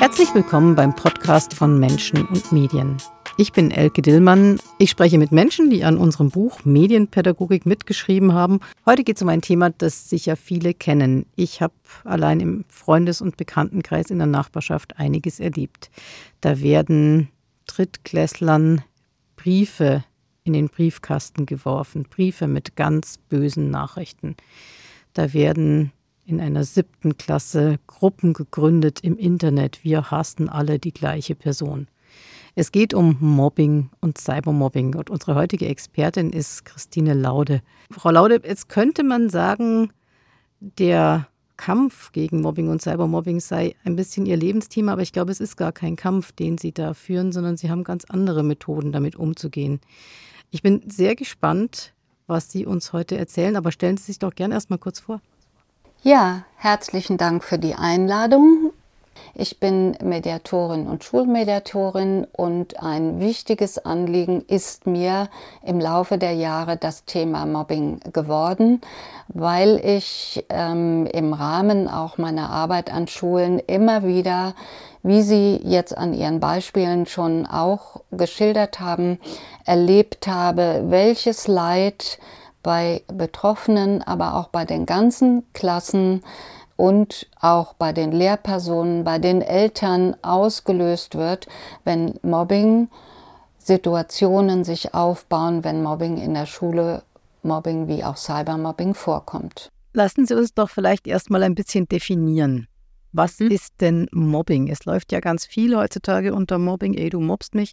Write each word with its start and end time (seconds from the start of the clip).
Herzlich 0.00 0.32
willkommen 0.32 0.76
beim 0.76 0.94
Podcast 0.94 1.54
von 1.54 1.80
Menschen 1.80 2.24
und 2.28 2.52
Medien. 2.52 2.98
Ich 3.36 3.50
bin 3.50 3.72
Elke 3.72 4.00
Dillmann. 4.00 4.60
Ich 4.78 4.90
spreche 4.90 5.18
mit 5.18 5.32
Menschen, 5.32 5.70
die 5.70 5.82
an 5.82 5.98
unserem 5.98 6.30
Buch 6.30 6.64
Medienpädagogik 6.64 7.66
mitgeschrieben 7.66 8.32
haben. 8.32 8.60
Heute 8.86 9.02
geht 9.02 9.16
es 9.16 9.22
um 9.22 9.28
ein 9.28 9.42
Thema, 9.42 9.70
das 9.70 10.08
sicher 10.08 10.36
viele 10.36 10.72
kennen. 10.72 11.26
Ich 11.34 11.60
habe 11.60 11.74
allein 12.04 12.38
im 12.38 12.64
Freundes- 12.68 13.20
und 13.20 13.36
Bekanntenkreis 13.36 14.10
in 14.10 14.18
der 14.18 14.28
Nachbarschaft 14.28 15.00
einiges 15.00 15.40
erlebt. 15.40 15.90
Da 16.40 16.60
werden 16.60 17.28
Drittklässlern 17.66 18.82
Briefe 19.34 20.04
in 20.44 20.52
den 20.52 20.68
Briefkasten 20.68 21.44
geworfen, 21.44 22.04
Briefe 22.04 22.46
mit 22.46 22.76
ganz 22.76 23.18
bösen 23.18 23.70
Nachrichten. 23.72 24.36
Da 25.12 25.32
werden 25.32 25.90
in 26.28 26.40
einer 26.40 26.64
siebten 26.64 27.16
Klasse 27.16 27.78
Gruppen 27.86 28.34
gegründet 28.34 29.00
im 29.02 29.16
Internet. 29.16 29.82
Wir 29.82 30.10
hassen 30.10 30.48
alle 30.50 30.78
die 30.78 30.92
gleiche 30.92 31.34
Person. 31.34 31.88
Es 32.54 32.70
geht 32.70 32.92
um 32.92 33.16
Mobbing 33.20 33.88
und 34.00 34.18
Cybermobbing 34.18 34.94
und 34.94 35.08
unsere 35.10 35.34
heutige 35.36 35.66
Expertin 35.66 36.30
ist 36.30 36.66
Christine 36.66 37.14
Laude. 37.14 37.62
Frau 37.90 38.10
Laude, 38.10 38.42
jetzt 38.44 38.68
könnte 38.68 39.04
man 39.04 39.30
sagen, 39.30 39.90
der 40.60 41.28
Kampf 41.56 42.12
gegen 42.12 42.42
Mobbing 42.42 42.68
und 42.68 42.82
Cybermobbing 42.82 43.40
sei 43.40 43.74
ein 43.84 43.96
bisschen 43.96 44.26
Ihr 44.26 44.36
Lebensthema, 44.36 44.92
aber 44.92 45.02
ich 45.02 45.12
glaube, 45.12 45.32
es 45.32 45.40
ist 45.40 45.56
gar 45.56 45.72
kein 45.72 45.96
Kampf, 45.96 46.32
den 46.32 46.58
Sie 46.58 46.72
da 46.72 46.92
führen, 46.94 47.32
sondern 47.32 47.56
Sie 47.56 47.70
haben 47.70 47.84
ganz 47.84 48.04
andere 48.04 48.42
Methoden, 48.42 48.92
damit 48.92 49.16
umzugehen. 49.16 49.80
Ich 50.50 50.62
bin 50.62 50.82
sehr 50.88 51.16
gespannt, 51.16 51.94
was 52.26 52.52
Sie 52.52 52.66
uns 52.66 52.92
heute 52.92 53.16
erzählen, 53.16 53.56
aber 53.56 53.72
stellen 53.72 53.96
Sie 53.96 54.04
sich 54.04 54.18
doch 54.18 54.34
gern 54.34 54.52
erst 54.52 54.68
mal 54.68 54.78
kurz 54.78 55.00
vor. 55.00 55.22
Ja, 56.04 56.44
herzlichen 56.56 57.18
Dank 57.18 57.42
für 57.42 57.58
die 57.58 57.74
Einladung. 57.74 58.72
Ich 59.34 59.58
bin 59.58 59.96
Mediatorin 60.00 60.86
und 60.86 61.02
Schulmediatorin 61.02 62.24
und 62.30 62.80
ein 62.80 63.18
wichtiges 63.18 63.84
Anliegen 63.84 64.42
ist 64.46 64.86
mir 64.86 65.28
im 65.60 65.80
Laufe 65.80 66.16
der 66.16 66.34
Jahre 66.34 66.76
das 66.76 67.04
Thema 67.04 67.46
Mobbing 67.46 67.98
geworden, 68.12 68.80
weil 69.26 69.80
ich 69.84 70.44
ähm, 70.50 71.06
im 71.06 71.32
Rahmen 71.32 71.88
auch 71.88 72.16
meiner 72.16 72.48
Arbeit 72.48 72.92
an 72.92 73.08
Schulen 73.08 73.58
immer 73.58 74.04
wieder, 74.04 74.54
wie 75.02 75.22
Sie 75.22 75.60
jetzt 75.64 75.98
an 75.98 76.14
Ihren 76.14 76.38
Beispielen 76.38 77.06
schon 77.06 77.44
auch 77.44 78.02
geschildert 78.12 78.78
haben, 78.78 79.18
erlebt 79.66 80.28
habe, 80.28 80.84
welches 80.90 81.48
Leid 81.48 82.20
bei 82.68 83.02
Betroffenen, 83.06 84.02
aber 84.02 84.34
auch 84.34 84.48
bei 84.48 84.66
den 84.66 84.84
ganzen 84.84 85.42
Klassen 85.54 86.20
und 86.76 87.26
auch 87.40 87.72
bei 87.72 87.94
den 87.94 88.12
Lehrpersonen, 88.12 89.04
bei 89.04 89.18
den 89.18 89.40
Eltern 89.40 90.14
ausgelöst 90.20 91.14
wird, 91.14 91.46
wenn 91.84 92.20
Mobbing 92.20 92.90
Situationen 93.56 94.64
sich 94.64 94.92
aufbauen, 94.92 95.64
wenn 95.64 95.82
Mobbing 95.82 96.18
in 96.18 96.34
der 96.34 96.44
Schule, 96.44 97.04
Mobbing 97.42 97.88
wie 97.88 98.04
auch 98.04 98.18
Cybermobbing 98.18 98.92
vorkommt. 98.92 99.70
Lassen 99.94 100.26
Sie 100.26 100.34
uns 100.34 100.52
doch 100.52 100.68
vielleicht 100.68 101.06
erstmal 101.06 101.44
ein 101.44 101.54
bisschen 101.54 101.88
definieren. 101.88 102.68
Was 103.12 103.38
hm? 103.38 103.50
ist 103.50 103.80
denn 103.80 104.08
Mobbing? 104.12 104.68
Es 104.68 104.84
läuft 104.84 105.10
ja 105.12 105.20
ganz 105.20 105.46
viel 105.46 105.74
heutzutage 105.74 106.34
unter 106.34 106.58
Mobbing, 106.58 106.92
ey, 106.92 107.08
du 107.08 107.20
mobst 107.20 107.54
mich. 107.54 107.72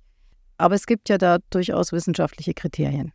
Aber 0.57 0.75
es 0.75 0.85
gibt 0.85 1.09
ja 1.09 1.17
da 1.17 1.39
durchaus 1.49 1.91
wissenschaftliche 1.91 2.53
Kriterien. 2.53 3.11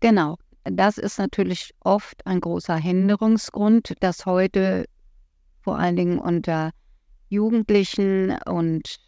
Genau. 0.00 0.36
Das 0.64 0.98
ist 0.98 1.18
natürlich 1.18 1.74
oft 1.80 2.26
ein 2.26 2.40
großer 2.40 2.76
Hinderungsgrund, 2.76 3.94
dass 4.00 4.24
heute 4.24 4.86
vor 5.60 5.78
allen 5.78 5.96
Dingen 5.96 6.18
unter 6.18 6.70
Jugendlichen 7.28 8.36
und 8.46 8.98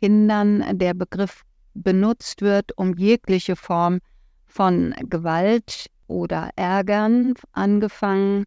Kindern 0.00 0.78
der 0.78 0.94
Begriff 0.94 1.42
benutzt 1.74 2.42
wird, 2.42 2.76
um 2.76 2.94
jegliche 2.96 3.56
Form 3.56 4.00
von 4.46 4.94
Gewalt 5.08 5.86
oder 6.06 6.50
Ärgern, 6.56 7.34
angefangen 7.52 8.44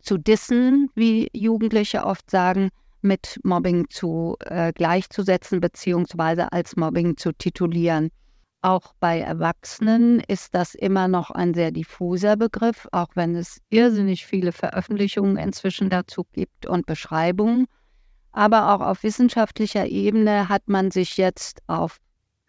zu 0.00 0.18
dissen, 0.18 0.90
wie 0.94 1.28
Jugendliche 1.32 2.04
oft 2.04 2.30
sagen, 2.30 2.70
mit 3.00 3.38
Mobbing 3.44 3.88
zu 3.90 4.36
äh, 4.40 4.72
gleichzusetzen 4.72 5.60
beziehungsweise 5.60 6.52
als 6.52 6.76
Mobbing 6.76 7.16
zu 7.16 7.32
titulieren. 7.32 8.10
Auch 8.60 8.92
bei 8.98 9.20
Erwachsenen 9.20 10.18
ist 10.20 10.54
das 10.54 10.74
immer 10.74 11.06
noch 11.06 11.30
ein 11.30 11.54
sehr 11.54 11.70
diffuser 11.70 12.36
Begriff, 12.36 12.88
auch 12.90 13.10
wenn 13.14 13.36
es 13.36 13.60
irrsinnig 13.70 14.26
viele 14.26 14.50
Veröffentlichungen 14.50 15.36
inzwischen 15.36 15.90
dazu 15.90 16.24
gibt 16.32 16.66
und 16.66 16.84
Beschreibungen. 16.84 17.66
Aber 18.32 18.74
auch 18.74 18.80
auf 18.80 19.04
wissenschaftlicher 19.04 19.86
Ebene 19.86 20.48
hat 20.48 20.68
man 20.68 20.90
sich 20.90 21.16
jetzt 21.16 21.60
auf 21.68 21.98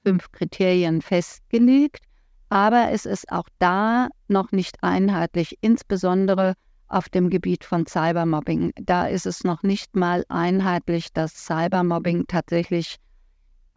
fünf 0.03 0.31
Kriterien 0.31 1.01
festgelegt. 1.01 2.03
Aber 2.49 2.89
es 2.91 3.05
ist 3.05 3.31
auch 3.31 3.47
da 3.59 4.09
noch 4.27 4.51
nicht 4.51 4.77
einheitlich, 4.81 5.57
insbesondere 5.61 6.55
auf 6.87 7.07
dem 7.09 7.29
Gebiet 7.29 7.63
von 7.63 7.85
Cybermobbing. 7.85 8.71
Da 8.81 9.05
ist 9.05 9.27
es 9.27 9.43
noch 9.43 9.61
nicht 9.61 9.95
mal 9.95 10.25
einheitlich, 10.27 11.13
dass 11.13 11.45
Cybermobbing 11.45 12.25
tatsächlich 12.27 12.95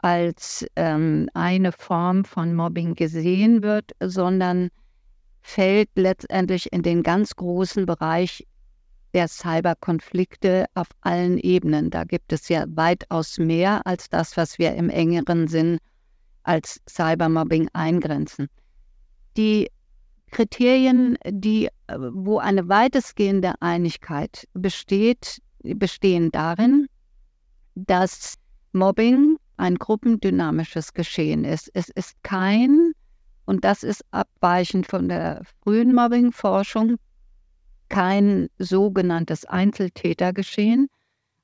als 0.03 0.65
ähm, 0.75 1.29
eine 1.33 1.71
Form 1.71 2.25
von 2.25 2.53
Mobbing 2.53 2.93
gesehen 2.93 3.63
wird, 3.63 3.91
sondern 4.01 4.69
fällt 5.41 5.89
letztendlich 5.95 6.71
in 6.73 6.83
den 6.83 7.03
ganz 7.03 7.35
großen 7.35 7.85
Bereich 7.85 8.45
der 9.13 9.27
Cyberkonflikte 9.27 10.65
auf 10.73 10.87
allen 11.01 11.37
Ebenen. 11.37 11.89
Da 11.89 12.03
gibt 12.03 12.33
es 12.33 12.49
ja 12.49 12.65
weitaus 12.67 13.37
mehr 13.37 13.85
als 13.85 14.09
das, 14.09 14.35
was 14.35 14.59
wir 14.59 14.73
im 14.75 14.89
engeren 14.89 15.47
Sinn 15.47 15.77
als 16.43 16.81
Cybermobbing 16.89 17.69
eingrenzen. 17.73 18.47
Die 19.37 19.69
Kriterien, 20.31 21.17
die, 21.25 21.69
wo 22.11 22.39
eine 22.39 22.67
weitestgehende 22.67 23.53
Einigkeit 23.61 24.47
besteht, 24.53 25.41
bestehen 25.63 26.31
darin, 26.31 26.87
dass 27.75 28.35
Mobbing 28.73 29.37
ein 29.57 29.75
gruppendynamisches 29.75 30.93
Geschehen 30.93 31.45
ist. 31.45 31.69
Es 31.73 31.89
ist 31.89 32.21
kein, 32.23 32.93
und 33.45 33.63
das 33.63 33.83
ist 33.83 34.03
abweichend 34.11 34.87
von 34.87 35.09
der 35.09 35.43
frühen 35.61 35.93
Mobbing-Forschung, 35.93 36.97
kein 37.89 38.49
sogenanntes 38.57 39.45
Einzeltätergeschehen, 39.45 40.87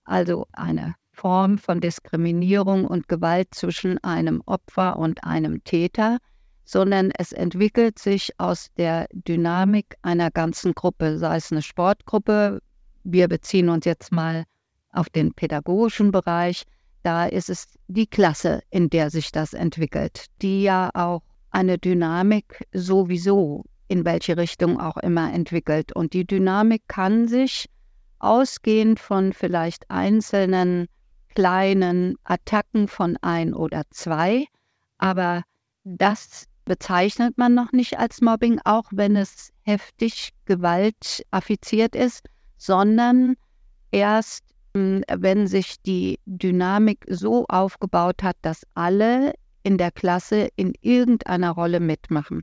also 0.06 0.48
eine 0.54 0.96
Form 1.12 1.58
von 1.58 1.82
Diskriminierung 1.82 2.86
und 2.86 3.08
Gewalt 3.08 3.50
zwischen 3.54 3.98
einem 4.04 4.42
Opfer 4.46 4.98
und 4.98 5.24
einem 5.24 5.64
Täter, 5.64 6.18
sondern 6.64 7.12
es 7.18 7.34
entwickelt 7.34 8.00
sich 8.00 8.32
aus 8.40 8.68
der 8.78 9.08
Dynamik 9.12 9.96
einer 10.02 10.32
ganzen 10.32 10.74
Gruppe, 10.74 11.18
sei 11.18 11.38
es 11.38 11.52
eine 11.52 11.62
Sportgruppe, 11.62 12.62
wir 13.04 13.28
beziehen 13.28 13.70
uns 13.70 13.86
jetzt 13.86 14.12
mal 14.12 14.46
auf 14.92 15.10
den 15.10 15.34
pädagogischen 15.34 16.12
Bereich, 16.12 16.64
da 17.04 17.26
ist 17.26 17.50
es 17.50 17.68
die 17.88 18.08
Klasse, 18.08 18.62
in 18.70 18.90
der 18.90 19.10
sich 19.10 19.32
das 19.32 19.54
entwickelt, 19.54 20.26
die 20.42 20.64
ja 20.64 20.90
auch 20.94 21.22
eine 21.52 21.78
Dynamik 21.78 22.68
sowieso 22.74 23.66
in 23.88 24.06
welche 24.06 24.38
Richtung 24.38 24.80
auch 24.80 24.98
immer 24.98 25.34
entwickelt. 25.34 25.94
Und 25.94 26.14
die 26.14 26.26
Dynamik 26.26 26.84
kann 26.88 27.28
sich 27.28 27.70
ausgehend 28.20 29.00
von 29.00 29.34
vielleicht 29.34 29.90
einzelnen 29.90 30.88
kleinen 31.34 32.16
Attacken 32.24 32.88
von 32.88 33.18
ein 33.22 33.54
oder 33.54 33.84
zwei, 33.92 34.46
aber 34.98 35.44
das 35.84 36.46
bezeichnet 36.66 37.38
man 37.38 37.56
noch 37.56 37.72
nicht 37.72 37.98
als 37.98 38.22
Mobbing, 38.22 38.60
auch 38.64 38.86
wenn 38.92 39.16
es 39.16 39.52
heftig 39.62 40.32
gewaltaffiziert 40.46 41.96
ist, 41.96 42.28
sondern 42.58 43.36
erst 43.92 44.44
wenn 44.74 45.48
sich 45.48 45.82
die 45.82 46.20
Dynamik 46.26 47.06
so 47.10 47.46
aufgebaut 47.48 48.24
hat, 48.24 48.38
dass 48.42 48.66
alle 48.76 49.34
in 49.64 49.78
der 49.78 49.92
Klasse 49.92 50.50
in 50.56 50.74
irgendeiner 50.82 51.52
Rolle 51.52 51.80
mitmachen. 51.80 52.42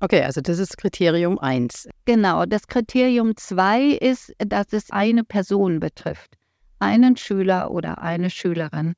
Okay, 0.00 0.22
also 0.22 0.40
das 0.40 0.58
ist 0.58 0.76
Kriterium 0.76 1.38
1. 1.38 1.88
Genau, 2.04 2.44
das 2.44 2.66
Kriterium 2.66 3.34
2 3.36 3.92
ist, 3.92 4.32
dass 4.38 4.72
es 4.72 4.90
eine 4.90 5.24
Person 5.24 5.80
betrifft. 5.80 6.36
Einen 6.78 7.16
Schüler 7.16 7.70
oder 7.70 8.02
eine 8.02 8.28
Schülerin. 8.28 8.94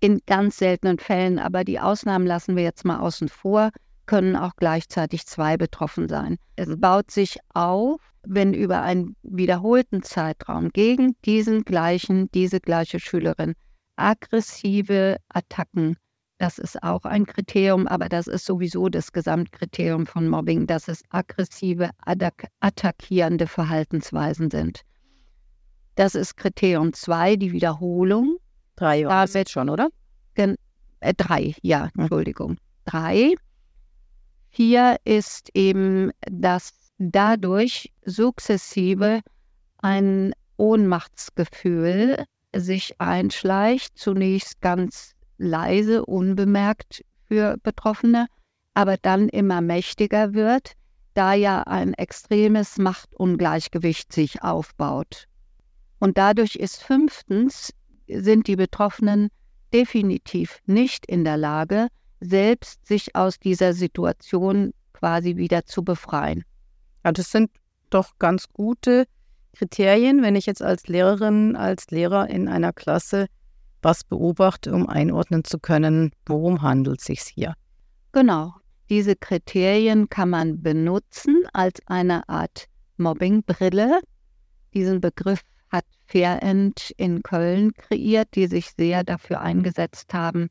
In 0.00 0.20
ganz 0.26 0.58
seltenen 0.58 0.98
Fällen, 0.98 1.40
aber 1.40 1.64
die 1.64 1.80
Ausnahmen 1.80 2.26
lassen 2.26 2.54
wir 2.54 2.62
jetzt 2.62 2.84
mal 2.84 3.00
außen 3.00 3.28
vor, 3.28 3.70
können 4.08 4.34
auch 4.34 4.56
gleichzeitig 4.56 5.26
zwei 5.26 5.56
betroffen 5.56 6.08
sein. 6.08 6.38
Es 6.56 6.68
baut 6.80 7.12
sich 7.12 7.38
auf 7.54 8.00
wenn 8.30 8.52
über 8.52 8.82
einen 8.82 9.16
wiederholten 9.22 10.02
Zeitraum 10.02 10.70
gegen 10.70 11.16
diesen 11.24 11.64
gleichen, 11.64 12.30
diese 12.32 12.60
gleiche 12.60 13.00
Schülerin 13.00 13.54
aggressive 13.96 15.16
Attacken, 15.28 15.96
das 16.38 16.58
ist 16.58 16.80
auch 16.84 17.04
ein 17.04 17.26
Kriterium, 17.26 17.88
aber 17.88 18.08
das 18.08 18.28
ist 18.28 18.44
sowieso 18.44 18.88
das 18.88 19.12
Gesamtkriterium 19.12 20.06
von 20.06 20.28
Mobbing, 20.28 20.68
dass 20.68 20.86
es 20.86 21.02
aggressive, 21.10 21.90
attackierende 22.60 23.48
Verhaltensweisen 23.48 24.50
sind. 24.50 24.82
Das 25.96 26.14
ist 26.14 26.36
Kriterium 26.36 26.92
2, 26.92 27.34
die 27.36 27.52
Wiederholung. 27.52 28.36
Drei 28.76 29.00
Jahre 29.00 29.28
Damit, 29.28 29.50
schon, 29.50 29.68
oder? 29.68 29.88
Gen, 30.34 30.54
äh, 31.00 31.12
drei, 31.12 31.54
ja, 31.62 31.88
Entschuldigung. 31.96 32.56
Drei. 32.84 33.34
Vier 34.58 34.96
ist 35.04 35.50
eben, 35.54 36.10
dass 36.28 36.72
dadurch 36.98 37.92
sukzessive 38.04 39.20
ein 39.76 40.32
Ohnmachtsgefühl 40.56 42.24
sich 42.52 43.00
einschleicht, 43.00 43.96
zunächst 43.96 44.60
ganz 44.60 45.12
leise, 45.36 46.04
unbemerkt 46.04 47.04
für 47.28 47.56
Betroffene, 47.62 48.26
aber 48.74 48.96
dann 48.96 49.28
immer 49.28 49.60
mächtiger 49.60 50.34
wird, 50.34 50.72
da 51.14 51.34
ja 51.34 51.62
ein 51.62 51.94
extremes 51.94 52.78
Machtungleichgewicht 52.78 54.12
sich 54.12 54.42
aufbaut. 54.42 55.28
Und 56.00 56.18
dadurch 56.18 56.56
ist 56.56 56.82
fünftens, 56.82 57.72
sind 58.08 58.48
die 58.48 58.56
Betroffenen 58.56 59.28
definitiv 59.72 60.58
nicht 60.66 61.06
in 61.06 61.22
der 61.22 61.36
Lage, 61.36 61.86
selbst 62.20 62.86
sich 62.86 63.14
aus 63.14 63.38
dieser 63.38 63.72
Situation 63.72 64.72
quasi 64.92 65.36
wieder 65.36 65.64
zu 65.64 65.84
befreien. 65.84 66.44
Ja, 67.04 67.12
das 67.12 67.30
sind 67.30 67.50
doch 67.90 68.18
ganz 68.18 68.48
gute 68.52 69.06
Kriterien, 69.56 70.22
wenn 70.22 70.36
ich 70.36 70.46
jetzt 70.46 70.62
als 70.62 70.88
Lehrerin, 70.88 71.56
als 71.56 71.90
Lehrer 71.90 72.28
in 72.28 72.48
einer 72.48 72.72
Klasse 72.72 73.26
was 73.82 74.04
beobachte, 74.04 74.72
um 74.72 74.88
einordnen 74.88 75.44
zu 75.44 75.58
können, 75.58 76.10
worum 76.26 76.62
handelt 76.62 77.00
es 77.00 77.06
sich 77.06 77.20
hier. 77.20 77.54
Genau. 78.12 78.54
Diese 78.90 79.16
Kriterien 79.16 80.08
kann 80.08 80.30
man 80.30 80.62
benutzen 80.62 81.44
als 81.52 81.80
eine 81.86 82.28
Art 82.28 82.66
Mobbingbrille. 82.96 84.00
Diesen 84.72 85.00
Begriff 85.00 85.42
hat 85.68 85.84
Fairend 86.06 86.92
in 86.96 87.22
Köln 87.22 87.72
kreiert, 87.74 88.28
die 88.34 88.46
sich 88.46 88.70
sehr 88.70 89.04
dafür 89.04 89.40
eingesetzt 89.40 90.14
haben, 90.14 90.48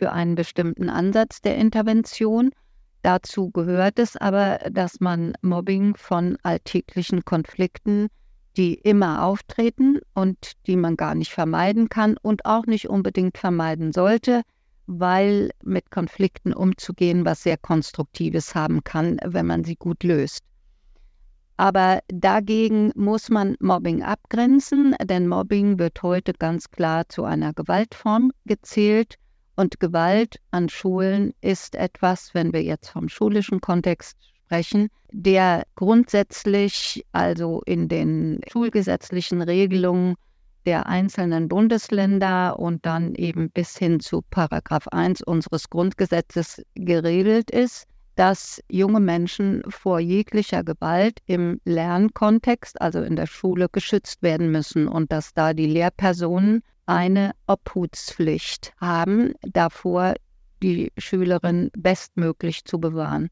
für 0.00 0.12
einen 0.12 0.34
bestimmten 0.34 0.88
Ansatz 0.88 1.42
der 1.42 1.58
Intervention. 1.58 2.52
Dazu 3.02 3.50
gehört 3.50 3.98
es 3.98 4.16
aber, 4.16 4.58
dass 4.70 4.98
man 4.98 5.34
Mobbing 5.42 5.94
von 5.94 6.38
alltäglichen 6.42 7.22
Konflikten, 7.26 8.08
die 8.56 8.74
immer 8.74 9.22
auftreten 9.22 9.98
und 10.14 10.52
die 10.66 10.76
man 10.76 10.96
gar 10.96 11.14
nicht 11.14 11.32
vermeiden 11.32 11.90
kann 11.90 12.16
und 12.22 12.46
auch 12.46 12.64
nicht 12.64 12.88
unbedingt 12.88 13.36
vermeiden 13.36 13.92
sollte, 13.92 14.40
weil 14.86 15.50
mit 15.62 15.90
Konflikten 15.90 16.54
umzugehen 16.54 17.26
was 17.26 17.42
sehr 17.42 17.58
Konstruktives 17.58 18.54
haben 18.54 18.82
kann, 18.82 19.18
wenn 19.22 19.46
man 19.46 19.64
sie 19.64 19.76
gut 19.76 20.02
löst. 20.02 20.44
Aber 21.58 22.00
dagegen 22.08 22.90
muss 22.94 23.28
man 23.28 23.54
Mobbing 23.60 24.02
abgrenzen, 24.02 24.96
denn 25.04 25.28
Mobbing 25.28 25.78
wird 25.78 26.02
heute 26.02 26.32
ganz 26.32 26.70
klar 26.70 27.06
zu 27.10 27.24
einer 27.24 27.52
Gewaltform 27.52 28.32
gezählt 28.46 29.19
und 29.60 29.78
Gewalt 29.78 30.40
an 30.52 30.70
Schulen 30.70 31.34
ist 31.42 31.74
etwas, 31.74 32.32
wenn 32.32 32.54
wir 32.54 32.62
jetzt 32.62 32.88
vom 32.88 33.10
schulischen 33.10 33.60
Kontext 33.60 34.16
sprechen, 34.46 34.88
der 35.12 35.64
grundsätzlich 35.74 37.04
also 37.12 37.60
in 37.66 37.86
den 37.86 38.40
schulgesetzlichen 38.50 39.42
Regelungen 39.42 40.14
der 40.64 40.86
einzelnen 40.86 41.48
Bundesländer 41.48 42.58
und 42.58 42.86
dann 42.86 43.14
eben 43.16 43.50
bis 43.50 43.76
hin 43.76 44.00
zu 44.00 44.22
Paragraph 44.30 44.88
1 44.88 45.20
unseres 45.24 45.68
Grundgesetzes 45.68 46.62
geregelt 46.74 47.50
ist, 47.50 47.84
dass 48.14 48.62
junge 48.70 49.00
Menschen 49.00 49.62
vor 49.68 50.00
jeglicher 50.00 50.64
Gewalt 50.64 51.18
im 51.26 51.60
Lernkontext, 51.66 52.80
also 52.80 53.02
in 53.02 53.14
der 53.14 53.26
Schule, 53.26 53.68
geschützt 53.70 54.22
werden 54.22 54.50
müssen 54.50 54.88
und 54.88 55.12
dass 55.12 55.34
da 55.34 55.52
die 55.52 55.66
Lehrpersonen 55.66 56.62
eine 56.90 57.32
Obhutspflicht 57.46 58.72
haben, 58.80 59.34
davor 59.42 60.14
die 60.60 60.92
Schülerin 60.98 61.70
bestmöglich 61.76 62.64
zu 62.64 62.80
bewahren. 62.80 63.28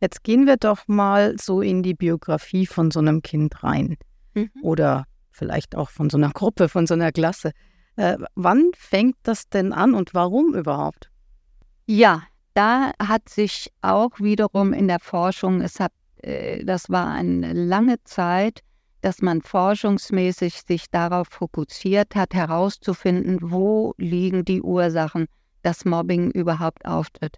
Jetzt 0.00 0.24
gehen 0.24 0.46
wir 0.46 0.56
doch 0.56 0.88
mal 0.88 1.36
so 1.38 1.60
in 1.60 1.84
die 1.84 1.94
Biografie 1.94 2.66
von 2.66 2.90
so 2.90 2.98
einem 2.98 3.22
Kind 3.22 3.62
rein. 3.62 3.96
Mhm. 4.34 4.50
Oder 4.62 5.04
vielleicht 5.30 5.76
auch 5.76 5.90
von 5.90 6.10
so 6.10 6.16
einer 6.16 6.30
Gruppe, 6.30 6.68
von 6.68 6.88
so 6.88 6.94
einer 6.94 7.12
Klasse. 7.12 7.52
Äh, 7.94 8.18
wann 8.34 8.72
fängt 8.76 9.16
das 9.22 9.48
denn 9.48 9.72
an 9.72 9.94
und 9.94 10.12
warum 10.12 10.54
überhaupt? 10.54 11.08
Ja, 11.86 12.24
da 12.54 12.90
hat 12.98 13.28
sich 13.28 13.72
auch 13.80 14.18
wiederum 14.18 14.72
in 14.72 14.88
der 14.88 14.98
Forschung, 14.98 15.60
es 15.60 15.78
hat, 15.78 15.92
äh, 16.16 16.64
das 16.64 16.90
war 16.90 17.12
eine 17.12 17.52
lange 17.52 18.02
Zeit, 18.02 18.60
dass 19.02 19.20
man 19.20 19.42
forschungsmäßig 19.42 20.62
sich 20.66 20.86
darauf 20.90 21.28
fokussiert 21.28 22.14
hat, 22.14 22.34
herauszufinden, 22.34 23.38
wo 23.42 23.94
liegen 23.98 24.44
die 24.44 24.62
Ursachen, 24.62 25.26
dass 25.62 25.84
Mobbing 25.84 26.30
überhaupt 26.30 26.86
auftritt. 26.86 27.36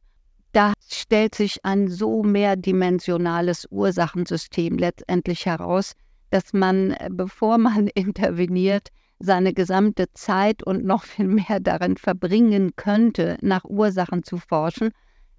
Da 0.52 0.72
stellt 0.88 1.34
sich 1.34 1.64
ein 1.64 1.88
so 1.88 2.22
mehrdimensionales 2.22 3.66
Ursachensystem 3.70 4.78
letztendlich 4.78 5.46
heraus, 5.46 5.94
dass 6.30 6.52
man, 6.52 6.94
bevor 7.10 7.58
man 7.58 7.88
interveniert, 7.94 8.88
seine 9.18 9.54
gesamte 9.54 10.06
Zeit 10.12 10.62
und 10.62 10.84
noch 10.84 11.02
viel 11.04 11.26
mehr 11.26 11.60
darin 11.60 11.96
verbringen 11.96 12.76
könnte, 12.76 13.38
nach 13.40 13.64
Ursachen 13.64 14.22
zu 14.22 14.36
forschen 14.36 14.90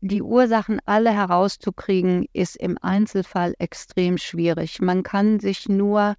die 0.08 0.22
Ursachen 0.22 0.80
alle 0.86 1.12
herauszukriegen, 1.12 2.26
ist 2.34 2.56
im 2.58 2.78
Einzelfall 2.82 3.56
extrem 3.58 4.18
schwierig. 4.18 4.80
Man 4.82 5.04
kann 5.04 5.40
sich 5.40 5.68
nur, 5.68 6.16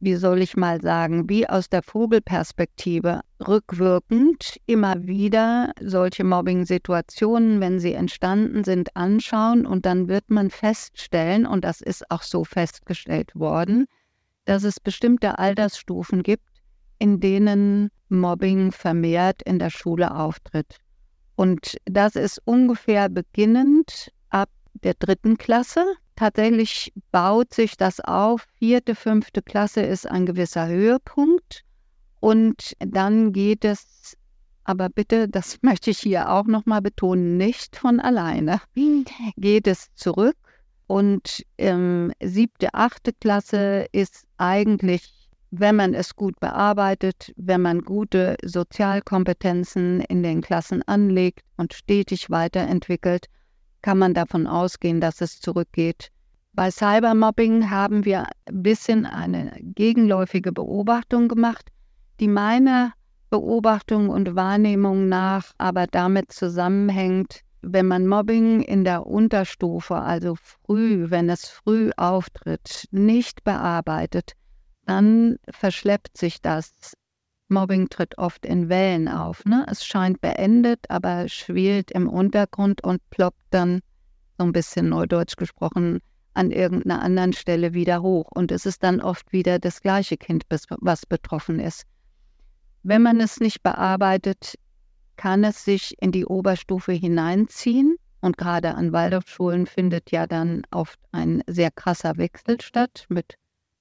wie 0.00 0.14
soll 0.14 0.40
ich 0.40 0.56
mal 0.56 0.80
sagen, 0.80 1.28
wie 1.28 1.46
aus 1.46 1.68
der 1.68 1.82
Vogelperspektive 1.82 3.20
rückwirkend 3.46 4.58
immer 4.66 5.06
wieder 5.06 5.72
solche 5.82 6.24
Mobbing-Situationen, 6.24 7.60
wenn 7.60 7.78
sie 7.78 7.92
entstanden 7.92 8.64
sind, 8.64 8.96
anschauen 8.96 9.66
und 9.66 9.84
dann 9.84 10.08
wird 10.08 10.30
man 10.30 10.48
feststellen, 10.48 11.46
und 11.46 11.64
das 11.64 11.82
ist 11.82 12.10
auch 12.10 12.22
so 12.22 12.44
festgestellt 12.44 13.34
worden, 13.34 13.86
dass 14.46 14.64
es 14.64 14.80
bestimmte 14.80 15.38
Altersstufen 15.38 16.22
gibt, 16.22 16.48
in 16.98 17.20
denen 17.20 17.90
Mobbing 18.08 18.72
vermehrt 18.72 19.42
in 19.42 19.58
der 19.58 19.70
Schule 19.70 20.14
auftritt. 20.14 20.78
Und 21.40 21.78
das 21.86 22.16
ist 22.16 22.42
ungefähr 22.44 23.08
beginnend 23.08 24.12
ab 24.28 24.50
der 24.74 24.92
dritten 24.92 25.38
Klasse. 25.38 25.82
Tatsächlich 26.14 26.92
baut 27.12 27.54
sich 27.54 27.78
das 27.78 27.98
auf. 28.00 28.46
Vierte, 28.58 28.94
fünfte 28.94 29.40
Klasse 29.40 29.80
ist 29.80 30.06
ein 30.06 30.26
gewisser 30.26 30.68
Höhepunkt. 30.68 31.64
Und 32.20 32.74
dann 32.78 33.32
geht 33.32 33.64
es, 33.64 34.18
aber 34.64 34.90
bitte, 34.90 35.30
das 35.30 35.56
möchte 35.62 35.92
ich 35.92 36.00
hier 36.00 36.30
auch 36.30 36.44
nochmal 36.44 36.82
betonen, 36.82 37.38
nicht 37.38 37.74
von 37.74 38.00
alleine, 38.00 38.60
geht 39.38 39.66
es 39.66 39.86
zurück. 39.94 40.36
Und 40.88 41.42
ähm, 41.56 42.12
siebte, 42.22 42.74
achte 42.74 43.14
Klasse 43.14 43.86
ist 43.92 44.26
eigentlich 44.36 45.19
wenn 45.50 45.76
man 45.76 45.94
es 45.94 46.14
gut 46.14 46.38
bearbeitet, 46.40 47.32
wenn 47.36 47.62
man 47.62 47.80
gute 47.80 48.36
Sozialkompetenzen 48.44 50.00
in 50.02 50.22
den 50.22 50.40
Klassen 50.40 50.82
anlegt 50.86 51.40
und 51.56 51.74
stetig 51.74 52.30
weiterentwickelt, 52.30 53.26
kann 53.82 53.98
man 53.98 54.14
davon 54.14 54.46
ausgehen, 54.46 55.00
dass 55.00 55.20
es 55.20 55.40
zurückgeht. 55.40 56.10
Bei 56.52 56.70
Cybermobbing 56.70 57.70
haben 57.70 58.04
wir 58.04 58.26
ein 58.46 58.62
bisschen 58.62 59.06
eine 59.06 59.52
gegenläufige 59.60 60.52
Beobachtung 60.52 61.28
gemacht, 61.28 61.70
die 62.18 62.28
meiner 62.28 62.92
Beobachtung 63.30 64.08
und 64.08 64.34
Wahrnehmung 64.34 65.08
nach 65.08 65.52
aber 65.58 65.86
damit 65.86 66.32
zusammenhängt, 66.32 67.42
wenn 67.62 67.86
man 67.86 68.06
Mobbing 68.06 68.62
in 68.62 68.84
der 68.84 69.06
Unterstufe, 69.06 69.94
also 69.94 70.34
früh, 70.34 71.10
wenn 71.10 71.28
es 71.28 71.48
früh 71.48 71.90
auftritt, 71.96 72.86
nicht 72.90 73.44
bearbeitet, 73.44 74.32
dann 74.86 75.36
verschleppt 75.50 76.16
sich 76.16 76.40
das. 76.40 76.72
Mobbing 77.48 77.88
tritt 77.88 78.16
oft 78.18 78.46
in 78.46 78.68
Wellen 78.68 79.08
auf. 79.08 79.44
Ne? 79.44 79.66
Es 79.68 79.84
scheint 79.84 80.20
beendet, 80.20 80.80
aber 80.88 81.28
schwelt 81.28 81.90
im 81.90 82.08
Untergrund 82.08 82.82
und 82.84 83.00
ploppt 83.10 83.42
dann, 83.50 83.80
so 84.38 84.44
ein 84.44 84.52
bisschen 84.52 84.88
neudeutsch 84.88 85.36
gesprochen, 85.36 86.00
an 86.34 86.50
irgendeiner 86.50 87.02
anderen 87.02 87.32
Stelle 87.32 87.74
wieder 87.74 88.02
hoch. 88.02 88.30
Und 88.34 88.52
es 88.52 88.66
ist 88.66 88.82
dann 88.82 89.00
oft 89.00 89.32
wieder 89.32 89.58
das 89.58 89.80
gleiche 89.80 90.16
Kind, 90.16 90.44
was 90.48 91.06
betroffen 91.06 91.58
ist. 91.58 91.84
Wenn 92.82 93.02
man 93.02 93.20
es 93.20 93.40
nicht 93.40 93.62
bearbeitet, 93.62 94.54
kann 95.16 95.44
es 95.44 95.64
sich 95.64 95.94
in 96.00 96.12
die 96.12 96.24
Oberstufe 96.24 96.92
hineinziehen. 96.92 97.96
Und 98.22 98.38
gerade 98.38 98.74
an 98.74 98.92
Waldorfschulen 98.92 99.66
findet 99.66 100.10
ja 100.10 100.26
dann 100.26 100.62
oft 100.70 100.98
ein 101.12 101.42
sehr 101.46 101.70
krasser 101.70 102.16
Wechsel 102.16 102.60
statt 102.60 103.06
mit 103.08 103.34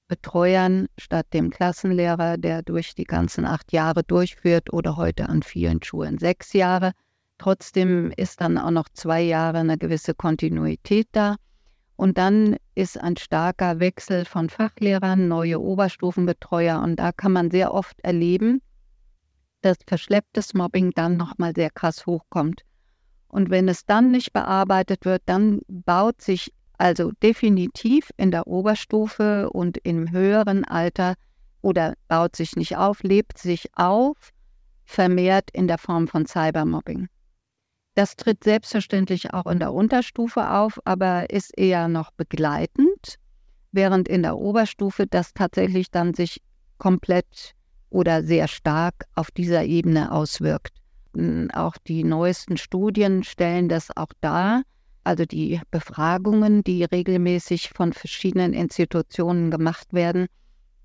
Betreuern 0.09 0.87
statt 0.97 1.27
dem 1.33 1.51
Klassenlehrer, 1.51 2.37
der 2.37 2.63
durch 2.63 2.95
die 2.95 3.05
ganzen 3.05 3.45
acht 3.45 3.71
Jahre 3.71 4.03
durchführt 4.03 4.73
oder 4.73 4.97
heute 4.97 5.29
an 5.29 5.43
vielen 5.43 5.81
Schulen 5.81 6.17
sechs 6.17 6.51
Jahre. 6.51 6.91
Trotzdem 7.37 8.11
ist 8.17 8.41
dann 8.41 8.57
auch 8.57 8.71
noch 8.71 8.89
zwei 8.89 9.21
Jahre 9.21 9.59
eine 9.59 9.77
gewisse 9.77 10.13
Kontinuität 10.13 11.07
da. 11.13 11.37
Und 11.95 12.17
dann 12.17 12.57
ist 12.75 12.99
ein 12.99 13.17
starker 13.17 13.79
Wechsel 13.79 14.25
von 14.25 14.49
Fachlehrern, 14.49 15.27
neue 15.27 15.61
Oberstufenbetreuer. 15.61 16.81
Und 16.81 16.97
da 16.97 17.11
kann 17.11 17.31
man 17.31 17.51
sehr 17.51 17.73
oft 17.73 17.99
erleben, 18.01 18.61
dass 19.61 19.77
verschlepptes 19.85 20.53
Mobbing 20.53 20.91
dann 20.95 21.17
nochmal 21.17 21.53
sehr 21.55 21.69
krass 21.69 22.05
hochkommt. 22.05 22.63
Und 23.27 23.51
wenn 23.51 23.67
es 23.67 23.85
dann 23.85 24.11
nicht 24.11 24.33
bearbeitet 24.33 25.05
wird, 25.05 25.21
dann 25.27 25.61
baut 25.67 26.21
sich 26.21 26.51
also 26.79 27.11
definitiv 27.21 28.09
in 28.17 28.31
der 28.31 28.47
Oberstufe 28.47 29.49
und 29.49 29.77
im 29.83 30.11
höheren 30.11 30.63
Alter 30.63 31.15
oder 31.61 31.93
baut 32.07 32.35
sich 32.35 32.55
nicht 32.55 32.77
auf, 32.77 33.03
lebt 33.03 33.37
sich 33.37 33.69
auf, 33.75 34.31
vermehrt 34.85 35.51
in 35.51 35.67
der 35.67 35.77
Form 35.77 36.07
von 36.07 36.25
Cybermobbing. 36.25 37.09
Das 37.95 38.15
tritt 38.15 38.45
selbstverständlich 38.45 39.33
auch 39.33 39.45
in 39.45 39.59
der 39.59 39.73
Unterstufe 39.73 40.49
auf, 40.49 40.79
aber 40.85 41.29
ist 41.29 41.55
eher 41.57 41.89
noch 41.89 42.11
begleitend, 42.11 43.15
während 43.73 44.07
in 44.07 44.23
der 44.23 44.37
Oberstufe 44.37 45.05
das 45.05 45.33
tatsächlich 45.33 45.91
dann 45.91 46.13
sich 46.13 46.41
komplett 46.77 47.55
oder 47.89 48.23
sehr 48.23 48.47
stark 48.47 49.03
auf 49.15 49.31
dieser 49.31 49.65
Ebene 49.65 50.13
auswirkt. 50.13 50.77
Auch 51.53 51.75
die 51.87 52.05
neuesten 52.05 52.55
Studien 52.55 53.23
stellen 53.23 53.67
das 53.67 53.89
auch 53.97 54.13
dar, 54.21 54.61
also 55.03 55.25
die 55.25 55.59
Befragungen, 55.71 56.63
die 56.63 56.83
regelmäßig 56.83 57.69
von 57.69 57.93
verschiedenen 57.93 58.53
Institutionen 58.53 59.51
gemacht 59.51 59.93
werden, 59.93 60.27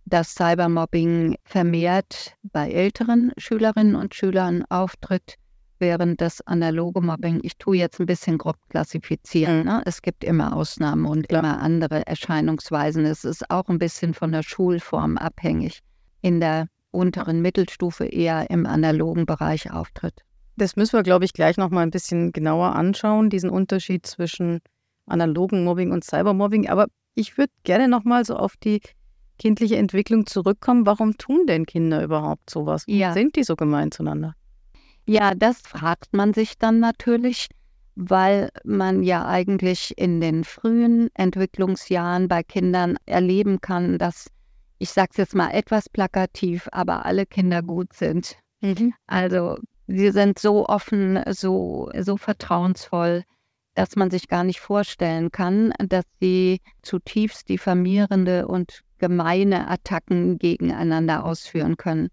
dass 0.07 0.35
Cybermobbing 0.35 1.37
vermehrt 1.45 2.37
bei 2.43 2.71
älteren 2.71 3.33
Schülerinnen 3.39 3.95
und 3.97 4.15
Schülern 4.15 4.65
auftritt, 4.69 5.37
während 5.79 6.21
das 6.21 6.41
analoge 6.47 7.01
Mobbing, 7.01 7.41
ich 7.43 7.57
tue 7.57 7.77
jetzt 7.77 8.01
ein 8.01 8.07
bisschen 8.07 8.39
grob 8.39 8.57
klassifizieren, 8.69 9.61
mhm. 9.61 9.65
ne? 9.65 9.83
es 9.87 10.03
gibt 10.03 10.25
immer 10.25 10.55
Ausnahmen 10.57 11.07
und 11.07 11.29
Klar. 11.29 11.41
immer 11.41 11.61
andere 11.61 12.07
Erscheinungsweisen. 12.07 13.05
Es 13.05 13.25
ist 13.25 13.51
auch 13.51 13.69
ein 13.69 13.79
bisschen 13.79 14.15
von 14.15 14.33
der 14.33 14.43
Schulform 14.43 15.17
abhängig. 15.19 15.81
In 16.21 16.41
der 16.41 16.69
unteren 16.91 17.43
Mittelstufe 17.43 18.07
eher 18.07 18.49
im 18.51 18.67
analogen 18.67 19.27
Bereich 19.27 19.71
auftritt. 19.73 20.23
Das 20.57 20.77
müssen 20.77 20.93
wir, 20.93 21.03
glaube 21.03 21.25
ich, 21.25 21.33
gleich 21.33 21.57
noch 21.57 21.71
mal 21.71 21.83
ein 21.83 21.91
bisschen 21.91 22.33
genauer 22.33 22.77
anschauen, 22.77 23.31
diesen 23.31 23.51
Unterschied 23.51 24.07
zwischen 24.07 24.61
analogen 25.07 25.65
Mobbing 25.65 25.91
und 25.91 26.05
Cybermobbing. 26.05 26.69
Aber 26.69 26.87
ich 27.15 27.37
würde 27.37 27.53
gerne 27.65 27.89
noch 27.89 28.05
mal 28.05 28.25
so 28.25 28.37
auf 28.37 28.57
die 28.57 28.81
kindliche 29.39 29.77
Entwicklung 29.77 30.27
zurückkommen. 30.27 30.87
Warum 30.87 31.19
tun 31.19 31.47
denn 31.47 31.67
Kinder 31.67 32.03
überhaupt 32.03 32.51
sowas? 32.51 32.85
Ja. 32.87 33.13
Sind 33.13 33.37
die 33.37 33.45
so 33.45 33.57
gemein 33.57 33.91
zueinander? 33.91 34.35
Ja, 35.07 35.35
das 35.35 35.61
fragt 35.61 36.13
man 36.13 36.33
sich 36.33 36.57
dann 36.59 36.81
natürlich, 36.81 37.49
weil 37.95 38.51
man 38.65 39.03
ja 39.03 39.27
eigentlich 39.27 39.93
in 39.97 40.21
den 40.21 40.45
frühen 40.45 41.11
Entwicklungsjahren 41.15 42.29
bei 42.29 42.43
Kindern 42.43 42.97
erleben 43.07 43.61
kann, 43.61 43.99
dass, 43.99 44.31
ich 44.79 44.91
sage 44.91 45.11
es 45.13 45.17
jetzt 45.19 45.35
mal 45.35 45.51
etwas 45.51 45.89
plakativ, 45.89 46.69
aber 46.73 47.05
alle 47.05 47.27
Kinder 47.27 47.63
gut 47.63 47.93
sind. 47.93 48.37
Mhm. 48.61 48.95
Also 49.07 49.59
Sie 49.87 50.11
sind 50.11 50.39
so 50.39 50.67
offen, 50.67 51.21
so, 51.31 51.91
so 51.99 52.17
vertrauensvoll, 52.17 53.25
dass 53.75 53.97
man 53.97 54.11
sich 54.11 54.29
gar 54.29 54.45
nicht 54.45 54.61
vorstellen 54.61 55.31
kann, 55.31 55.73
dass 55.79 56.05
sie 56.21 56.61
zutiefst 56.83 57.49
diffamierende 57.49 58.47
und 58.47 58.81
gemeine 58.99 59.69
Attacken 59.69 60.39
gegeneinander 60.39 61.25
ausführen 61.25 61.77
können. 61.77 62.09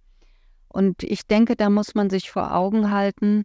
Und 0.68 1.04
ich 1.04 1.28
denke, 1.28 1.56
da 1.56 1.70
muss 1.70 1.96
man 1.96 2.10
sich 2.10 2.32
vor 2.32 2.56
Augen 2.56 2.92
halten, 2.92 3.44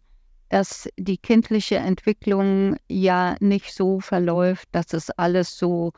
dass 0.49 0.89
die 0.97 1.17
kindliche 1.17 1.75
Entwicklung 1.75 2.77
ja 2.87 3.35
nicht 3.39 3.73
so 3.73 3.99
verläuft, 3.99 4.67
dass 4.71 4.93
es 4.93 5.09
alles 5.11 5.57
so 5.57 5.91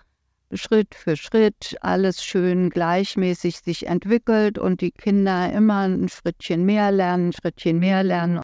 Schritt 0.53 0.95
für 0.95 1.15
Schritt 1.15 1.75
alles 1.81 2.23
schön 2.23 2.69
gleichmäßig 2.69 3.59
sich 3.59 3.87
entwickelt 3.87 4.57
und 4.57 4.81
die 4.81 4.91
Kinder 4.91 5.51
immer 5.51 5.87
ein 5.87 6.09
Schrittchen 6.09 6.65
mehr 6.65 6.91
lernen, 6.91 7.29
ein 7.29 7.33
Schrittchen 7.33 7.79
mehr 7.79 8.03
lernen. 8.03 8.41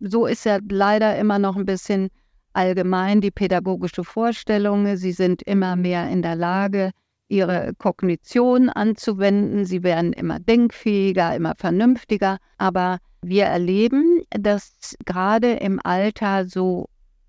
So 0.00 0.26
ist 0.26 0.44
ja 0.44 0.58
leider 0.68 1.18
immer 1.18 1.38
noch 1.38 1.56
ein 1.56 1.66
bisschen 1.66 2.08
allgemein 2.52 3.20
die 3.20 3.30
pädagogische 3.30 4.04
Vorstellung. 4.04 4.96
Sie 4.96 5.12
sind 5.12 5.42
immer 5.42 5.74
mehr 5.76 6.08
in 6.08 6.22
der 6.22 6.36
Lage, 6.36 6.92
ihre 7.28 7.72
Kognition 7.78 8.68
anzuwenden. 8.68 9.64
Sie 9.64 9.82
werden 9.82 10.12
immer 10.12 10.38
denkfähiger, 10.38 11.34
immer 11.34 11.54
vernünftiger. 11.56 12.38
Aber 12.56 12.98
wir 13.22 13.44
erleben, 13.44 14.22
dass 14.30 14.96
gerade 15.04 15.54
im 15.54 15.80
Alter 15.82 16.46
so 16.46 16.88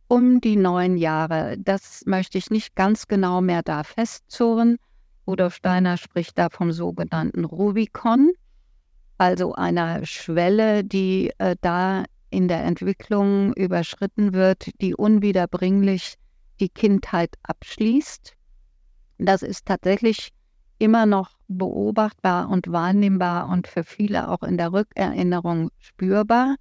um 0.10 0.42
die 0.42 0.58
neun 0.58 0.98
Jahre. 0.98 1.56
Das 1.60 2.04
möchte 2.06 2.38
ich 2.38 2.50
nicht 2.50 2.76
ganz 2.76 3.08
genau 3.08 3.40
mehr 3.42 3.62
da 3.62 3.84
festzurren. 3.84 4.78
Rudolf 5.26 5.56
Steiner 5.56 5.98
spricht 5.98 6.38
da 6.38 6.50
vom 6.50 6.72
sogenannten 6.72 7.46
Rubicon, 7.46 8.32
also 9.20 9.54
einer 9.54 10.06
Schwelle, 10.06 10.84
die 10.84 11.32
äh, 11.38 11.56
da 11.62 12.04
in 12.32 12.48
der 12.48 12.64
Entwicklung 12.64 13.54
überschritten 13.54 14.34
wird, 14.34 14.70
die 14.82 14.96
unwiederbringlich 14.96 16.16
die 16.60 16.70
Kindheit 16.70 17.36
abschließt. 17.44 18.34
Das 19.20 19.44
ist 19.44 19.66
tatsächlich 19.68 20.30
immer 20.80 21.06
noch 21.06 21.38
beobachtbar 21.48 22.50
und 22.50 22.72
wahrnehmbar 22.72 23.50
und 23.50 23.68
für 23.68 23.84
viele 23.84 24.30
auch 24.30 24.42
in 24.42 24.58
der 24.58 24.74
Rückerinnerung 24.74 25.70
spürbar. 25.78 26.56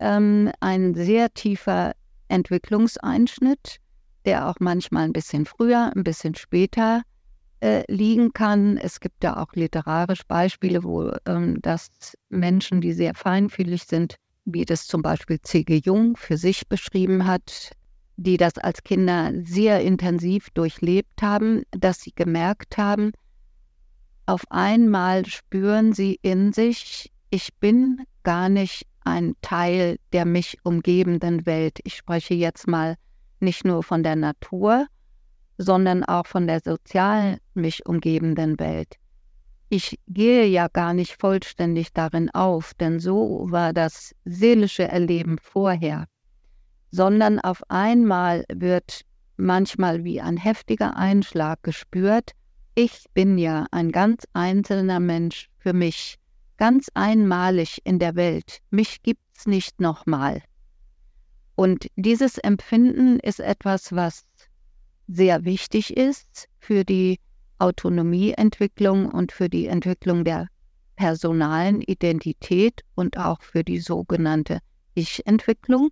Ähm, 0.00 0.50
ein 0.60 0.94
sehr 0.94 1.32
tiefer 1.34 1.92
Entwicklungseinschnitt, 2.30 3.76
der 4.24 4.48
auch 4.48 4.56
manchmal 4.60 5.04
ein 5.04 5.12
bisschen 5.12 5.46
früher, 5.46 5.92
ein 5.94 6.04
bisschen 6.04 6.34
später 6.34 7.02
äh, 7.60 7.84
liegen 7.92 8.32
kann. 8.32 8.76
Es 8.76 9.00
gibt 9.00 9.22
da 9.22 9.36
auch 9.36 9.52
literarisch 9.54 10.22
Beispiele, 10.26 10.82
wo 10.84 11.12
ähm, 11.26 11.58
das 11.62 11.88
Menschen, 12.28 12.80
die 12.80 12.92
sehr 12.92 13.14
feinfühlig 13.14 13.84
sind, 13.84 14.16
wie 14.44 14.64
das 14.64 14.86
zum 14.86 15.02
Beispiel 15.02 15.40
C.G. 15.40 15.82
Jung 15.84 16.16
für 16.16 16.36
sich 16.36 16.66
beschrieben 16.68 17.26
hat, 17.26 17.72
die 18.16 18.36
das 18.36 18.58
als 18.58 18.82
Kinder 18.82 19.32
sehr 19.44 19.80
intensiv 19.82 20.50
durchlebt 20.50 21.22
haben, 21.22 21.62
dass 21.70 22.00
sie 22.00 22.12
gemerkt 22.14 22.76
haben, 22.76 23.12
auf 24.26 24.44
einmal 24.50 25.26
spüren 25.26 25.92
sie 25.92 26.18
in 26.22 26.52
sich, 26.52 27.10
ich 27.30 27.54
bin 27.58 28.04
gar 28.22 28.48
nicht 28.48 28.86
ein 29.10 29.34
Teil 29.42 29.98
der 30.12 30.24
mich 30.24 30.58
umgebenden 30.62 31.44
Welt. 31.44 31.80
Ich 31.84 31.96
spreche 31.96 32.34
jetzt 32.34 32.66
mal 32.66 32.96
nicht 33.40 33.64
nur 33.64 33.82
von 33.82 34.02
der 34.02 34.16
Natur, 34.16 34.86
sondern 35.58 36.04
auch 36.04 36.26
von 36.26 36.46
der 36.46 36.60
sozial 36.60 37.38
mich 37.54 37.86
umgebenden 37.86 38.58
Welt. 38.58 38.96
Ich 39.68 39.98
gehe 40.08 40.46
ja 40.46 40.68
gar 40.68 40.94
nicht 40.94 41.20
vollständig 41.20 41.92
darin 41.92 42.30
auf, 42.30 42.74
denn 42.74 42.98
so 42.98 43.46
war 43.50 43.72
das 43.72 44.14
seelische 44.24 44.88
Erleben 44.88 45.38
vorher, 45.38 46.06
sondern 46.90 47.38
auf 47.38 47.62
einmal 47.68 48.44
wird 48.52 49.02
manchmal 49.36 50.04
wie 50.04 50.20
ein 50.20 50.36
heftiger 50.36 50.96
Einschlag 50.96 51.62
gespürt, 51.62 52.32
ich 52.74 53.06
bin 53.14 53.38
ja 53.38 53.66
ein 53.70 53.90
ganz 53.92 54.26
einzelner 54.32 55.00
Mensch 55.00 55.50
für 55.58 55.72
mich 55.72 56.18
ganz 56.60 56.90
einmalig 56.92 57.80
in 57.84 57.98
der 57.98 58.16
Welt. 58.16 58.60
Mich 58.70 59.02
gibt's 59.02 59.46
nicht 59.46 59.80
nochmal. 59.80 60.42
Und 61.54 61.86
dieses 61.96 62.36
Empfinden 62.36 63.18
ist 63.18 63.40
etwas, 63.40 63.92
was 63.92 64.26
sehr 65.08 65.46
wichtig 65.46 65.96
ist 65.96 66.50
für 66.58 66.84
die 66.84 67.18
Autonomieentwicklung 67.58 69.06
und 69.06 69.32
für 69.32 69.48
die 69.48 69.68
Entwicklung 69.68 70.22
der 70.22 70.48
personalen 70.96 71.80
Identität 71.80 72.82
und 72.94 73.16
auch 73.16 73.40
für 73.40 73.64
die 73.64 73.78
sogenannte 73.78 74.58
Ich-Entwicklung. 74.92 75.88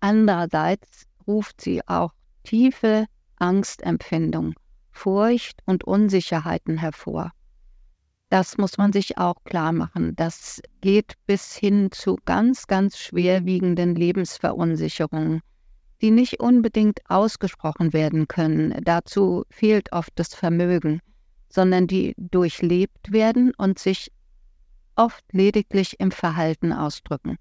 Andererseits 0.00 1.04
ruft 1.24 1.60
sie 1.60 1.86
auch 1.86 2.12
tiefe 2.42 3.06
Angstempfindung, 3.36 4.54
Furcht 4.90 5.60
und 5.66 5.84
Unsicherheiten 5.84 6.78
hervor. 6.78 7.30
Das 8.30 8.58
muss 8.58 8.78
man 8.78 8.92
sich 8.92 9.18
auch 9.18 9.42
klar 9.42 9.72
machen. 9.72 10.14
Das 10.14 10.62
geht 10.80 11.14
bis 11.26 11.56
hin 11.56 11.90
zu 11.90 12.16
ganz, 12.24 12.68
ganz 12.68 12.96
schwerwiegenden 12.96 13.96
Lebensverunsicherungen, 13.96 15.40
die 16.00 16.12
nicht 16.12 16.38
unbedingt 16.38 17.00
ausgesprochen 17.10 17.92
werden 17.92 18.28
können. 18.28 18.72
Dazu 18.84 19.44
fehlt 19.50 19.92
oft 19.92 20.12
das 20.14 20.32
Vermögen, 20.32 21.00
sondern 21.48 21.88
die 21.88 22.14
durchlebt 22.18 23.10
werden 23.10 23.52
und 23.58 23.80
sich 23.80 24.12
oft 24.94 25.24
lediglich 25.32 25.98
im 25.98 26.12
Verhalten 26.12 26.72
ausdrücken. 26.72 27.36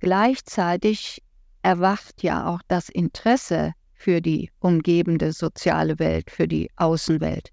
Gleichzeitig 0.00 1.22
erwacht 1.60 2.22
ja 2.22 2.46
auch 2.46 2.62
das 2.66 2.88
Interesse 2.88 3.74
für 3.92 4.22
die 4.22 4.50
umgebende 4.58 5.32
soziale 5.34 5.98
Welt, 5.98 6.30
für 6.30 6.48
die 6.48 6.70
Außenwelt 6.76 7.52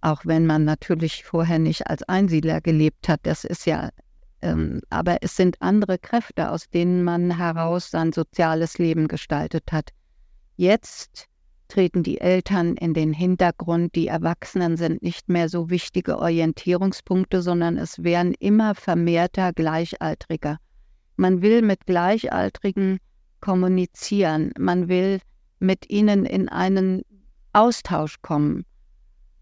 auch 0.00 0.22
wenn 0.24 0.46
man 0.46 0.64
natürlich 0.64 1.24
vorher 1.24 1.58
nicht 1.58 1.86
als 1.86 2.02
Einsiedler 2.04 2.60
gelebt 2.60 3.08
hat. 3.08 3.20
Das 3.24 3.44
ist 3.44 3.66
ja, 3.66 3.90
ähm, 4.42 4.80
aber 4.90 5.18
es 5.22 5.36
sind 5.36 5.60
andere 5.60 5.98
Kräfte, 5.98 6.50
aus 6.50 6.68
denen 6.70 7.04
man 7.04 7.36
heraus 7.36 7.90
sein 7.90 8.12
soziales 8.12 8.78
Leben 8.78 9.08
gestaltet 9.08 9.72
hat. 9.72 9.90
Jetzt 10.56 11.26
treten 11.68 12.02
die 12.02 12.20
Eltern 12.20 12.74
in 12.76 12.94
den 12.94 13.12
Hintergrund, 13.12 13.94
die 13.94 14.08
Erwachsenen 14.08 14.76
sind 14.76 15.02
nicht 15.02 15.28
mehr 15.28 15.48
so 15.48 15.70
wichtige 15.70 16.18
Orientierungspunkte, 16.18 17.42
sondern 17.42 17.76
es 17.76 18.02
werden 18.02 18.34
immer 18.40 18.74
vermehrter 18.74 19.52
Gleichaltriger. 19.52 20.58
Man 21.16 21.42
will 21.42 21.62
mit 21.62 21.86
Gleichaltrigen 21.86 22.98
kommunizieren. 23.40 24.52
Man 24.58 24.88
will 24.88 25.20
mit 25.58 25.90
ihnen 25.90 26.24
in 26.24 26.48
einen 26.48 27.02
Austausch 27.52 28.22
kommen. 28.22 28.64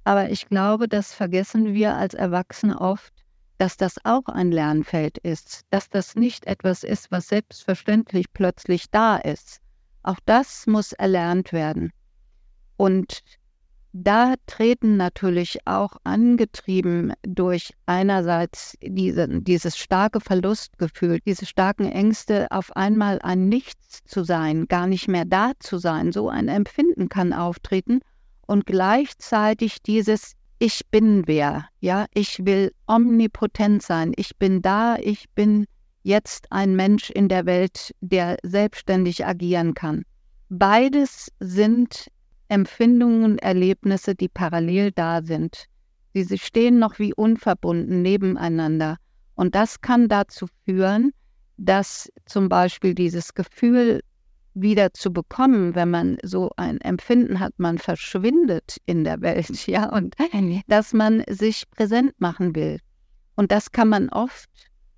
Aber 0.08 0.30
ich 0.30 0.48
glaube, 0.48 0.88
das 0.88 1.12
vergessen 1.12 1.74
wir 1.74 1.94
als 1.94 2.14
Erwachsene 2.14 2.80
oft, 2.80 3.12
dass 3.58 3.76
das 3.76 3.96
auch 4.04 4.24
ein 4.24 4.50
Lernfeld 4.50 5.18
ist, 5.18 5.66
dass 5.68 5.90
das 5.90 6.16
nicht 6.16 6.46
etwas 6.46 6.82
ist, 6.82 7.10
was 7.10 7.28
selbstverständlich 7.28 8.32
plötzlich 8.32 8.90
da 8.90 9.18
ist. 9.18 9.60
Auch 10.02 10.16
das 10.24 10.66
muss 10.66 10.94
erlernt 10.94 11.52
werden. 11.52 11.92
Und 12.78 13.20
da 13.92 14.32
treten 14.46 14.96
natürlich 14.96 15.66
auch 15.66 15.98
angetrieben 16.04 17.12
durch 17.20 17.74
einerseits 17.84 18.78
diese, 18.80 19.28
dieses 19.28 19.76
starke 19.76 20.20
Verlustgefühl, 20.20 21.20
diese 21.26 21.44
starken 21.44 21.84
Ängste, 21.84 22.50
auf 22.50 22.74
einmal 22.74 23.18
ein 23.22 23.50
Nichts 23.50 24.02
zu 24.06 24.24
sein, 24.24 24.68
gar 24.68 24.86
nicht 24.86 25.06
mehr 25.06 25.26
da 25.26 25.52
zu 25.58 25.76
sein. 25.76 26.12
So 26.12 26.30
ein 26.30 26.48
Empfinden 26.48 27.10
kann 27.10 27.34
auftreten 27.34 28.00
und 28.48 28.66
gleichzeitig 28.66 29.82
dieses 29.82 30.32
Ich 30.58 30.80
bin 30.90 31.28
wer, 31.28 31.66
ja, 31.80 32.06
ich 32.14 32.44
will 32.44 32.72
omnipotent 32.88 33.82
sein, 33.82 34.12
ich 34.16 34.36
bin 34.36 34.60
da, 34.60 34.96
ich 34.96 35.30
bin 35.36 35.66
jetzt 36.02 36.50
ein 36.50 36.74
Mensch 36.74 37.10
in 37.10 37.28
der 37.28 37.46
Welt, 37.46 37.94
der 38.00 38.38
selbstständig 38.42 39.24
agieren 39.24 39.74
kann. 39.74 40.02
Beides 40.48 41.30
sind 41.38 42.08
Empfindungen, 42.48 43.38
Erlebnisse, 43.38 44.14
die 44.14 44.28
parallel 44.28 44.90
da 44.92 45.22
sind. 45.22 45.66
Sie 46.14 46.38
stehen 46.38 46.78
noch 46.78 46.98
wie 46.98 47.14
unverbunden 47.14 48.02
nebeneinander. 48.02 48.96
Und 49.34 49.54
das 49.54 49.80
kann 49.80 50.08
dazu 50.08 50.46
führen, 50.64 51.12
dass 51.58 52.10
zum 52.24 52.48
Beispiel 52.48 52.94
dieses 52.94 53.34
Gefühl 53.34 54.00
wieder 54.60 54.92
zu 54.92 55.12
bekommen, 55.12 55.74
wenn 55.74 55.90
man 55.90 56.18
so 56.22 56.50
ein 56.56 56.80
Empfinden 56.80 57.40
hat, 57.40 57.52
man 57.58 57.78
verschwindet 57.78 58.78
in 58.86 59.04
der 59.04 59.20
Welt, 59.20 59.48
ja, 59.66 59.88
und 59.90 60.16
dass 60.66 60.92
man 60.92 61.22
sich 61.28 61.64
präsent 61.70 62.12
machen 62.18 62.54
will. 62.54 62.78
Und 63.36 63.52
das 63.52 63.70
kann 63.72 63.88
man 63.88 64.08
oft, 64.08 64.50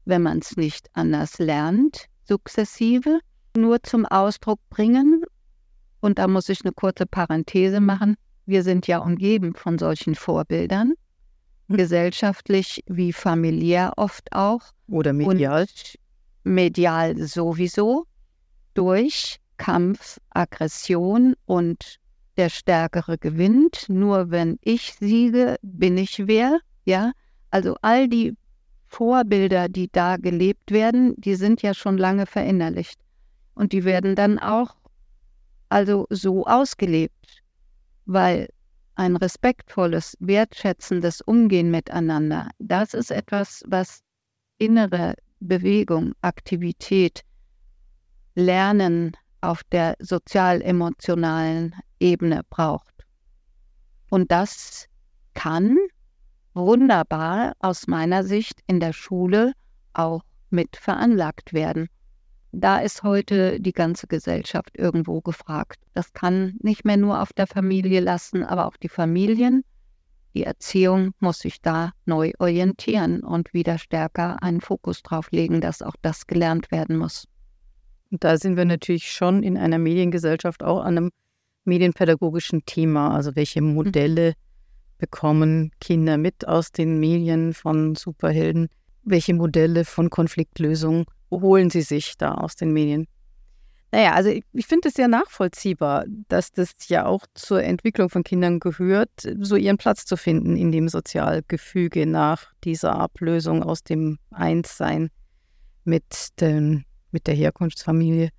wenn 0.04 0.22
man 0.22 0.38
es 0.38 0.56
nicht 0.56 0.88
anders 0.94 1.38
lernt, 1.38 2.06
sukzessive 2.24 3.20
nur 3.56 3.82
zum 3.82 4.06
Ausdruck 4.06 4.60
bringen 4.70 5.24
und 6.00 6.18
da 6.18 6.26
muss 6.26 6.48
ich 6.48 6.64
eine 6.64 6.72
kurze 6.72 7.06
Parenthese 7.06 7.80
machen. 7.80 8.16
Wir 8.46 8.62
sind 8.62 8.86
ja 8.86 8.98
umgeben 8.98 9.54
von 9.54 9.78
solchen 9.78 10.14
Vorbildern, 10.14 10.94
hm. 11.68 11.76
gesellschaftlich 11.76 12.82
wie 12.86 13.12
familiär 13.12 13.92
oft 13.96 14.32
auch. 14.32 14.62
Oder 14.88 15.12
medial. 15.12 15.66
medial 16.42 17.16
sowieso. 17.18 18.06
Durch 18.74 19.38
Kampf, 19.60 20.18
Aggression 20.30 21.34
und 21.44 21.98
der 22.38 22.48
Stärkere 22.48 23.18
gewinnt. 23.18 23.90
Nur 23.90 24.30
wenn 24.30 24.58
ich 24.62 24.94
siege, 24.94 25.56
bin 25.60 25.98
ich 25.98 26.26
wer. 26.26 26.60
Ja, 26.86 27.12
also 27.50 27.76
all 27.82 28.08
die 28.08 28.34
Vorbilder, 28.86 29.68
die 29.68 29.90
da 29.92 30.16
gelebt 30.16 30.70
werden, 30.70 31.14
die 31.18 31.34
sind 31.34 31.60
ja 31.60 31.74
schon 31.74 31.98
lange 31.98 32.24
verinnerlicht. 32.24 32.98
Und 33.54 33.72
die 33.72 33.84
werden 33.84 34.16
dann 34.16 34.38
auch 34.38 34.76
also 35.68 36.06
so 36.08 36.46
ausgelebt, 36.46 37.42
weil 38.06 38.48
ein 38.94 39.16
respektvolles, 39.16 40.16
wertschätzendes 40.20 41.20
Umgehen 41.20 41.70
miteinander, 41.70 42.48
das 42.58 42.94
ist 42.94 43.10
etwas, 43.10 43.62
was 43.66 44.00
innere 44.56 45.16
Bewegung, 45.40 46.14
Aktivität, 46.22 47.24
Lernen 48.34 49.16
auf 49.40 49.62
der 49.64 49.96
sozial-emotionalen 50.00 51.74
Ebene 51.98 52.42
braucht. 52.48 52.94
Und 54.10 54.30
das 54.30 54.86
kann 55.34 55.76
wunderbar 56.54 57.52
aus 57.60 57.86
meiner 57.86 58.24
Sicht 58.24 58.60
in 58.66 58.80
der 58.80 58.92
Schule 58.92 59.52
auch 59.92 60.22
mit 60.50 60.76
veranlagt 60.76 61.52
werden. 61.52 61.88
Da 62.52 62.78
ist 62.78 63.04
heute 63.04 63.60
die 63.60 63.72
ganze 63.72 64.08
Gesellschaft 64.08 64.76
irgendwo 64.76 65.20
gefragt. 65.20 65.78
Das 65.94 66.12
kann 66.12 66.56
nicht 66.60 66.84
mehr 66.84 66.96
nur 66.96 67.22
auf 67.22 67.32
der 67.32 67.46
Familie 67.46 68.00
lassen, 68.00 68.42
aber 68.42 68.66
auch 68.66 68.76
die 68.76 68.88
Familien. 68.88 69.62
Die 70.34 70.44
Erziehung 70.44 71.12
muss 71.20 71.40
sich 71.40 71.60
da 71.60 71.92
neu 72.06 72.32
orientieren 72.38 73.20
und 73.20 73.52
wieder 73.52 73.78
stärker 73.78 74.42
einen 74.42 74.60
Fokus 74.60 75.02
drauf 75.02 75.30
legen, 75.30 75.60
dass 75.60 75.82
auch 75.82 75.96
das 76.02 76.26
gelernt 76.26 76.72
werden 76.72 76.96
muss. 76.96 77.26
Und 78.10 78.24
da 78.24 78.36
sind 78.36 78.56
wir 78.56 78.64
natürlich 78.64 79.10
schon 79.12 79.42
in 79.42 79.56
einer 79.56 79.78
Mediengesellschaft 79.78 80.62
auch 80.62 80.80
an 80.80 80.96
einem 80.96 81.10
medienpädagogischen 81.64 82.64
Thema. 82.66 83.14
Also 83.14 83.36
welche 83.36 83.62
mhm. 83.62 83.74
Modelle 83.74 84.34
bekommen 84.98 85.70
Kinder 85.80 86.18
mit 86.18 86.46
aus 86.46 86.72
den 86.72 86.98
Medien 86.98 87.54
von 87.54 87.94
Superhelden? 87.94 88.68
Welche 89.02 89.34
Modelle 89.34 89.84
von 89.84 90.10
Konfliktlösung 90.10 91.06
holen 91.30 91.70
sie 91.70 91.82
sich 91.82 92.16
da 92.18 92.34
aus 92.34 92.56
den 92.56 92.72
Medien? 92.72 93.06
Naja, 93.92 94.12
also 94.12 94.30
ich, 94.30 94.44
ich 94.52 94.66
finde 94.66 94.88
es 94.88 94.94
sehr 94.94 95.08
nachvollziehbar, 95.08 96.04
dass 96.28 96.52
das 96.52 96.72
ja 96.88 97.06
auch 97.06 97.26
zur 97.34 97.62
Entwicklung 97.62 98.08
von 98.08 98.22
Kindern 98.22 98.60
gehört, 98.60 99.10
so 99.40 99.56
ihren 99.56 99.78
Platz 99.78 100.04
zu 100.04 100.16
finden 100.16 100.56
in 100.56 100.70
dem 100.70 100.88
Sozialgefüge 100.88 102.06
nach 102.06 102.52
dieser 102.62 102.94
Ablösung 102.94 103.64
aus 103.64 103.82
dem 103.82 104.18
Einssein 104.30 105.10
mit, 105.84 106.40
den, 106.40 106.84
mit 107.12 107.26
der 107.26 107.34
Herkunftsfamilie. 107.34 108.30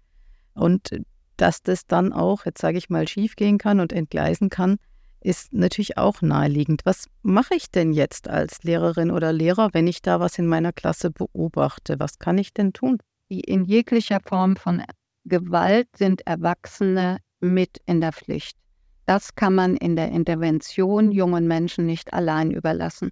Und 0.53 0.89
dass 1.37 1.63
das 1.63 1.87
dann 1.87 2.13
auch, 2.13 2.45
jetzt 2.45 2.61
sage 2.61 2.77
ich 2.77 2.89
mal, 2.89 3.07
schiefgehen 3.07 3.57
kann 3.57 3.79
und 3.79 3.93
entgleisen 3.93 4.49
kann, 4.49 4.77
ist 5.21 5.53
natürlich 5.53 5.97
auch 5.97 6.21
naheliegend. 6.21 6.81
Was 6.83 7.05
mache 7.21 7.55
ich 7.55 7.69
denn 7.69 7.93
jetzt 7.93 8.27
als 8.27 8.63
Lehrerin 8.63 9.11
oder 9.11 9.31
Lehrer, 9.31 9.69
wenn 9.73 9.87
ich 9.87 10.01
da 10.01 10.19
was 10.19 10.37
in 10.39 10.47
meiner 10.47 10.73
Klasse 10.73 11.11
beobachte? 11.11 11.99
Was 11.99 12.17
kann 12.17 12.37
ich 12.37 12.53
denn 12.53 12.73
tun? 12.73 12.97
In 13.29 13.65
jeglicher 13.65 14.19
Form 14.25 14.55
von 14.55 14.83
Gewalt 15.25 15.87
sind 15.95 16.25
Erwachsene 16.25 17.17
mit 17.39 17.79
in 17.85 18.01
der 18.01 18.11
Pflicht. 18.11 18.57
Das 19.05 19.35
kann 19.35 19.55
man 19.55 19.77
in 19.77 19.95
der 19.95 20.09
Intervention 20.09 21.11
jungen 21.11 21.47
Menschen 21.47 21.85
nicht 21.85 22.13
allein 22.13 22.51
überlassen. 22.51 23.09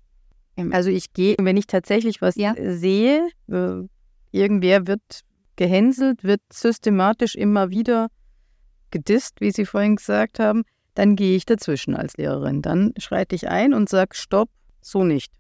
Also 0.72 0.89
ich 0.89 1.13
gehe, 1.13 1.36
wenn 1.39 1.58
ich 1.58 1.67
tatsächlich 1.67 2.22
was 2.22 2.36
ja. 2.36 2.54
sehe, 2.58 3.30
äh, 3.48 3.88
irgendwer 4.32 4.88
wird 4.88 5.22
gehänselt, 5.60 6.24
wird 6.24 6.41
systematisch 6.52 7.36
immer 7.36 7.69
wieder 7.69 8.08
gedisst, 8.91 9.41
wie 9.41 9.52
Sie 9.52 9.65
vorhin 9.65 9.98
gesagt 9.98 10.39
haben, 10.39 10.63
dann 10.95 11.17
gehe 11.17 11.36
ich 11.36 11.45
dazwischen 11.45 11.95
als 11.95 12.15
Lehrerin. 12.15 12.62
Dann 12.62 12.93
schreite 12.98 13.36
ich 13.36 13.50
ein 13.50 13.74
und 13.74 13.89
sage, 13.89 14.15
stopp, 14.15 14.50
so 14.82 15.04
nicht. 15.04 15.32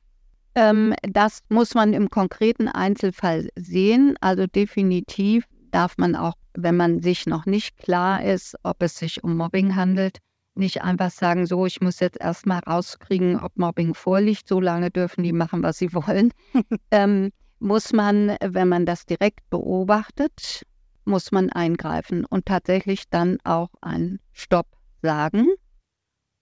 Ähm, 0.55 0.93
das 1.03 1.39
muss 1.47 1.73
man 1.73 1.93
im 1.93 2.09
konkreten 2.09 2.67
Einzelfall 2.67 3.49
sehen. 3.55 4.17
Also 4.19 4.45
definitiv 4.45 5.45
darf 5.71 5.97
man 5.97 6.15
auch, 6.17 6.33
wenn 6.53 6.75
man 6.75 7.01
sich 7.01 7.25
noch 7.25 7.45
nicht 7.45 7.77
klar 7.77 8.21
ist, 8.21 8.57
ob 8.63 8.83
es 8.83 8.97
sich 8.97 9.23
um 9.23 9.37
Mobbing 9.37 9.75
handelt, 9.77 10.17
nicht 10.53 10.81
einfach 10.81 11.11
sagen, 11.11 11.45
so, 11.45 11.65
ich 11.65 11.79
muss 11.79 12.01
jetzt 12.01 12.19
erstmal 12.19 12.59
rauskriegen, 12.59 13.39
ob 13.39 13.57
Mobbing 13.57 13.93
vorliegt. 13.93 14.49
So 14.49 14.59
lange 14.59 14.91
dürfen 14.91 15.23
die 15.23 15.31
machen, 15.31 15.63
was 15.63 15.77
sie 15.77 15.93
wollen. 15.93 16.33
ähm, 16.91 17.31
muss 17.59 17.93
man, 17.93 18.35
wenn 18.41 18.67
man 18.67 18.85
das 18.85 19.05
direkt 19.05 19.49
beobachtet, 19.49 20.65
muss 21.05 21.31
man 21.31 21.49
eingreifen 21.49 22.25
und 22.25 22.45
tatsächlich 22.45 23.09
dann 23.09 23.37
auch 23.43 23.69
einen 23.81 24.19
Stopp 24.31 24.67
sagen 25.01 25.47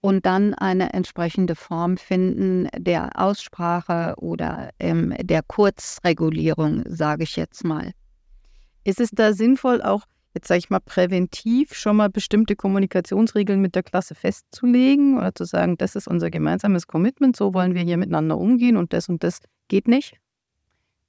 und 0.02 0.26
dann 0.26 0.54
eine 0.54 0.94
entsprechende 0.94 1.56
Form 1.56 1.98
finden 1.98 2.68
der 2.78 3.20
Aussprache 3.20 4.16
oder 4.18 4.70
ähm, 4.80 5.14
der 5.20 5.42
Kurzregulierung, 5.44 6.84
sage 6.88 7.24
ich 7.24 7.36
jetzt 7.36 7.64
mal. 7.64 7.92
Ist 8.84 9.00
es 9.00 9.10
da 9.12 9.34
sinnvoll, 9.34 9.82
auch 9.82 10.04
jetzt 10.34 10.48
sage 10.48 10.60
ich 10.60 10.70
mal 10.70 10.80
präventiv 10.80 11.74
schon 11.74 11.98
mal 11.98 12.10
bestimmte 12.10 12.56
Kommunikationsregeln 12.56 13.60
mit 13.60 13.74
der 13.74 13.84
Klasse 13.84 14.14
festzulegen 14.14 15.18
oder 15.18 15.34
zu 15.34 15.46
sagen, 15.46 15.78
das 15.78 15.96
ist 15.96 16.08
unser 16.08 16.30
gemeinsames 16.30 16.86
Commitment, 16.86 17.36
so 17.36 17.54
wollen 17.54 17.74
wir 17.74 17.82
hier 17.82 17.98
miteinander 17.98 18.38
umgehen 18.38 18.78
und 18.78 18.94
das 18.94 19.10
und 19.10 19.24
das 19.24 19.40
geht 19.68 19.88
nicht? 19.88 20.20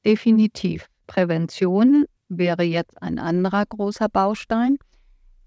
Definitiv. 0.04 0.86
Prävention 1.06 2.04
wäre 2.28 2.62
jetzt 2.62 3.02
ein 3.02 3.18
anderer 3.18 3.66
großer 3.66 4.08
Baustein, 4.08 4.78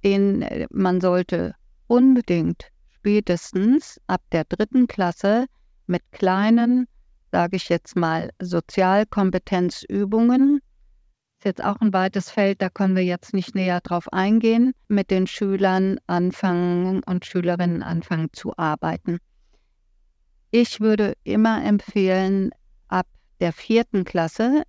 den 0.03 0.41
äh, 0.41 0.67
man 0.71 0.99
sollte 0.99 1.55
unbedingt 1.87 2.67
spätestens 2.89 4.01
ab 4.07 4.21
der 4.31 4.43
dritten 4.45 4.87
Klasse 4.87 5.45
mit 5.87 6.03
kleinen, 6.11 6.87
sage 7.31 7.55
ich 7.55 7.69
jetzt 7.69 7.95
mal, 7.95 8.31
Sozialkompetenzübungen. 8.41 10.59
Ist 11.39 11.45
jetzt 11.45 11.63
auch 11.63 11.79
ein 11.81 11.93
weites 11.93 12.29
Feld, 12.29 12.61
da 12.61 12.69
können 12.69 12.95
wir 12.95 13.03
jetzt 13.03 13.33
nicht 13.33 13.55
näher 13.55 13.81
drauf 13.81 14.13
eingehen, 14.13 14.73
mit 14.87 15.09
den 15.09 15.25
Schülern 15.27 15.97
anfangen 16.05 17.01
und 17.03 17.25
Schülerinnen 17.25 17.81
anfangen 17.81 18.29
zu 18.33 18.55
arbeiten. 18.57 19.17
Ich 20.51 20.81
würde 20.81 21.13
immer 21.23 21.63
empfehlen, 21.63 22.51
der 23.41 23.51
vierten 23.51 24.05
Klasse 24.05 24.63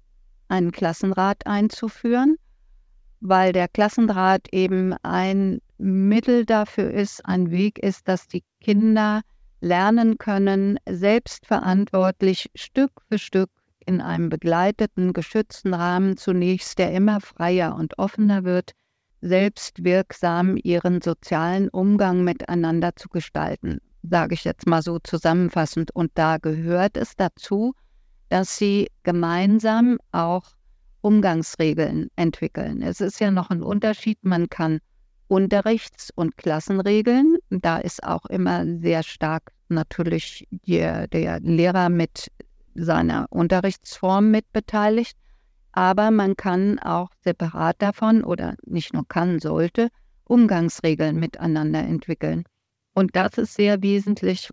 einen 0.49 0.73
Klassenrat 0.73 1.47
einzuführen, 1.47 2.37
weil 3.21 3.53
der 3.53 3.69
Klassenrat 3.69 4.49
eben 4.53 4.95
ein 5.03 5.61
Mittel 5.79 6.45
dafür 6.45 6.91
ist, 6.91 7.25
ein 7.25 7.51
Weg 7.51 7.79
ist, 7.79 8.09
dass 8.09 8.27
die 8.27 8.43
Kinder 8.61 9.23
lernen 9.61 10.19
können, 10.19 10.79
selbstverantwortlich 10.89 12.51
Stück 12.55 12.91
für 13.09 13.19
Stück 13.19 13.51
in 13.87 14.01
einem 14.01 14.29
begleiteten, 14.29 15.13
geschützten 15.13 15.75
Rahmen 15.75 16.17
zunächst, 16.17 16.79
der 16.79 16.93
immer 16.93 17.21
freier 17.21 17.77
und 17.77 17.99
offener 17.99 18.45
wird, 18.45 18.73
selbstwirksam 19.21 20.57
ihren 20.57 21.01
sozialen 21.01 21.69
Umgang 21.69 22.25
miteinander 22.25 22.97
zu 22.97 23.09
gestalten, 23.09 23.79
sage 24.03 24.35
ich 24.35 24.45
jetzt 24.45 24.67
mal 24.67 24.83
so 24.83 24.99
zusammenfassend. 24.99 25.95
Und 25.95 26.11
da 26.15 26.39
gehört 26.39 26.97
es 26.97 27.15
dazu, 27.17 27.75
dass 28.33 28.57
sie 28.57 28.89
gemeinsam 29.03 29.99
auch 30.11 30.45
Umgangsregeln 31.03 32.09
entwickeln. 32.17 32.81
Es 32.81 33.03
ist 33.03 33.21
ja 33.21 33.31
noch 33.31 33.51
ein 33.51 33.63
Unterschied, 33.63 34.17
man 34.23 34.49
kann 34.49 34.79
Unterrichts- 35.29 36.11
und 36.15 36.39
Klassenregeln, 36.39 37.37
da 37.51 37.77
ist 37.77 38.03
auch 38.03 38.25
immer 38.25 38.65
sehr 38.79 39.03
stark 39.03 39.53
natürlich 39.69 40.49
der, 40.51 41.09
der 41.09 41.41
Lehrer 41.41 41.91
mit 41.91 42.29
seiner 42.75 43.27
Unterrichtsform 43.29 44.31
mitbeteiligt. 44.31 45.19
Aber 45.73 46.11
man 46.11 46.35
kann 46.35 46.79
auch 46.79 47.11
separat 47.21 47.83
davon 47.83 48.25
oder 48.25 48.57
nicht 48.65 48.95
nur 48.95 49.07
kann, 49.07 49.41
sollte 49.41 49.89
Umgangsregeln 50.25 51.17
miteinander 51.21 51.81
entwickeln. 51.81 52.45
Und 52.95 53.15
das 53.15 53.37
ist 53.37 53.55
sehr 53.57 53.83
wesentlich, 53.83 54.49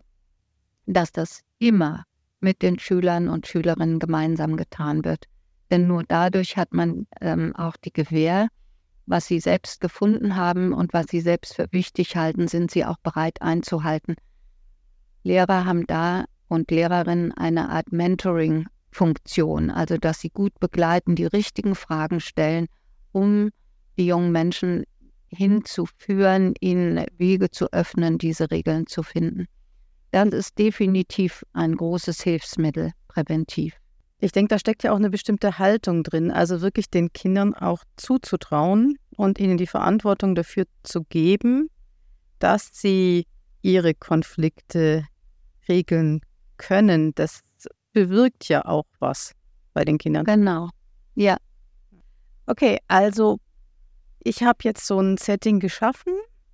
dass 0.84 1.12
das 1.12 1.40
immer 1.58 2.04
mit 2.40 2.62
den 2.62 2.78
Schülern 2.78 3.28
und 3.28 3.46
Schülerinnen 3.46 3.98
gemeinsam 3.98 4.56
getan 4.56 5.04
wird. 5.04 5.26
Denn 5.70 5.86
nur 5.86 6.04
dadurch 6.04 6.56
hat 6.56 6.72
man 6.72 7.06
ähm, 7.20 7.54
auch 7.54 7.76
die 7.76 7.92
Gewähr, 7.92 8.48
was 9.06 9.26
sie 9.26 9.40
selbst 9.40 9.80
gefunden 9.80 10.36
haben 10.36 10.72
und 10.72 10.92
was 10.92 11.06
sie 11.08 11.20
selbst 11.20 11.54
für 11.54 11.68
wichtig 11.70 12.16
halten, 12.16 12.48
sind 12.48 12.70
sie 12.70 12.84
auch 12.84 12.98
bereit 12.98 13.42
einzuhalten. 13.42 14.16
Lehrer 15.22 15.64
haben 15.64 15.86
da 15.86 16.24
und 16.48 16.70
Lehrerinnen 16.70 17.32
eine 17.32 17.68
Art 17.68 17.92
Mentoring-Funktion, 17.92 19.70
also 19.70 19.96
dass 19.96 20.20
sie 20.20 20.30
gut 20.30 20.58
begleiten, 20.58 21.14
die 21.14 21.26
richtigen 21.26 21.74
Fragen 21.74 22.20
stellen, 22.20 22.66
um 23.12 23.50
die 23.98 24.06
jungen 24.06 24.32
Menschen 24.32 24.84
hinzuführen, 25.28 26.54
ihnen 26.60 27.04
Wege 27.16 27.50
zu 27.50 27.72
öffnen, 27.72 28.18
diese 28.18 28.50
Regeln 28.50 28.86
zu 28.86 29.02
finden. 29.02 29.46
Das 30.10 30.28
ist 30.28 30.58
definitiv 30.58 31.44
ein 31.52 31.76
großes 31.76 32.22
Hilfsmittel 32.22 32.92
präventiv. 33.08 33.74
Ich 34.18 34.32
denke, 34.32 34.48
da 34.48 34.58
steckt 34.58 34.82
ja 34.82 34.92
auch 34.92 34.96
eine 34.96 35.10
bestimmte 35.10 35.58
Haltung 35.58 36.02
drin, 36.02 36.30
also 36.30 36.60
wirklich 36.60 36.90
den 36.90 37.12
Kindern 37.12 37.54
auch 37.54 37.84
zuzutrauen 37.96 38.98
und 39.16 39.38
ihnen 39.38 39.56
die 39.56 39.66
Verantwortung 39.66 40.34
dafür 40.34 40.64
zu 40.82 41.04
geben, 41.04 41.70
dass 42.38 42.68
sie 42.72 43.26
ihre 43.62 43.94
Konflikte 43.94 45.06
regeln 45.68 46.20
können. 46.58 47.14
Das 47.14 47.40
bewirkt 47.92 48.48
ja 48.48 48.64
auch 48.66 48.84
was 48.98 49.32
bei 49.72 49.84
den 49.84 49.96
Kindern. 49.96 50.24
Genau, 50.24 50.68
ja. 51.14 51.36
Okay, 52.46 52.78
also 52.88 53.38
ich 54.22 54.42
habe 54.42 54.58
jetzt 54.64 54.86
so 54.86 55.00
ein 55.00 55.16
Setting 55.16 55.60
geschaffen 55.60 56.12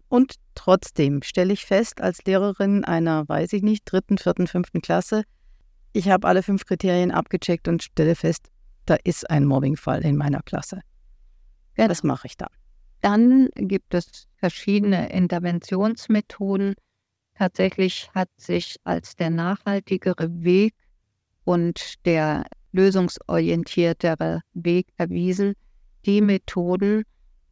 und 0.09 0.35
trotzdem 0.55 1.23
stelle 1.23 1.53
ich 1.53 1.65
fest, 1.65 2.01
als 2.01 2.25
Lehrerin 2.25 2.85
einer, 2.85 3.29
weiß 3.29 3.53
ich 3.53 3.63
nicht, 3.63 3.83
dritten, 3.85 4.19
vierten, 4.19 4.47
fünften 4.47 4.81
Klasse, 4.81 5.25
ich 5.97 6.11
habe 6.11 6.29
alle 6.29 6.43
fünf 6.43 6.67
Kriterien 6.67 7.11
abgecheckt 7.11 7.69
und 7.69 7.83
stelle 7.83 8.15
fest, 8.15 8.49
da 8.85 8.97
ist 9.03 9.31
ein 9.31 9.47
Mobbingfall 9.47 10.05
in 10.05 10.17
meiner 10.17 10.43
Klasse. 10.43 10.81
Ja, 11.79 11.89
das 11.89 12.03
mache 12.03 12.27
ich 12.27 12.37
dann. 12.37 12.51
Dann 13.01 13.49
gibt 13.55 13.95
es 13.95 14.29
verschiedene 14.37 15.11
Interventionsmethoden. 15.11 16.75
Tatsächlich 17.35 18.11
hat 18.15 18.29
sich 18.37 18.77
als 18.85 19.17
der 19.17 19.31
nachhaltigere 19.31 20.29
Weg 20.45 20.75
und 21.45 21.95
der 22.05 22.45
lösungsorientiertere 22.73 24.43
Weg 24.53 24.89
erwiesen, 24.99 25.55
die 26.05 26.21
Methoden, 26.21 27.05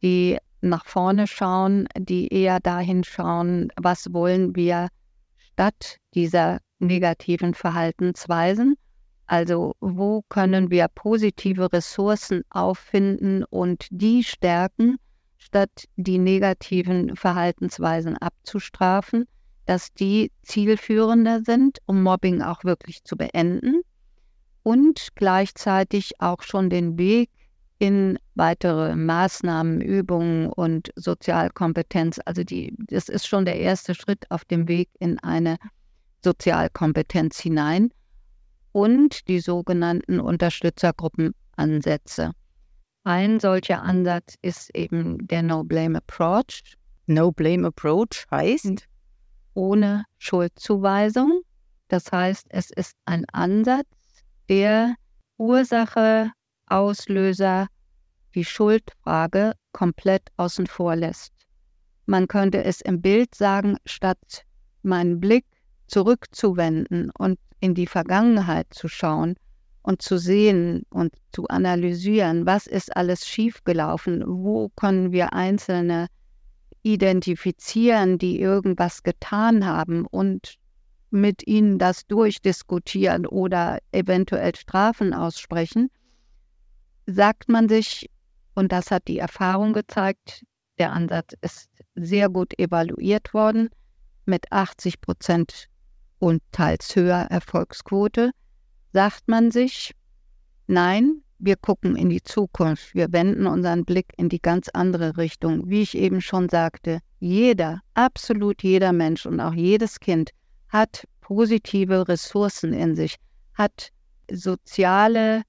die 0.03 0.37
nach 0.69 0.85
vorne 0.85 1.27
schauen, 1.27 1.87
die 1.97 2.27
eher 2.27 2.59
dahin 2.59 3.03
schauen, 3.03 3.69
was 3.77 4.13
wollen 4.13 4.55
wir 4.55 4.89
statt 5.37 5.97
dieser 6.13 6.59
negativen 6.79 7.53
Verhaltensweisen. 7.53 8.75
Also 9.27 9.73
wo 9.79 10.23
können 10.29 10.69
wir 10.69 10.87
positive 10.87 11.71
Ressourcen 11.71 12.43
auffinden 12.49 13.43
und 13.43 13.87
die 13.89 14.23
stärken, 14.23 14.97
statt 15.37 15.85
die 15.95 16.19
negativen 16.19 17.15
Verhaltensweisen 17.15 18.17
abzustrafen, 18.17 19.25
dass 19.65 19.93
die 19.93 20.31
zielführender 20.43 21.41
sind, 21.43 21.79
um 21.85 22.03
Mobbing 22.03 22.41
auch 22.41 22.63
wirklich 22.63 23.03
zu 23.03 23.17
beenden 23.17 23.81
und 24.61 25.09
gleichzeitig 25.15 26.21
auch 26.21 26.41
schon 26.43 26.69
den 26.69 26.97
Weg 26.97 27.29
in 27.79 28.19
weitere 28.35 28.95
Maßnahmen, 28.95 29.81
Übungen 29.81 30.47
und 30.47 30.91
Sozialkompetenz. 30.95 32.19
Also 32.25 32.43
die, 32.43 32.75
das 32.87 33.09
ist 33.09 33.27
schon 33.27 33.45
der 33.45 33.57
erste 33.57 33.95
Schritt 33.95 34.29
auf 34.31 34.45
dem 34.45 34.67
Weg 34.67 34.89
in 34.99 35.19
eine 35.19 35.57
Sozialkompetenz 36.23 37.39
hinein 37.39 37.91
und 38.71 39.27
die 39.27 39.39
sogenannten 39.39 40.19
Unterstützergruppenansätze. 40.19 42.31
Ein 43.03 43.39
solcher 43.39 43.83
Ansatz 43.83 44.35
ist 44.41 44.75
eben 44.75 45.27
der 45.27 45.43
No-Blame 45.43 45.99
Approach. 45.99 46.75
No-Blame 47.05 47.67
Approach 47.67 48.25
heißt? 48.31 48.87
Ohne 49.53 50.05
Schuldzuweisung. 50.17 51.41
Das 51.87 52.11
heißt, 52.11 52.47
es 52.49 52.71
ist 52.71 52.95
ein 53.05 53.25
Ansatz, 53.31 53.85
der 54.49 54.95
Ursache, 55.37 56.31
Auslöser, 56.67 57.67
die 58.33 58.45
Schuldfrage 58.45 59.53
komplett 59.71 60.29
außen 60.37 60.67
vor 60.67 60.95
lässt. 60.95 61.33
Man 62.05 62.27
könnte 62.27 62.63
es 62.63 62.81
im 62.81 63.01
Bild 63.01 63.33
sagen, 63.33 63.77
statt 63.85 64.45
meinen 64.83 65.19
Blick 65.19 65.45
zurückzuwenden 65.87 67.11
und 67.17 67.39
in 67.59 67.73
die 67.73 67.87
Vergangenheit 67.87 68.67
zu 68.73 68.87
schauen 68.87 69.35
und 69.81 70.01
zu 70.01 70.17
sehen 70.17 70.83
und 70.89 71.13
zu 71.31 71.47
analysieren, 71.47 72.45
was 72.45 72.67
ist 72.67 72.95
alles 72.95 73.27
schiefgelaufen, 73.27 74.23
wo 74.25 74.69
können 74.75 75.11
wir 75.11 75.33
Einzelne 75.33 76.07
identifizieren, 76.83 78.17
die 78.17 78.39
irgendwas 78.39 79.03
getan 79.03 79.65
haben 79.65 80.05
und 80.05 80.55
mit 81.09 81.47
ihnen 81.47 81.79
das 81.79 82.05
durchdiskutieren 82.07 83.25
oder 83.25 83.79
eventuell 83.91 84.55
Strafen 84.55 85.13
aussprechen, 85.13 85.89
sagt 87.05 87.49
man 87.49 87.69
sich, 87.69 88.09
und 88.53 88.71
das 88.71 88.91
hat 88.91 89.07
die 89.07 89.19
Erfahrung 89.19 89.73
gezeigt, 89.73 90.43
der 90.79 90.93
Ansatz 90.93 91.33
ist 91.41 91.69
sehr 91.95 92.29
gut 92.29 92.57
evaluiert 92.59 93.33
worden, 93.33 93.69
mit 94.25 94.51
80 94.51 95.01
Prozent 95.01 95.67
und 96.19 96.41
teils 96.51 96.95
höher 96.95 97.27
Erfolgsquote, 97.29 98.31
sagt 98.93 99.27
man 99.27 99.51
sich, 99.51 99.91
nein, 100.67 101.21
wir 101.37 101.57
gucken 101.57 101.95
in 101.95 102.09
die 102.09 102.23
Zukunft, 102.23 102.95
wir 102.95 103.11
wenden 103.11 103.45
unseren 103.45 103.85
Blick 103.85 104.13
in 104.17 104.29
die 104.29 104.41
ganz 104.41 104.69
andere 104.69 105.17
Richtung. 105.17 105.69
Wie 105.69 105.81
ich 105.81 105.95
eben 105.95 106.21
schon 106.21 106.49
sagte, 106.49 106.99
jeder, 107.19 107.81
absolut 107.93 108.63
jeder 108.63 108.93
Mensch 108.93 109.25
und 109.25 109.39
auch 109.39 109.53
jedes 109.53 109.99
Kind 109.99 110.31
hat 110.69 111.05
positive 111.21 112.07
Ressourcen 112.07 112.73
in 112.73 112.95
sich, 112.95 113.17
hat 113.53 113.89
soziale 114.31 115.43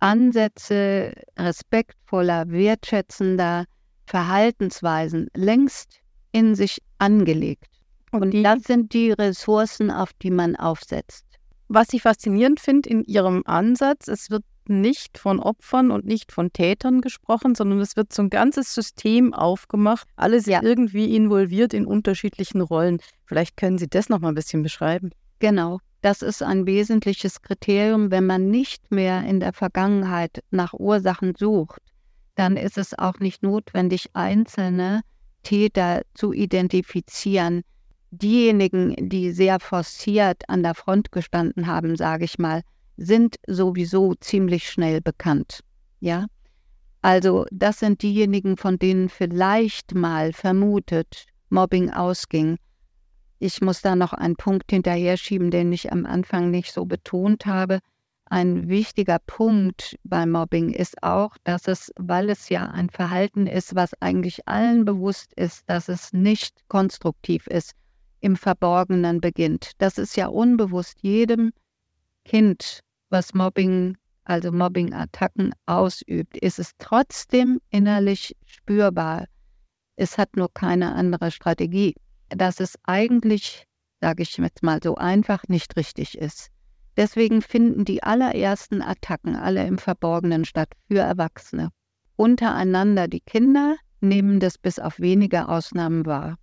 Ansätze 0.00 1.12
respektvoller, 1.38 2.48
wertschätzender 2.48 3.64
Verhaltensweisen 4.06 5.28
längst 5.34 6.00
in 6.32 6.54
sich 6.54 6.82
angelegt. 6.98 7.66
Und 8.12 8.34
das 8.42 8.64
sind 8.64 8.92
die 8.92 9.12
Ressourcen, 9.12 9.90
auf 9.90 10.12
die 10.14 10.30
man 10.30 10.56
aufsetzt. 10.56 11.24
Was 11.68 11.92
ich 11.92 12.02
faszinierend 12.02 12.58
finde 12.58 12.88
in 12.88 13.04
Ihrem 13.04 13.42
Ansatz, 13.46 14.08
es 14.08 14.30
wird 14.30 14.42
nicht 14.66 15.18
von 15.18 15.40
Opfern 15.40 15.90
und 15.90 16.04
nicht 16.04 16.32
von 16.32 16.52
Tätern 16.52 17.00
gesprochen, 17.00 17.54
sondern 17.54 17.80
es 17.80 17.96
wird 17.96 18.12
so 18.12 18.22
ein 18.22 18.30
ganzes 18.30 18.74
System 18.74 19.34
aufgemacht. 19.34 20.08
Alle 20.16 20.40
sind 20.40 20.52
ja. 20.52 20.62
irgendwie 20.62 21.14
involviert 21.14 21.74
in 21.74 21.86
unterschiedlichen 21.86 22.60
Rollen. 22.60 22.98
Vielleicht 23.26 23.56
können 23.56 23.78
Sie 23.78 23.88
das 23.88 24.08
noch 24.08 24.20
mal 24.20 24.28
ein 24.28 24.34
bisschen 24.34 24.62
beschreiben. 24.62 25.10
Genau. 25.38 25.78
Das 26.02 26.22
ist 26.22 26.42
ein 26.42 26.66
wesentliches 26.66 27.42
Kriterium, 27.42 28.10
wenn 28.10 28.26
man 28.26 28.50
nicht 28.50 28.90
mehr 28.90 29.22
in 29.24 29.40
der 29.40 29.52
Vergangenheit 29.52 30.42
nach 30.50 30.72
Ursachen 30.72 31.34
sucht, 31.36 31.82
dann 32.36 32.56
ist 32.56 32.78
es 32.78 32.98
auch 32.98 33.18
nicht 33.18 33.42
notwendig, 33.42 34.10
einzelne 34.14 35.02
Täter 35.42 36.02
zu 36.14 36.32
identifizieren 36.32 37.62
diejenigen, 38.10 39.08
die 39.08 39.30
sehr 39.30 39.60
forciert 39.60 40.42
an 40.48 40.62
der 40.62 40.74
Front 40.74 41.12
gestanden 41.12 41.66
haben, 41.66 41.96
sage 41.96 42.24
ich 42.24 42.38
mal, 42.38 42.62
sind 42.96 43.36
sowieso 43.46 44.14
ziemlich 44.14 44.68
schnell 44.68 45.00
bekannt. 45.00 45.60
Ja, 46.00 46.26
also 47.02 47.46
das 47.50 47.78
sind 47.78 48.02
diejenigen, 48.02 48.56
von 48.56 48.78
denen 48.78 49.08
vielleicht 49.08 49.94
mal 49.94 50.32
vermutet 50.32 51.26
Mobbing 51.48 51.90
ausging. 51.90 52.58
Ich 53.42 53.62
muss 53.62 53.80
da 53.80 53.96
noch 53.96 54.12
einen 54.12 54.36
Punkt 54.36 54.70
hinterher 54.70 55.16
schieben, 55.16 55.50
den 55.50 55.72
ich 55.72 55.90
am 55.90 56.04
Anfang 56.04 56.50
nicht 56.50 56.74
so 56.74 56.84
betont 56.84 57.46
habe. 57.46 57.80
Ein 58.26 58.68
wichtiger 58.68 59.18
Punkt 59.18 59.96
beim 60.04 60.32
Mobbing 60.32 60.68
ist 60.68 61.02
auch, 61.02 61.38
dass 61.44 61.66
es, 61.66 61.90
weil 61.96 62.28
es 62.28 62.50
ja 62.50 62.66
ein 62.66 62.90
Verhalten 62.90 63.46
ist, 63.46 63.74
was 63.74 63.94
eigentlich 64.02 64.46
allen 64.46 64.84
bewusst 64.84 65.32
ist, 65.36 65.62
dass 65.70 65.88
es 65.88 66.12
nicht 66.12 66.68
konstruktiv 66.68 67.46
ist, 67.46 67.72
im 68.20 68.36
Verborgenen 68.36 69.22
beginnt. 69.22 69.72
Das 69.78 69.96
ist 69.96 70.16
ja 70.18 70.26
unbewusst 70.26 70.98
jedem 71.00 71.52
Kind, 72.26 72.80
was 73.08 73.32
Mobbing, 73.32 73.96
also 74.24 74.52
Mobbing-Attacken 74.52 75.54
ausübt, 75.64 76.36
ist 76.36 76.58
es 76.58 76.72
trotzdem 76.76 77.58
innerlich 77.70 78.36
spürbar. 78.44 79.24
Es 79.96 80.18
hat 80.18 80.36
nur 80.36 80.52
keine 80.52 80.94
andere 80.94 81.30
Strategie, 81.30 81.94
dass 82.30 82.60
es 82.60 82.78
eigentlich, 82.84 83.66
sage 84.00 84.22
ich 84.22 84.36
jetzt 84.36 84.62
mal 84.62 84.80
so 84.82 84.94
einfach, 84.94 85.44
nicht 85.48 85.76
richtig 85.76 86.16
ist. 86.16 86.48
Deswegen 86.96 87.42
finden 87.42 87.84
die 87.84 88.02
allerersten 88.02 88.82
Attacken 88.82 89.36
alle 89.36 89.66
im 89.66 89.78
Verborgenen 89.78 90.44
statt 90.44 90.72
für 90.88 90.98
Erwachsene. 90.98 91.70
Untereinander 92.16 93.08
die 93.08 93.20
Kinder 93.20 93.76
nehmen 94.00 94.40
das 94.40 94.58
bis 94.58 94.78
auf 94.78 94.98
wenige 95.00 95.48
Ausnahmen 95.48 96.06
wahr. 96.06 96.36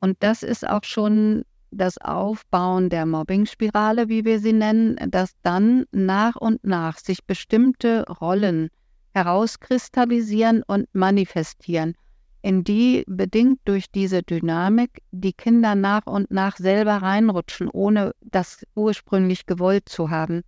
Und 0.00 0.16
das 0.20 0.42
ist 0.42 0.68
auch 0.68 0.84
schon 0.84 1.44
das 1.70 1.98
Aufbauen 1.98 2.88
der 2.88 3.06
Mobbingspirale, 3.06 4.08
wie 4.08 4.24
wir 4.24 4.40
sie 4.40 4.52
nennen, 4.52 4.96
dass 5.10 5.32
dann 5.42 5.84
nach 5.92 6.36
und 6.36 6.64
nach 6.64 6.98
sich 6.98 7.24
bestimmte 7.24 8.04
Rollen 8.08 8.70
herauskristallisieren 9.14 10.62
und 10.66 10.88
manifestieren 10.92 11.94
in 12.42 12.64
die 12.64 13.04
bedingt 13.06 13.60
durch 13.64 13.90
diese 13.90 14.22
Dynamik 14.22 15.02
die 15.10 15.32
Kinder 15.32 15.74
nach 15.74 16.06
und 16.06 16.30
nach 16.30 16.56
selber 16.56 16.96
reinrutschen, 16.96 17.68
ohne 17.68 18.12
das 18.20 18.64
ursprünglich 18.74 19.46
gewollt 19.46 19.88
zu 19.88 20.10
haben. 20.10 20.42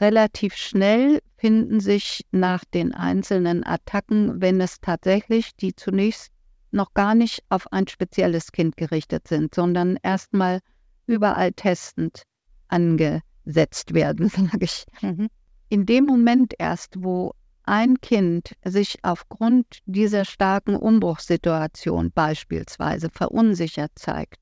Relativ 0.00 0.56
schnell 0.56 1.20
finden 1.36 1.80
sich 1.80 2.24
nach 2.32 2.64
den 2.64 2.92
einzelnen 2.92 3.64
Attacken, 3.64 4.40
wenn 4.40 4.60
es 4.60 4.80
tatsächlich 4.80 5.54
die 5.56 5.76
zunächst 5.76 6.32
noch 6.72 6.92
gar 6.94 7.14
nicht 7.14 7.44
auf 7.48 7.72
ein 7.72 7.86
spezielles 7.86 8.52
Kind 8.52 8.76
gerichtet 8.76 9.28
sind, 9.28 9.54
sondern 9.54 9.98
erstmal 10.02 10.60
überall 11.06 11.52
testend 11.52 12.24
angesetzt 12.68 13.94
werden, 13.94 14.28
sage 14.28 14.64
ich. 14.64 14.84
Mhm. 15.00 15.28
In 15.68 15.86
dem 15.86 16.04
Moment 16.04 16.54
erst, 16.58 17.02
wo 17.02 17.32
ein 17.66 18.00
Kind 18.00 18.52
sich 18.64 18.98
aufgrund 19.02 19.66
dieser 19.86 20.24
starken 20.24 20.76
Umbruchssituation 20.76 22.10
beispielsweise 22.12 23.10
verunsichert 23.10 23.92
zeigt, 23.96 24.40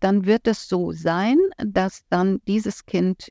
dann 0.00 0.26
wird 0.26 0.46
es 0.46 0.68
so 0.68 0.92
sein, 0.92 1.38
dass 1.58 2.02
dann 2.10 2.40
dieses 2.46 2.84
Kind 2.86 3.28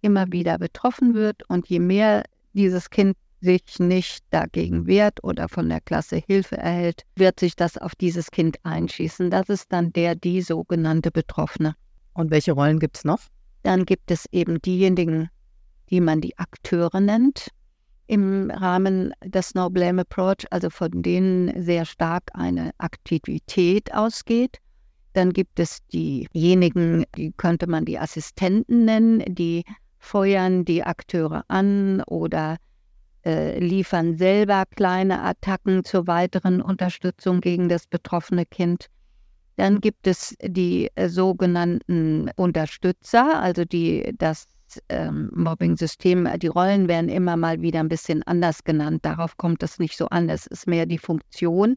immer 0.00 0.32
wieder 0.32 0.58
betroffen 0.58 1.14
wird 1.14 1.48
und 1.48 1.68
je 1.68 1.78
mehr 1.78 2.24
dieses 2.52 2.90
Kind 2.90 3.16
sich 3.40 3.78
nicht 3.78 4.24
dagegen 4.30 4.86
wehrt 4.86 5.22
oder 5.24 5.48
von 5.48 5.68
der 5.68 5.80
Klasse 5.80 6.16
Hilfe 6.16 6.58
erhält, 6.58 7.04
wird 7.16 7.40
sich 7.40 7.56
das 7.56 7.78
auf 7.78 7.94
dieses 7.94 8.30
Kind 8.30 8.58
einschießen. 8.64 9.30
Das 9.30 9.48
ist 9.48 9.72
dann 9.72 9.92
der, 9.92 10.14
die 10.14 10.42
sogenannte 10.42 11.10
Betroffene. 11.10 11.74
Und 12.12 12.30
welche 12.30 12.52
Rollen 12.52 12.78
gibt 12.78 12.98
es 12.98 13.04
noch? 13.04 13.20
Dann 13.62 13.86
gibt 13.86 14.10
es 14.10 14.26
eben 14.30 14.60
diejenigen, 14.60 15.30
die 15.88 16.00
man 16.00 16.20
die 16.20 16.38
Akteure 16.38 17.00
nennt 17.00 17.50
im 18.10 18.50
Rahmen 18.50 19.14
des 19.24 19.54
No 19.54 19.70
Blame 19.70 20.02
Approach, 20.02 20.44
also 20.50 20.68
von 20.68 20.90
denen 20.90 21.62
sehr 21.62 21.84
stark 21.84 22.24
eine 22.32 22.72
Aktivität 22.78 23.94
ausgeht. 23.94 24.58
Dann 25.12 25.32
gibt 25.32 25.60
es 25.60 25.78
diejenigen, 25.92 27.04
die 27.16 27.32
könnte 27.36 27.68
man 27.68 27.84
die 27.84 28.00
Assistenten 28.00 28.84
nennen, 28.84 29.22
die 29.28 29.62
feuern 29.98 30.64
die 30.64 30.82
Akteure 30.82 31.44
an 31.46 32.02
oder 32.02 32.56
äh, 33.24 33.60
liefern 33.60 34.16
selber 34.16 34.64
kleine 34.74 35.22
Attacken 35.22 35.84
zur 35.84 36.08
weiteren 36.08 36.60
Unterstützung 36.60 37.40
gegen 37.40 37.68
das 37.68 37.86
betroffene 37.86 38.44
Kind. 38.44 38.86
Dann 39.54 39.80
gibt 39.80 40.08
es 40.08 40.34
die 40.42 40.90
äh, 40.96 41.08
sogenannten 41.08 42.28
Unterstützer, 42.34 43.40
also 43.40 43.64
die 43.64 44.12
das 44.18 44.48
Mobbing-System, 45.32 46.26
äh, 46.26 46.38
die 46.38 46.48
Rollen 46.48 46.88
werden 46.88 47.08
immer 47.08 47.36
mal 47.36 47.60
wieder 47.60 47.80
ein 47.80 47.88
bisschen 47.88 48.22
anders 48.24 48.64
genannt. 48.64 49.04
Darauf 49.04 49.36
kommt 49.36 49.62
es 49.62 49.78
nicht 49.78 49.96
so 49.96 50.06
an. 50.06 50.28
Es 50.28 50.46
ist 50.46 50.66
mehr 50.66 50.86
die 50.86 50.98
Funktion. 50.98 51.76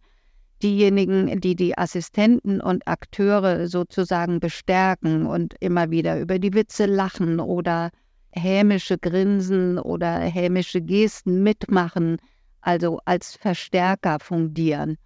Diejenigen, 0.61 1.41
die 1.41 1.55
die 1.55 1.77
Assistenten 1.77 2.61
und 2.61 2.87
Akteure 2.87 3.67
sozusagen 3.67 4.39
bestärken 4.39 5.25
und 5.25 5.55
immer 5.59 5.91
wieder 5.91 6.19
über 6.19 6.39
die 6.39 6.53
Witze 6.53 6.85
lachen 6.85 7.39
oder 7.39 7.89
hämische 8.31 8.97
Grinsen 8.97 9.77
oder 9.77 10.19
hämische 10.19 10.81
Gesten 10.81 11.43
mitmachen, 11.43 12.17
also 12.61 12.99
als 13.05 13.35
Verstärker 13.35 14.19
fungieren. 14.19 14.97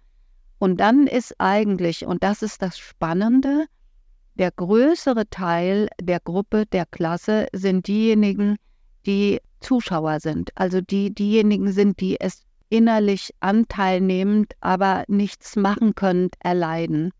Und 0.58 0.80
dann 0.80 1.06
ist 1.06 1.34
eigentlich, 1.38 2.06
und 2.06 2.22
das 2.22 2.42
ist 2.42 2.62
das 2.62 2.78
Spannende, 2.78 3.66
der 4.38 4.52
größere 4.52 5.28
Teil 5.28 5.88
der 6.00 6.20
Gruppe, 6.20 6.64
der 6.66 6.86
Klasse 6.86 7.48
sind 7.52 7.88
diejenigen, 7.88 8.56
die 9.04 9.40
Zuschauer 9.60 10.20
sind, 10.20 10.50
also 10.54 10.80
die 10.80 11.12
diejenigen 11.12 11.72
sind, 11.72 12.00
die 12.00 12.20
es 12.20 12.42
innerlich 12.68 13.34
anteilnehmend, 13.40 14.52
aber 14.60 15.04
nichts 15.08 15.56
machen 15.56 15.94
können, 15.94 16.30
erleiden. 16.40 17.12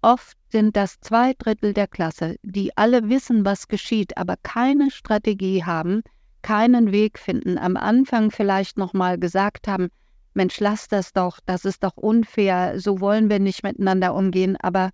Oft 0.00 0.36
sind 0.50 0.76
das 0.76 1.00
zwei 1.00 1.32
Drittel 1.34 1.74
der 1.74 1.86
Klasse, 1.86 2.36
die 2.42 2.76
alle 2.76 3.08
wissen, 3.08 3.44
was 3.44 3.68
geschieht, 3.68 4.16
aber 4.16 4.36
keine 4.42 4.90
Strategie 4.90 5.64
haben, 5.64 6.02
keinen 6.40 6.90
Weg 6.90 7.18
finden, 7.18 7.58
am 7.58 7.76
Anfang 7.76 8.30
vielleicht 8.30 8.78
nochmal 8.78 9.18
gesagt 9.18 9.68
haben, 9.68 9.88
Mensch, 10.34 10.58
lass 10.60 10.88
das 10.88 11.12
doch, 11.12 11.38
das 11.44 11.64
ist 11.66 11.84
doch 11.84 11.96
unfair, 11.96 12.80
so 12.80 13.00
wollen 13.00 13.28
wir 13.28 13.38
nicht 13.38 13.62
miteinander 13.62 14.14
umgehen, 14.14 14.56
aber 14.56 14.90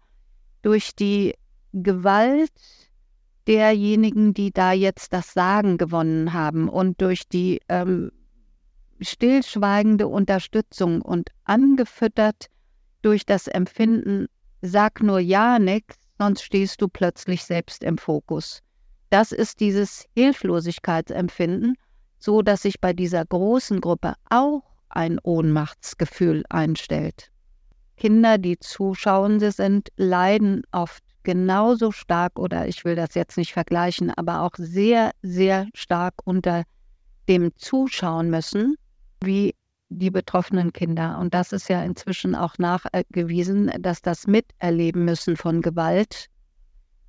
durch 0.63 0.97
die 0.97 1.35
Gewalt 1.73 2.53
derjenigen, 3.47 4.35
die 4.35 4.51
da 4.53 4.73
jetzt 4.73 5.13
das 5.13 5.33
Sagen 5.33 5.79
gewonnen 5.79 6.33
haben 6.33 6.69
und 6.69 7.01
durch 7.01 7.29
die 7.29 7.61
ähm, 7.69 8.13
stillschweigende 9.01 10.07
Unterstützung 10.07 11.03
und 11.03 11.31
angefüttert 11.45 12.47
durch 13.03 13.25
das 13.25 13.47
Empfinden, 13.47 14.27
sag 14.61 15.03
nur 15.03 15.21
ja 15.21 15.59
nix, 15.59 15.97
sonst 16.19 16.43
stehst 16.43 16.83
du 16.83 16.89
plötzlich 16.89 17.45
selbst 17.45 17.83
im 17.85 17.97
Fokus. 17.97 18.61
Das 19.11 19.33
ist 19.33 19.61
dieses 19.61 20.05
Hilflosigkeitsempfinden, 20.15 21.77
so 22.19 22.43
dass 22.43 22.63
sich 22.63 22.81
bei 22.81 22.93
dieser 22.93 23.25
großen 23.25 23.81
Gruppe 23.81 24.15
auch 24.29 24.63
ein 24.89 25.19
Ohnmachtsgefühl 25.23 26.45
einstellt. 26.51 27.31
Kinder, 27.97 28.39
die 28.39 28.59
Zuschauende 28.59 29.53
sind, 29.53 29.89
leiden 29.97 30.63
oft 30.73 31.03
genauso 31.29 31.93
stark 31.93 32.39
oder 32.39 32.69
ich 32.69 32.87
will 32.87 32.97
das 32.97 33.15
jetzt 33.15 33.37
nicht 33.37 33.53
vergleichen, 33.53 34.11
aber 34.17 34.41
auch 34.41 34.53
sehr, 34.57 35.11
sehr 35.21 35.69
stark 35.75 36.15
unter 36.25 36.63
dem 37.29 37.55
Zuschauen 37.57 38.31
müssen, 38.31 38.77
wie 39.23 39.55
die 39.91 40.11
betroffenen 40.11 40.73
Kinder. 40.73 41.19
Und 41.19 41.35
das 41.35 41.53
ist 41.53 41.69
ja 41.69 41.83
inzwischen 41.83 42.35
auch 42.35 42.57
nachgewiesen, 42.57 43.71
dass 43.79 44.01
das 44.01 44.27
Miterleben 44.27 45.05
müssen 45.05 45.37
von 45.37 45.61
Gewalt, 45.61 46.29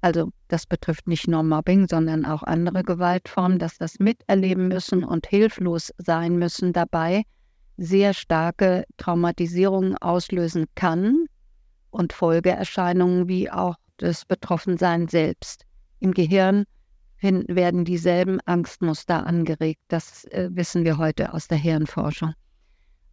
also 0.01 0.33
das 0.49 0.65
betrifft 0.65 1.07
nicht 1.07 1.29
nur 1.29 1.43
Mobbing, 1.43 1.87
sondern 1.87 2.25
auch 2.25 2.43
andere 2.43 2.83
Gewaltformen, 2.83 3.57
dass 3.57 3.77
das 3.77 3.99
Miterleben 3.99 4.67
müssen 4.67 5.05
und 5.05 5.27
hilflos 5.27 5.93
sein 5.97 6.35
müssen 6.37 6.73
dabei, 6.73 7.23
sehr 7.77 8.13
starke 8.13 8.83
Traumatisierungen 8.97 9.95
auslösen 9.95 10.65
kann 10.75 11.27
und 11.89 12.11
Folgeerscheinungen 12.11 13.29
wie 13.29 13.49
auch 13.49 13.77
des 14.01 14.25
Betroffenseins 14.25 15.11
selbst. 15.11 15.65
Im 15.99 16.13
Gehirn 16.13 16.65
werden 17.21 17.85
dieselben 17.85 18.39
Angstmuster 18.45 19.25
angeregt. 19.25 19.81
Das 19.89 20.25
äh, 20.25 20.49
wissen 20.51 20.85
wir 20.85 20.97
heute 20.97 21.33
aus 21.33 21.47
der 21.47 21.57
Hirnforschung. 21.57 22.33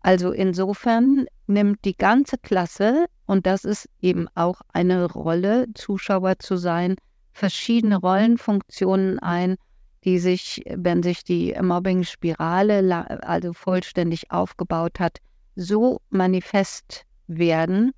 Also 0.00 0.30
insofern 0.30 1.26
nimmt 1.48 1.84
die 1.84 1.96
ganze 1.96 2.38
Klasse, 2.38 3.06
und 3.26 3.46
das 3.46 3.64
ist 3.64 3.88
eben 4.00 4.28
auch 4.36 4.60
eine 4.72 5.10
Rolle, 5.10 5.66
Zuschauer 5.74 6.38
zu 6.38 6.56
sein, 6.56 6.94
verschiedene 7.32 7.96
Rollenfunktionen 7.96 9.18
ein, 9.18 9.56
die 10.04 10.20
sich, 10.20 10.62
wenn 10.72 11.02
sich 11.02 11.24
die 11.24 11.56
Mobbing-Spirale 11.60 13.26
also 13.26 13.52
vollständig 13.52 14.30
aufgebaut 14.30 15.00
hat, 15.00 15.18
so 15.56 16.00
manifest 16.10 17.02
werden, 17.26 17.90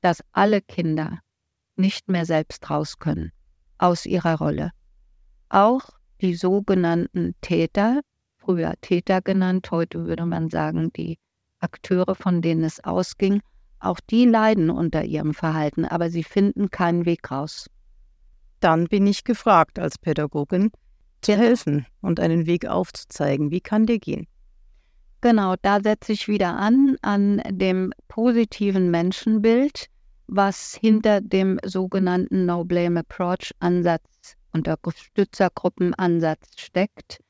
dass 0.00 0.24
alle 0.32 0.60
Kinder 0.60 1.20
nicht 1.76 2.08
mehr 2.08 2.24
selbst 2.24 2.68
raus 2.70 2.98
können 2.98 3.32
aus 3.78 4.06
ihrer 4.06 4.38
Rolle. 4.38 4.70
Auch 5.48 5.90
die 6.20 6.34
sogenannten 6.34 7.34
Täter 7.40 8.00
früher 8.44 8.74
Täter 8.80 9.22
genannt, 9.22 9.70
heute 9.70 10.06
würde 10.06 10.26
man 10.26 10.50
sagen, 10.50 10.92
die 10.92 11.18
Akteure, 11.60 12.14
von 12.14 12.42
denen 12.42 12.62
es 12.64 12.82
ausging, 12.84 13.40
auch 13.80 14.00
die 14.00 14.26
leiden 14.26 14.70
unter 14.70 15.04
ihrem 15.04 15.34
Verhalten, 15.34 15.84
aber 15.84 16.10
sie 16.10 16.24
finden 16.24 16.70
keinen 16.70 17.06
Weg 17.06 17.30
raus. 17.30 17.70
Dann 18.60 18.86
bin 18.86 19.06
ich 19.06 19.24
gefragt 19.24 19.78
als 19.78 19.98
Pädagogin, 19.98 20.70
zu 21.22 21.36
helfen 21.36 21.86
und 22.02 22.20
einen 22.20 22.46
Weg 22.46 22.66
aufzuzeigen. 22.66 23.50
Wie 23.50 23.60
kann 23.60 23.86
der 23.86 23.98
gehen? 23.98 24.26
Genau, 25.22 25.54
da 25.62 25.80
setze 25.80 26.12
ich 26.12 26.28
wieder 26.28 26.54
an, 26.54 26.96
an 27.00 27.40
dem 27.48 27.94
positiven 28.08 28.90
Menschenbild, 28.90 29.86
was 30.26 30.74
hinter 30.74 31.20
dem 31.20 31.58
sogenannten 31.64 32.46
No 32.46 32.64
Blame 32.64 33.00
Approach 33.00 33.52
Ansatz 33.60 34.36
Unterstützergruppenansatz 34.52 36.48
steckt, 36.56 37.20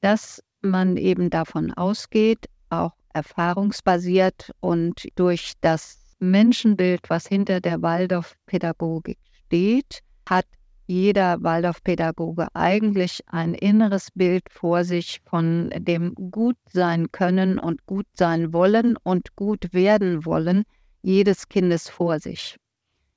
dass 0.00 0.42
man 0.62 0.96
eben 0.96 1.30
davon 1.30 1.72
ausgeht, 1.72 2.48
auch 2.70 2.94
erfahrungsbasiert 3.12 4.50
und 4.60 5.08
durch 5.16 5.52
das 5.60 5.98
Menschenbild, 6.18 7.08
was 7.08 7.26
hinter 7.26 7.60
der 7.60 7.82
Waldorfpädagogik 7.82 9.18
steht, 9.46 10.00
hat 10.28 10.46
jeder 10.86 11.42
Waldorfpädagoge 11.42 12.48
eigentlich 12.54 13.20
ein 13.26 13.54
inneres 13.54 14.08
Bild 14.14 14.44
vor 14.50 14.84
sich 14.84 15.20
von 15.24 15.70
dem 15.76 16.14
gut 16.14 16.56
sein 16.72 17.12
können 17.12 17.58
und 17.58 17.86
gut 17.86 18.06
sein 18.14 18.52
wollen 18.52 18.96
und 19.02 19.36
gut 19.36 19.72
werden 19.72 20.24
wollen 20.24 20.64
jedes 21.02 21.48
Kindes 21.48 21.88
vor 21.88 22.18
sich. 22.20 22.56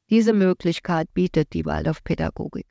Diese 0.09 0.33
Möglichkeit 0.33 1.13
bietet 1.13 1.53
die 1.53 1.65
Waldorfpädagogik. 1.65 2.67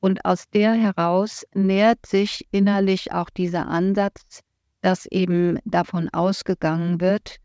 Und 0.00 0.24
aus 0.24 0.44
der 0.52 0.74
heraus 0.74 1.44
nähert 1.54 2.06
sich 2.06 2.46
innerlich 2.50 3.12
auch 3.12 3.30
dieser 3.30 3.68
Ansatz, 3.68 4.40
dass 4.80 5.06
eben 5.06 5.58
davon 5.64 6.08
ausgegangen 6.10 7.00
wird, 7.00 7.38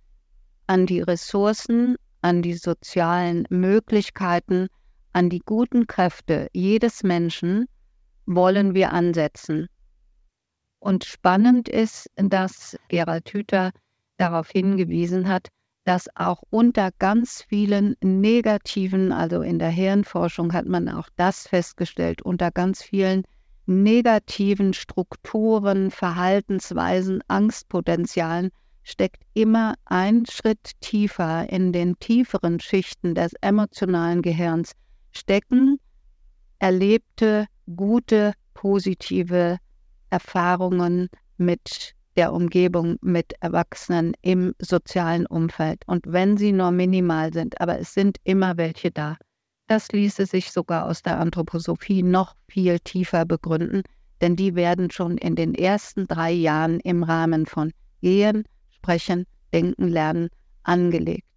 an 0.67 0.85
die 0.85 1.01
Ressourcen, 1.01 1.95
an 2.21 2.41
die 2.41 2.53
sozialen 2.53 3.45
Möglichkeiten, 3.49 4.67
an 5.13 5.29
die 5.29 5.39
guten 5.39 5.87
Kräfte 5.87 6.47
jedes 6.53 7.03
Menschen 7.03 7.65
wollen 8.25 8.73
wir 8.73 8.93
ansetzen. 8.93 9.67
Und 10.79 11.05
spannend 11.05 11.69
ist, 11.69 12.09
dass 12.15 12.77
Gerald 12.87 13.29
Hüther 13.29 13.71
darauf 14.17 14.49
hingewiesen 14.49 15.27
hat, 15.27 15.49
dass 15.85 16.07
auch 16.15 16.43
unter 16.49 16.91
ganz 16.97 17.41
vielen 17.41 17.95
negativen, 18.01 19.11
also 19.11 19.41
in 19.41 19.59
der 19.59 19.69
Hirnforschung 19.69 20.53
hat 20.53 20.65
man 20.65 20.89
auch 20.89 21.09
das 21.15 21.47
festgestellt, 21.47 22.21
unter 22.21 22.51
ganz 22.51 22.81
vielen 22.81 23.23
negativen 23.65 24.73
Strukturen, 24.73 25.91
Verhaltensweisen, 25.91 27.21
Angstpotenzialen 27.27 28.49
steckt 28.83 29.23
immer 29.33 29.75
ein 29.85 30.25
Schritt 30.25 30.71
tiefer 30.81 31.49
in 31.49 31.71
den 31.71 31.97
tieferen 31.99 32.59
Schichten 32.59 33.15
des 33.15 33.33
emotionalen 33.41 34.21
Gehirns 34.21 34.73
stecken 35.11 35.79
erlebte 36.59 37.47
gute, 37.75 38.33
positive 38.53 39.57
Erfahrungen 40.09 41.09
mit 41.37 41.93
der 42.15 42.33
Umgebung 42.33 42.97
mit 43.01 43.33
Erwachsenen 43.41 44.13
im 44.21 44.53
sozialen 44.59 45.25
Umfeld. 45.25 45.83
Und 45.87 46.05
wenn 46.07 46.37
sie 46.37 46.51
nur 46.51 46.71
minimal 46.71 47.33
sind, 47.33 47.59
aber 47.59 47.79
es 47.79 47.93
sind 47.93 48.17
immer 48.23 48.57
welche 48.57 48.91
da. 48.91 49.17
Das 49.67 49.91
ließe 49.91 50.25
sich 50.25 50.51
sogar 50.51 50.85
aus 50.85 51.01
der 51.01 51.19
Anthroposophie 51.19 52.03
noch 52.03 52.35
viel 52.47 52.79
tiefer 52.79 53.25
begründen, 53.25 53.83
denn 54.21 54.35
die 54.35 54.55
werden 54.55 54.91
schon 54.91 55.17
in 55.17 55.35
den 55.35 55.55
ersten 55.55 56.07
drei 56.07 56.31
Jahren 56.31 56.79
im 56.81 57.03
Rahmen 57.03 57.45
von 57.45 57.71
Gehen, 58.01 58.43
Sprechen, 58.69 59.25
Denken, 59.53 59.87
Lernen 59.87 60.29
angelegt. 60.63 61.27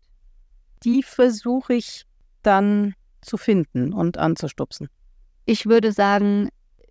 Die 0.84 1.02
versuche 1.02 1.74
ich 1.74 2.04
dann 2.42 2.94
zu 3.22 3.36
finden 3.36 3.92
und 3.92 4.18
anzustupsen. 4.18 4.88
Ich 5.46 5.66
würde 5.66 5.92
sagen, 5.92 6.48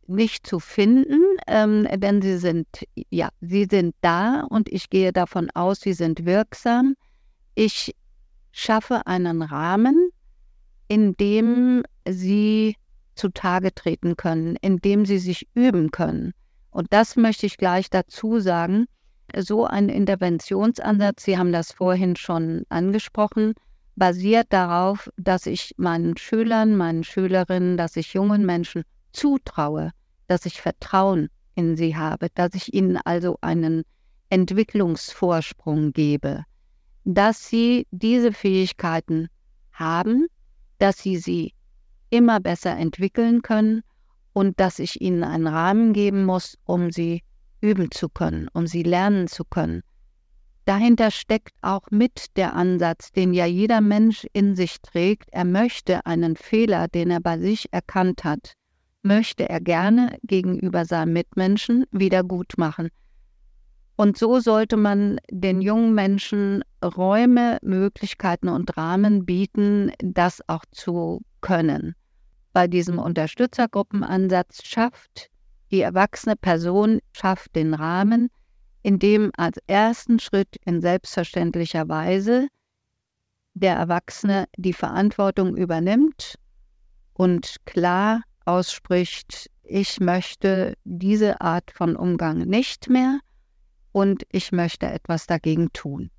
nicht 0.08 0.46
zu 0.46 0.60
finden, 0.60 1.22
ähm, 1.48 1.88
denn 1.98 2.22
sie 2.22 2.38
sind, 2.38 2.68
ja, 3.10 3.30
sie 3.42 3.68
sind 3.70 3.96
da 4.02 4.42
und 4.50 4.70
ich 4.70 4.90
gehe 4.90 5.12
davon 5.12 5.50
aus, 5.54 5.82
sie 5.82 5.94
sind 5.94 6.26
wirksam. 6.26 6.96
Ich 7.56 7.96
schaffe 8.52 9.08
einen 9.08 9.42
Rahmen, 9.42 10.10
in 10.88 11.16
dem 11.18 11.84
sie 12.08 12.76
zutage 13.16 13.74
treten 13.74 14.18
können, 14.18 14.56
in 14.62 14.78
dem 14.78 15.06
sie 15.06 15.18
sich 15.18 15.48
üben 15.54 15.92
können. 15.92 16.34
Und 16.70 16.88
das 16.92 17.16
möchte 17.16 17.46
ich 17.46 17.58
gleich 17.58 17.90
dazu 17.90 18.40
sagen. 18.40 18.86
So 19.36 19.66
ein 19.66 19.90
Interventionsansatz, 19.90 21.24
Sie 21.24 21.38
haben 21.38 21.52
das 21.52 21.72
vorhin 21.72 22.16
schon 22.16 22.64
angesprochen, 22.70 23.54
basiert 23.96 24.48
darauf, 24.52 25.10
dass 25.18 25.46
ich 25.46 25.74
meinen 25.78 26.16
Schülern, 26.18 26.76
meinen 26.76 27.04
Schülerinnen, 27.04 27.78
dass 27.78 27.96
ich 27.96 28.14
jungen 28.14 28.46
Menschen 28.46 28.84
zutraue, 29.16 29.92
dass 30.28 30.46
ich 30.46 30.62
Vertrauen 30.62 31.30
in 31.56 31.78
sie 31.78 31.96
habe, 31.96 32.28
dass 32.34 32.54
ich 32.54 32.74
ihnen 32.74 32.98
also 32.98 33.38
einen 33.42 33.84
Entwicklungsvorsprung 34.30 35.94
gebe, 35.94 36.44
dass 37.04 37.48
sie 37.48 37.88
diese 37.92 38.34
Fähigkeiten 38.34 39.30
haben, 39.72 40.28
dass 40.80 40.98
sie 40.98 41.18
sie 41.18 41.54
immer 42.10 42.40
besser 42.40 42.76
entwickeln 42.76 43.42
können 43.42 43.82
und 44.34 44.60
dass 44.60 44.80
ich 44.80 45.02
ihnen 45.02 45.24
einen 45.24 45.48
Rahmen 45.48 45.94
geben 45.94 46.26
muss, 46.26 46.58
um 46.66 46.92
sie 46.92 47.24
üben 47.62 47.92
zu 47.92 48.10
können, 48.10 48.48
um 48.54 48.68
sie 48.68 48.84
lernen 48.84 49.28
zu 49.28 49.44
können. 49.46 49.82
Dahinter 50.66 51.12
steckt 51.12 51.54
auch 51.62 51.92
mit 51.92 52.36
der 52.38 52.56
Ansatz, 52.56 53.12
den 53.12 53.34
ja 53.34 53.46
jeder 53.46 53.82
Mensch 53.82 54.26
in 54.34 54.56
sich 54.56 54.82
trägt. 54.82 55.30
Er 55.32 55.46
möchte 55.46 56.06
einen 56.08 56.36
Fehler, 56.36 56.88
den 56.88 57.12
er 57.12 57.22
bei 57.22 57.38
sich 57.38 57.72
erkannt 57.72 58.24
hat, 58.24 58.54
möchte 59.06 59.48
er 59.48 59.62
gerne 59.62 60.18
gegenüber 60.24 60.86
seinem 60.86 61.14
Mitmenschen 61.14 61.86
wieder 61.92 62.24
gut 62.24 62.54
machen. 62.58 62.90
Und 63.96 64.18
so 64.18 64.42
sollte 64.42 64.76
man 64.76 65.20
den 65.32 65.62
jungen 65.62 65.96
Menschen 65.96 66.64
Räume, 66.84 67.60
Möglichkeiten 67.62 68.50
und 68.50 68.76
Rahmen 68.76 69.26
bieten, 69.26 69.94
das 70.00 70.42
auch 70.50 70.66
zu 70.72 71.22
können. 71.40 71.96
Bei 72.52 72.68
diesem 72.68 73.00
Unterstützergruppenansatz 73.00 74.66
schafft 74.66 75.30
die 75.72 75.82
erwachsene 75.82 76.36
Person 76.36 77.00
schafft 77.12 77.56
den 77.56 77.74
Rahmen, 77.74 78.30
in 78.84 79.00
dem 79.00 79.32
als 79.36 79.58
ersten 79.68 80.20
Schritt 80.20 80.58
in 80.64 80.80
selbstverständlicher 80.80 81.90
Weise 81.90 82.48
der 83.56 83.76
Erwachsene 83.76 84.46
die 84.58 84.74
Verantwortung 84.74 85.58
übernimmt 85.58 86.36
und 87.14 87.56
klar 87.66 88.22
ausspricht, 88.46 89.50
ich 89.64 90.00
möchte 90.00 90.76
diese 90.84 91.42
Art 91.42 91.72
von 91.72 91.96
Umgang 91.96 92.40
nicht 92.40 92.90
mehr 92.90 93.20
und 93.92 94.24
ich 94.32 94.52
möchte 94.52 94.86
etwas 94.88 95.26
dagegen 95.26 95.74
tun. 95.74 96.12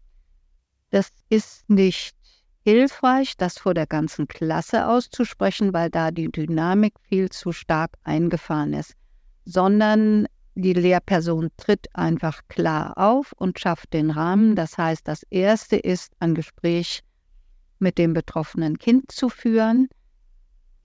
Das 0.90 1.10
ist 1.28 1.68
nicht 1.68 2.16
hilfreich, 2.64 3.36
das 3.36 3.58
vor 3.58 3.74
der 3.74 3.86
ganzen 3.86 4.26
Klasse 4.26 4.88
auszusprechen, 4.88 5.72
weil 5.72 5.90
da 5.90 6.10
die 6.10 6.30
Dynamik 6.30 6.94
viel 7.08 7.28
zu 7.30 7.52
stark 7.52 7.92
eingefahren 8.02 8.72
ist, 8.72 8.94
sondern 9.44 10.26
die 10.56 10.72
Lehrperson 10.72 11.50
tritt 11.58 11.86
einfach 11.94 12.40
klar 12.48 12.96
auf 12.96 13.32
und 13.36 13.60
schafft 13.60 13.92
den 13.92 14.10
Rahmen. 14.10 14.56
Das 14.56 14.78
heißt, 14.78 15.06
das 15.06 15.22
Erste 15.30 15.76
ist, 15.76 16.14
ein 16.18 16.34
Gespräch 16.34 17.02
mit 17.78 17.98
dem 17.98 18.14
betroffenen 18.14 18.78
Kind 18.78 19.12
zu 19.12 19.28
führen, 19.28 19.88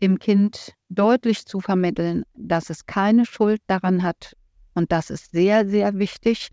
dem 0.02 0.20
Kind 0.20 0.74
deutlich 0.89 1.45
zu 1.45 1.60
vermitteln, 1.60 2.24
dass 2.36 2.70
es 2.70 2.86
keine 2.86 3.26
Schuld 3.26 3.62
daran 3.68 4.04
hat. 4.04 4.36
Und 4.74 4.91
das 4.91 5.10
ist 5.10 5.32
sehr, 5.32 5.68
sehr 5.68 5.97
wichtig, 5.97 6.49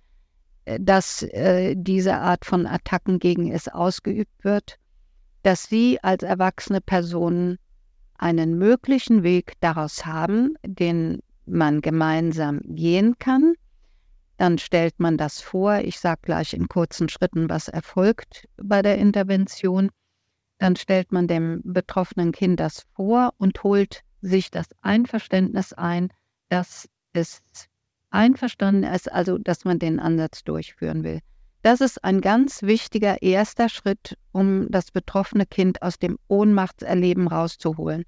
äh, 0.65 0.79
dass 0.81 1.23
äh, 1.23 1.75
diese 1.77 2.17
Art 2.17 2.45
von 2.45 2.67
Attacken 2.67 3.19
gegen 3.19 3.51
es 3.53 3.69
ausgeübt 3.69 4.45
wird, 4.45 4.77
dass 5.43 5.65
sie 5.65 5.99
als 6.03 6.23
erwachsene 6.23 6.81
Person 6.81 7.59
einen 8.19 8.59
möglichen 8.59 9.23
Weg 9.23 9.53
daraus 9.61 10.05
haben, 10.05 10.55
den 10.65 11.21
man 11.47 11.81
gemeinsam 11.81 12.61
gehen 12.65 13.19
kann. 13.19 13.55
Dann 14.37 14.59
stellt 14.59 15.01
man 15.01 15.17
das 15.17 15.41
vor. 15.41 15.79
Ich 15.79 15.99
sage 15.99 16.21
gleich 16.23 16.53
in 16.53 16.69
kurzen 16.69 17.09
Schritten, 17.09 17.49
was 17.49 17.69
erfolgt 17.69 18.49
bei 18.57 18.83
der 18.83 18.99
Intervention. 18.99 19.91
Dann 20.59 20.77
stellt 20.77 21.13
man 21.13 21.29
dem 21.29 21.61
betroffenen 21.65 22.33
Kind 22.33 22.61
das 22.61 22.87
vor 22.95 23.33
und 23.39 23.63
holt 23.63 24.03
sich 24.21 24.51
das 24.51 24.67
Einverständnis 24.83 25.73
ein, 25.73 26.13
dass 26.49 26.89
es 27.13 27.43
einverstanden 28.11 28.85
ist, 28.85 29.11
also 29.11 29.39
dass 29.39 29.65
man 29.65 29.79
den 29.79 30.01
Ansatz 30.01 30.45
durchführen 30.45 31.05
will. 31.05 31.21
Das 31.63 31.81
ist 31.81 32.05
ein 32.05 32.21
ganz 32.21 32.63
wichtiger 32.63 33.21
erster 33.23 33.69
Schritt, 33.69 34.17
um 34.33 34.71
das 34.71 34.91
betroffene 34.91 35.45
Kind 35.45 35.83
aus 35.83 35.99
dem 35.99 36.19
Ohnmachtserleben 36.29 37.29
rauszuholen. 37.29 38.05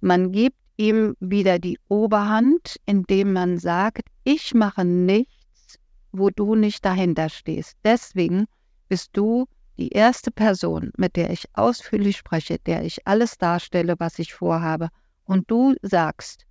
Man 0.00 0.32
gibt 0.32 0.56
ihm 0.76 1.14
wieder 1.20 1.58
die 1.58 1.78
Oberhand, 1.88 2.76
indem 2.86 3.32
man 3.32 3.58
sagt, 3.58 4.02
ich 4.24 4.54
mache 4.54 4.84
nichts, 4.84 5.78
wo 6.12 6.30
du 6.30 6.54
nicht 6.54 6.84
dahinter 6.84 7.28
stehst. 7.28 7.76
Deswegen 7.84 8.46
bist 8.88 9.10
du 9.14 9.46
die 9.80 9.88
erste 9.88 10.30
Person, 10.30 10.92
mit 10.96 11.16
der 11.16 11.30
ich 11.30 11.46
ausführlich 11.54 12.18
spreche, 12.18 12.58
der 12.58 12.84
ich 12.84 13.06
alles 13.06 13.38
darstelle, 13.38 13.94
was 13.98 14.18
ich 14.18 14.34
vorhabe. 14.34 14.88
Und 15.24 15.50
du 15.50 15.74
sagst, 15.82 16.44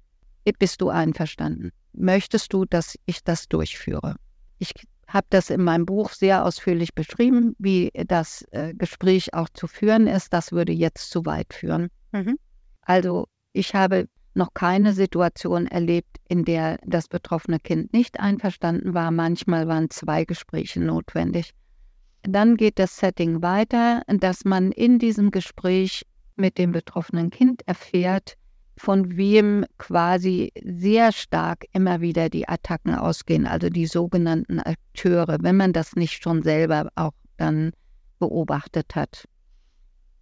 bist 0.58 0.82
du 0.82 0.90
einverstanden? 0.90 1.72
Möchtest 1.94 2.52
du, 2.54 2.66
dass 2.66 2.98
ich 3.06 3.24
das 3.24 3.48
durchführe? 3.48 4.16
Ich 4.58 4.74
habe 5.08 5.28
das 5.30 5.50
in 5.50 5.64
meinem 5.64 5.86
Buch 5.86 6.12
sehr 6.12 6.44
ausführlich 6.44 6.94
beschrieben, 6.96 7.56
wie 7.60 7.92
das 8.08 8.44
äh, 8.52 8.74
Gespräch 8.74 9.34
auch 9.34 9.50
zu 9.50 9.68
führen 9.68 10.08
ist. 10.08 10.34
Das 10.34 10.52
würde 10.52 10.72
jetzt 10.72 11.12
zu 11.12 11.26
weit 11.26 11.54
führen. 11.54 11.90
Mhm. 12.12 12.38
Also 12.82 13.28
ich 13.54 13.76
habe 13.76 14.08
noch 14.34 14.54
keine 14.54 14.94
Situation 14.94 15.68
erlebt, 15.68 16.18
in 16.28 16.46
der 16.46 16.80
das 16.86 17.08
betroffene 17.08 17.60
Kind 17.60 17.94
nicht 17.94 18.20
einverstanden 18.20 18.94
war. 18.94 19.12
Manchmal 19.12 19.68
waren 19.68 19.90
zwei 19.90 20.26
Gespräche 20.26 20.80
notwendig. 20.80 21.54
Dann 22.24 22.58
geht 22.58 22.80
das 22.80 22.98
Setting 22.98 23.42
weiter, 23.42 24.02
dass 24.08 24.46
man 24.46 24.72
in 24.72 25.00
diesem 25.00 25.32
Gespräch 25.32 26.04
mit 26.36 26.58
dem 26.58 26.72
betroffenen 26.72 27.30
Kind 27.30 27.68
erfährt, 27.68 28.36
von 28.78 29.18
wem 29.18 29.66
quasi 29.78 30.52
sehr 30.64 31.12
stark 31.12 31.66
immer 31.74 32.00
wieder 32.02 32.30
die 32.30 32.48
Attacken 32.48 32.96
ausgehen, 32.96 33.46
also 33.46 33.70
die 33.70 33.86
sogenannten 33.86 34.60
Akteure, 34.60 35.38
wenn 35.42 35.58
man 35.58 35.74
das 35.74 35.96
nicht 35.96 36.24
schon 36.24 36.44
selber 36.44 36.90
auch 36.96 37.12
dann 37.38 37.72
beobachtet 38.20 38.96
hat. 38.96 39.26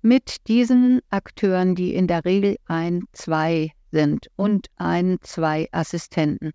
Mit 0.01 0.47
diesen 0.47 1.01
Akteuren, 1.09 1.75
die 1.75 1.93
in 1.93 2.07
der 2.07 2.25
Regel 2.25 2.57
ein, 2.65 3.03
zwei 3.11 3.71
sind 3.91 4.27
und 4.35 4.67
ein, 4.75 5.17
zwei 5.21 5.67
Assistenten, 5.71 6.51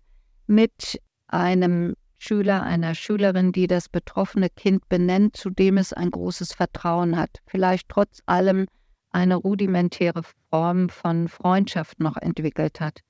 mit 0.47 0.99
einem 1.27 1.93
Schüler, 2.23 2.63
einer 2.63 2.95
Schülerin, 2.95 3.51
die 3.51 3.67
das 3.67 3.89
betroffene 3.89 4.49
Kind 4.49 4.87
benennt, 4.87 5.35
zu 5.35 5.49
dem 5.49 5.77
es 5.77 5.91
ein 5.91 6.09
großes 6.09 6.53
Vertrauen 6.53 7.17
hat, 7.17 7.39
vielleicht 7.47 7.89
trotz 7.89 8.21
allem 8.25 8.65
eine 9.11 9.35
rudimentäre 9.35 10.23
Form 10.49 10.87
von 10.87 11.27
Freundschaft 11.27 11.99
noch 11.99 12.15
entwickelt 12.15 12.79
hat. 12.79 13.01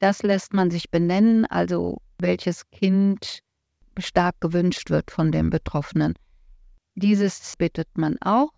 Das 0.00 0.22
lässt 0.22 0.52
man 0.52 0.70
sich 0.70 0.90
benennen, 0.90 1.46
also 1.46 2.02
welches 2.18 2.68
Kind 2.70 3.40
stark 3.98 4.40
gewünscht 4.40 4.90
wird 4.90 5.10
von 5.10 5.32
dem 5.32 5.48
Betroffenen. 5.48 6.14
Dieses 6.94 7.56
bittet 7.56 7.88
man 7.96 8.18
auch. 8.20 8.50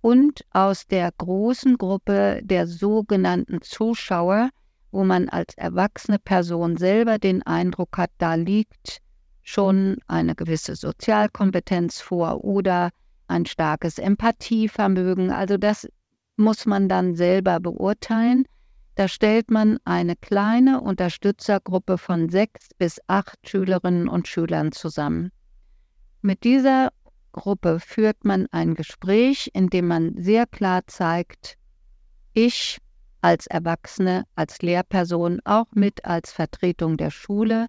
Und 0.00 0.44
aus 0.50 0.86
der 0.86 1.10
großen 1.16 1.76
Gruppe 1.76 2.40
der 2.44 2.66
sogenannten 2.66 3.62
Zuschauer, 3.62 4.50
wo 4.92 5.02
man 5.02 5.28
als 5.28 5.54
erwachsene 5.56 6.18
Person 6.18 6.76
selber 6.76 7.18
den 7.18 7.42
Eindruck 7.42 7.96
hat, 7.96 8.10
da 8.18 8.34
liegt 8.34 9.00
schon 9.44 9.98
eine 10.08 10.34
gewisse 10.34 10.74
Sozialkompetenz 10.74 12.00
vor 12.00 12.42
oder 12.44 12.90
ein 13.28 13.46
starkes 13.46 13.98
Empathievermögen. 13.98 15.30
Also 15.30 15.56
das 15.56 15.86
muss 16.36 16.66
man 16.66 16.88
dann 16.88 17.14
selber 17.14 17.60
beurteilen. 17.60 18.46
Da 18.96 19.08
stellt 19.08 19.50
man 19.50 19.78
eine 19.84 20.16
kleine 20.16 20.80
Unterstützergruppe 20.80 21.98
von 21.98 22.28
sechs 22.28 22.68
bis 22.78 23.00
acht 23.06 23.38
Schülerinnen 23.48 24.08
und 24.08 24.28
Schülern 24.28 24.72
zusammen. 24.72 25.30
Mit 26.22 26.44
dieser 26.44 26.90
Gruppe 27.32 27.80
führt 27.80 28.24
man 28.24 28.46
ein 28.52 28.74
Gespräch, 28.74 29.50
in 29.52 29.68
dem 29.68 29.88
man 29.88 30.14
sehr 30.16 30.46
klar 30.46 30.82
zeigt, 30.86 31.56
ich 32.32 32.78
als 33.20 33.46
Erwachsene, 33.46 34.24
als 34.34 34.62
Lehrperson, 34.62 35.40
auch 35.44 35.66
mit 35.74 36.04
als 36.04 36.32
Vertretung 36.32 36.96
der 36.96 37.10
Schule, 37.10 37.66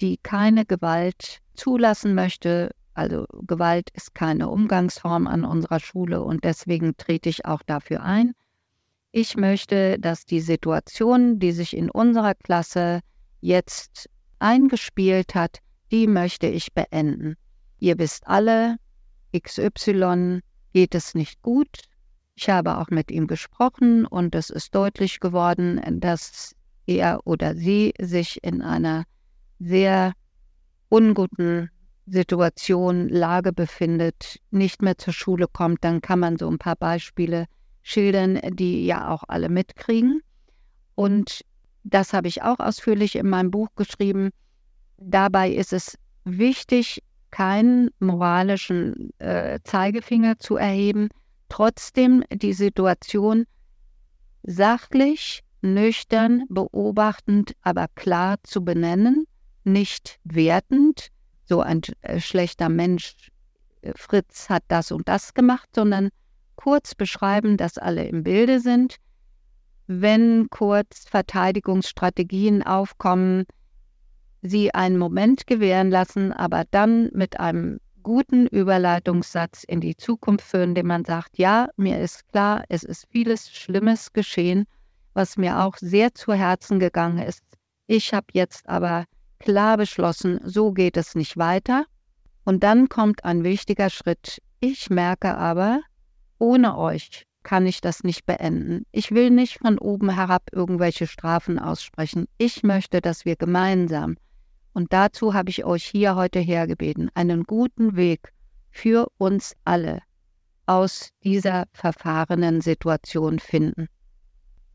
die 0.00 0.18
keine 0.18 0.64
Gewalt 0.64 1.40
zulassen 1.54 2.14
möchte, 2.14 2.70
also 2.94 3.26
Gewalt 3.46 3.90
ist 3.90 4.14
keine 4.14 4.48
Umgangsform 4.48 5.26
an 5.26 5.44
unserer 5.44 5.80
Schule 5.80 6.22
und 6.22 6.44
deswegen 6.44 6.96
trete 6.96 7.28
ich 7.28 7.44
auch 7.44 7.62
dafür 7.62 8.02
ein. 8.02 8.34
Ich 9.10 9.36
möchte, 9.36 9.98
dass 9.98 10.26
die 10.26 10.40
Situation, 10.40 11.38
die 11.38 11.52
sich 11.52 11.76
in 11.76 11.90
unserer 11.90 12.34
Klasse 12.34 13.00
jetzt 13.40 14.08
eingespielt 14.38 15.34
hat, 15.34 15.58
die 15.90 16.06
möchte 16.06 16.46
ich 16.46 16.72
beenden. 16.72 17.36
Ihr 17.78 17.98
wisst 17.98 18.26
alle, 18.26 18.76
XY 19.36 20.40
geht 20.72 20.94
es 20.94 21.14
nicht 21.14 21.42
gut. 21.42 21.82
Ich 22.36 22.48
habe 22.48 22.78
auch 22.78 22.88
mit 22.90 23.10
ihm 23.10 23.26
gesprochen 23.26 24.06
und 24.06 24.34
es 24.34 24.50
ist 24.50 24.74
deutlich 24.74 25.20
geworden, 25.20 25.80
dass 26.00 26.54
er 26.86 27.20
oder 27.24 27.54
sie 27.54 27.94
sich 28.00 28.42
in 28.42 28.62
einer 28.62 29.04
sehr 29.58 30.12
unguten 30.88 31.70
Situation, 32.06 33.08
Lage 33.08 33.52
befindet, 33.52 34.40
nicht 34.50 34.82
mehr 34.82 34.98
zur 34.98 35.12
Schule 35.12 35.46
kommt, 35.50 35.84
dann 35.84 36.00
kann 36.00 36.20
man 36.20 36.36
so 36.36 36.48
ein 36.48 36.58
paar 36.58 36.76
Beispiele 36.76 37.46
schildern, 37.82 38.40
die 38.52 38.84
ja 38.84 39.08
auch 39.08 39.24
alle 39.28 39.48
mitkriegen. 39.48 40.20
Und 40.94 41.42
das 41.82 42.12
habe 42.12 42.28
ich 42.28 42.42
auch 42.42 42.58
ausführlich 42.58 43.16
in 43.16 43.28
meinem 43.28 43.50
Buch 43.50 43.68
geschrieben. 43.76 44.30
Dabei 44.98 45.50
ist 45.50 45.72
es 45.72 45.98
wichtig, 46.24 47.02
keinen 47.30 47.90
moralischen 47.98 49.10
äh, 49.18 49.58
Zeigefinger 49.64 50.38
zu 50.38 50.56
erheben, 50.56 51.08
trotzdem 51.48 52.22
die 52.32 52.52
Situation 52.52 53.44
sachlich, 54.42 55.42
nüchtern, 55.60 56.44
beobachtend, 56.48 57.54
aber 57.62 57.86
klar 57.94 58.36
zu 58.44 58.64
benennen, 58.64 59.26
nicht 59.64 60.18
wertend, 60.24 61.08
so 61.44 61.60
ein 61.60 61.82
äh, 62.02 62.20
schlechter 62.20 62.68
Mensch, 62.68 63.30
äh, 63.82 63.92
Fritz 63.96 64.48
hat 64.48 64.64
das 64.68 64.92
und 64.92 65.08
das 65.08 65.34
gemacht, 65.34 65.68
sondern 65.74 66.10
kurz 66.56 66.94
beschreiben, 66.94 67.56
dass 67.56 67.78
alle 67.78 68.06
im 68.06 68.22
Bilde 68.22 68.60
sind. 68.60 68.96
Wenn 69.86 70.48
kurz 70.50 71.04
Verteidigungsstrategien 71.08 72.62
aufkommen, 72.62 73.44
sie 74.40 74.72
einen 74.72 74.98
Moment 74.98 75.46
gewähren 75.46 75.90
lassen, 75.90 76.32
aber 76.32 76.64
dann 76.70 77.10
mit 77.12 77.40
einem 77.40 77.80
guten 78.02 78.46
Überleitungssatz 78.46 79.64
in 79.64 79.80
die 79.80 79.96
Zukunft 79.96 80.46
führen, 80.46 80.70
indem 80.70 80.86
man 80.86 81.04
sagt, 81.04 81.38
ja, 81.38 81.68
mir 81.76 81.98
ist 82.00 82.28
klar, 82.28 82.64
es 82.68 82.82
ist 82.84 83.06
vieles 83.10 83.50
Schlimmes 83.50 84.12
geschehen, 84.12 84.66
was 85.14 85.36
mir 85.36 85.60
auch 85.60 85.76
sehr 85.78 86.14
zu 86.14 86.32
Herzen 86.34 86.78
gegangen 86.78 87.18
ist. 87.18 87.42
Ich 87.86 88.12
habe 88.12 88.26
jetzt 88.32 88.68
aber 88.68 89.04
klar 89.44 89.76
beschlossen, 89.76 90.40
so 90.44 90.72
geht 90.72 90.96
es 90.96 91.14
nicht 91.14 91.36
weiter. 91.36 91.84
Und 92.44 92.62
dann 92.62 92.88
kommt 92.88 93.24
ein 93.24 93.44
wichtiger 93.44 93.90
Schritt. 93.90 94.42
Ich 94.60 94.90
merke 94.90 95.36
aber, 95.36 95.80
ohne 96.38 96.76
euch 96.76 97.26
kann 97.42 97.66
ich 97.66 97.80
das 97.80 98.02
nicht 98.02 98.24
beenden. 98.24 98.86
Ich 98.90 99.12
will 99.12 99.30
nicht 99.30 99.58
von 99.58 99.78
oben 99.78 100.10
herab 100.10 100.44
irgendwelche 100.52 101.06
Strafen 101.06 101.58
aussprechen. 101.58 102.26
Ich 102.38 102.62
möchte, 102.62 103.00
dass 103.00 103.24
wir 103.24 103.36
gemeinsam, 103.36 104.16
und 104.72 104.92
dazu 104.92 105.34
habe 105.34 105.50
ich 105.50 105.64
euch 105.64 105.84
hier 105.84 106.16
heute 106.16 106.40
hergebeten, 106.40 107.10
einen 107.14 107.44
guten 107.44 107.96
Weg 107.96 108.32
für 108.70 109.06
uns 109.18 109.54
alle 109.64 110.00
aus 110.66 111.10
dieser 111.22 111.66
verfahrenen 111.72 112.60
Situation 112.62 113.38
finden. 113.38 113.88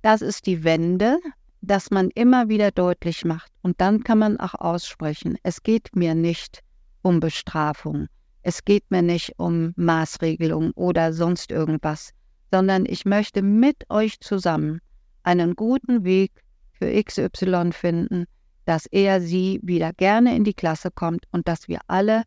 Das 0.01 0.22
ist 0.22 0.45
die 0.45 0.63
Wende, 0.63 1.20
dass 1.62 1.91
man 1.91 2.10
immer 2.16 2.49
wieder 2.49 2.72
deutlich 2.72 3.26
macht 3.26 3.51
und 3.62 3.82
dann 3.82 4.03
kann 4.03 4.20
man 4.20 4.39
auch 4.39 4.55
aussprechen, 4.55 5.38
es 5.43 5.64
geht 5.64 5.95
mir 5.95 6.16
nicht 6.16 6.62
um 7.01 7.20
Bestrafung, 7.20 8.07
es 8.41 8.64
geht 8.64 8.89
mir 8.89 9.01
nicht 9.01 9.34
um 9.38 9.74
Maßregelung 9.76 10.72
oder 10.72 11.14
sonst 11.14 11.51
irgendwas, 11.51 12.12
sondern 12.51 12.86
ich 12.86 13.05
möchte 13.05 13.41
mit 13.41 13.89
euch 13.89 14.20
zusammen 14.20 14.80
einen 15.24 15.55
guten 15.55 16.03
Weg 16.03 16.32
für 16.72 17.03
XY 17.03 17.72
finden, 17.72 18.26
dass 18.66 18.86
er 18.86 19.22
sie 19.22 19.60
wieder 19.64 19.93
gerne 19.93 20.36
in 20.36 20.43
die 20.43 20.53
Klasse 20.53 20.91
kommt 20.91 21.26
und 21.32 21.47
dass 21.47 21.68
wir 21.68 21.80
alle 21.88 22.24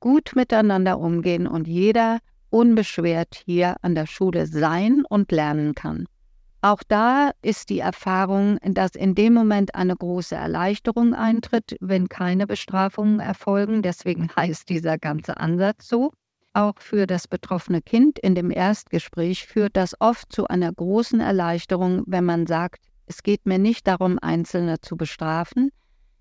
gut 0.00 0.32
miteinander 0.34 0.98
umgehen 0.98 1.46
und 1.46 1.68
jeder 1.68 2.18
unbeschwert 2.50 3.42
hier 3.46 3.76
an 3.82 3.94
der 3.94 4.06
Schule 4.06 4.46
sein 4.46 5.04
und 5.08 5.32
lernen 5.32 5.74
kann. 5.74 6.06
Auch 6.64 6.84
da 6.84 7.32
ist 7.42 7.70
die 7.70 7.80
Erfahrung, 7.80 8.58
dass 8.62 8.92
in 8.92 9.16
dem 9.16 9.34
Moment 9.34 9.74
eine 9.74 9.96
große 9.96 10.36
Erleichterung 10.36 11.12
eintritt, 11.12 11.76
wenn 11.80 12.08
keine 12.08 12.46
Bestrafungen 12.46 13.18
erfolgen. 13.18 13.82
Deswegen 13.82 14.28
heißt 14.36 14.68
dieser 14.68 14.96
ganze 14.96 15.38
Ansatz 15.38 15.88
so. 15.88 16.12
Auch 16.54 16.74
für 16.78 17.08
das 17.08 17.26
betroffene 17.26 17.82
Kind 17.82 18.18
in 18.20 18.36
dem 18.36 18.52
Erstgespräch 18.52 19.46
führt 19.46 19.76
das 19.76 20.00
oft 20.00 20.32
zu 20.32 20.46
einer 20.46 20.72
großen 20.72 21.18
Erleichterung, 21.18 22.04
wenn 22.06 22.24
man 22.24 22.46
sagt, 22.46 22.84
es 23.06 23.24
geht 23.24 23.44
mir 23.44 23.58
nicht 23.58 23.88
darum, 23.88 24.18
Einzelne 24.20 24.80
zu 24.80 24.96
bestrafen, 24.96 25.70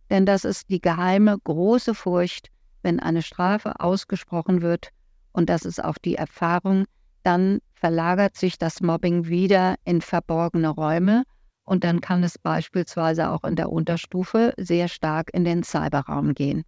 denn 0.09 0.25
das 0.25 0.45
ist 0.45 0.69
die 0.69 0.81
geheime 0.81 1.37
große 1.43 1.93
Furcht, 1.93 2.47
wenn 2.81 2.99
eine 2.99 3.21
Strafe 3.21 3.79
ausgesprochen 3.79 4.61
wird, 4.61 4.89
und 5.33 5.49
das 5.49 5.65
ist 5.65 5.83
auch 5.83 5.97
die 5.97 6.15
Erfahrung, 6.15 6.85
dann 7.23 7.59
verlagert 7.81 8.37
sich 8.37 8.59
das 8.59 8.79
Mobbing 8.79 9.27
wieder 9.27 9.75
in 9.83 10.01
verborgene 10.01 10.69
Räume 10.69 11.23
und 11.63 11.83
dann 11.83 11.99
kann 11.99 12.23
es 12.23 12.37
beispielsweise 12.37 13.31
auch 13.31 13.43
in 13.43 13.55
der 13.55 13.71
Unterstufe 13.71 14.53
sehr 14.57 14.87
stark 14.87 15.33
in 15.33 15.43
den 15.43 15.63
Cyberraum 15.63 16.33
gehen. 16.35 16.63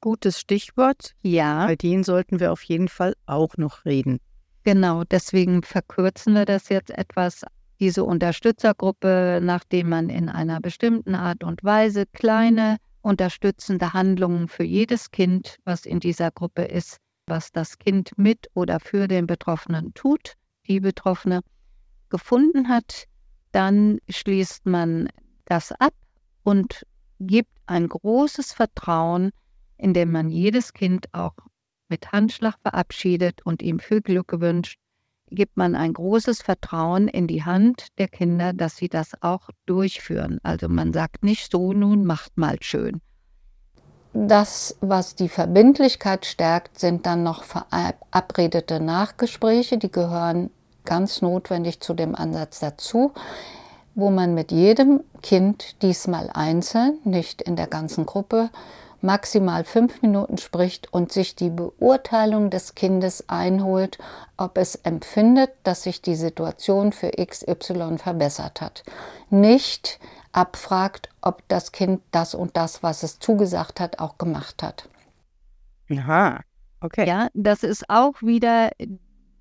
gutes 0.00 0.38
Stichwort. 0.40 1.12
Ja. 1.22 1.66
Bei 1.66 1.76
denen 1.76 2.04
sollten 2.04 2.40
wir 2.40 2.52
auf 2.52 2.62
jeden 2.62 2.88
Fall 2.88 3.14
auch 3.26 3.56
noch 3.56 3.84
reden. 3.84 4.18
Genau, 4.64 5.02
deswegen 5.04 5.62
verkürzen 5.62 6.34
wir 6.34 6.44
das 6.44 6.68
jetzt 6.68 6.90
etwas. 6.90 7.44
Diese 7.80 8.04
Unterstützergruppe, 8.04 9.40
nachdem 9.42 9.88
man 9.88 10.08
in 10.08 10.28
einer 10.28 10.60
bestimmten 10.60 11.16
Art 11.16 11.42
und 11.42 11.64
Weise 11.64 12.04
kleine 12.06 12.76
unterstützende 13.00 13.92
Handlungen 13.92 14.46
für 14.46 14.62
jedes 14.62 15.10
Kind, 15.10 15.56
was 15.64 15.84
in 15.84 15.98
dieser 15.98 16.30
Gruppe 16.30 16.62
ist, 16.62 16.98
was 17.26 17.52
das 17.52 17.78
Kind 17.78 18.12
mit 18.16 18.48
oder 18.54 18.80
für 18.80 19.08
den 19.08 19.26
Betroffenen 19.26 19.94
tut, 19.94 20.34
die 20.66 20.80
Betroffene, 20.80 21.40
gefunden 22.08 22.68
hat, 22.68 23.06
dann 23.52 23.98
schließt 24.08 24.66
man 24.66 25.08
das 25.46 25.72
ab 25.72 25.94
und 26.42 26.86
gibt 27.20 27.52
ein 27.66 27.88
großes 27.88 28.52
Vertrauen, 28.52 29.30
indem 29.78 30.12
man 30.12 30.28
jedes 30.28 30.72
Kind 30.72 31.12
auch 31.12 31.34
mit 31.88 32.12
Handschlag 32.12 32.56
verabschiedet 32.62 33.44
und 33.44 33.62
ihm 33.62 33.78
viel 33.78 34.02
Glück 34.02 34.40
wünscht, 34.40 34.78
gibt 35.30 35.56
man 35.56 35.74
ein 35.74 35.92
großes 35.92 36.42
Vertrauen 36.42 37.08
in 37.08 37.26
die 37.26 37.44
Hand 37.44 37.88
der 37.98 38.08
Kinder, 38.08 38.52
dass 38.52 38.76
sie 38.76 38.88
das 38.88 39.12
auch 39.22 39.48
durchführen. 39.66 40.38
Also 40.42 40.68
man 40.68 40.92
sagt 40.92 41.24
nicht 41.24 41.50
so, 41.50 41.72
nun 41.72 42.04
macht 42.04 42.36
mal 42.36 42.56
schön. 42.60 43.00
Das, 44.14 44.76
was 44.80 45.14
die 45.14 45.30
Verbindlichkeit 45.30 46.26
stärkt, 46.26 46.78
sind 46.78 47.06
dann 47.06 47.22
noch 47.22 47.44
verabredete 47.44 48.78
Nachgespräche, 48.78 49.78
die 49.78 49.90
gehören 49.90 50.50
ganz 50.84 51.22
notwendig 51.22 51.80
zu 51.80 51.94
dem 51.94 52.14
Ansatz 52.14 52.60
dazu, 52.60 53.12
wo 53.94 54.10
man 54.10 54.34
mit 54.34 54.52
jedem 54.52 55.00
Kind 55.22 55.80
diesmal 55.82 56.28
einzeln, 56.32 56.98
nicht 57.04 57.40
in 57.40 57.56
der 57.56 57.68
ganzen 57.68 58.04
Gruppe, 58.04 58.50
maximal 59.00 59.64
fünf 59.64 60.00
Minuten 60.02 60.38
spricht 60.38 60.92
und 60.92 61.12
sich 61.12 61.34
die 61.34 61.50
Beurteilung 61.50 62.50
des 62.50 62.74
Kindes 62.74 63.28
einholt, 63.28 63.98
ob 64.36 64.58
es 64.58 64.76
empfindet, 64.76 65.50
dass 65.64 65.82
sich 65.82 66.02
die 66.02 66.14
Situation 66.14 66.92
für 66.92 67.10
XY 67.10 67.98
verbessert 67.98 68.60
hat. 68.60 68.84
Nicht 69.28 69.98
abfragt, 70.32 71.08
ob 71.20 71.46
das 71.48 71.72
Kind 71.72 72.02
das 72.10 72.34
und 72.34 72.56
das, 72.56 72.82
was 72.82 73.02
es 73.02 73.18
zugesagt 73.18 73.80
hat, 73.80 73.98
auch 73.98 74.18
gemacht 74.18 74.62
hat. 74.62 74.88
Aha, 75.90 76.40
okay. 76.80 77.06
Ja, 77.06 77.28
das 77.34 77.62
ist 77.62 77.88
auch 77.88 78.20
wieder 78.22 78.70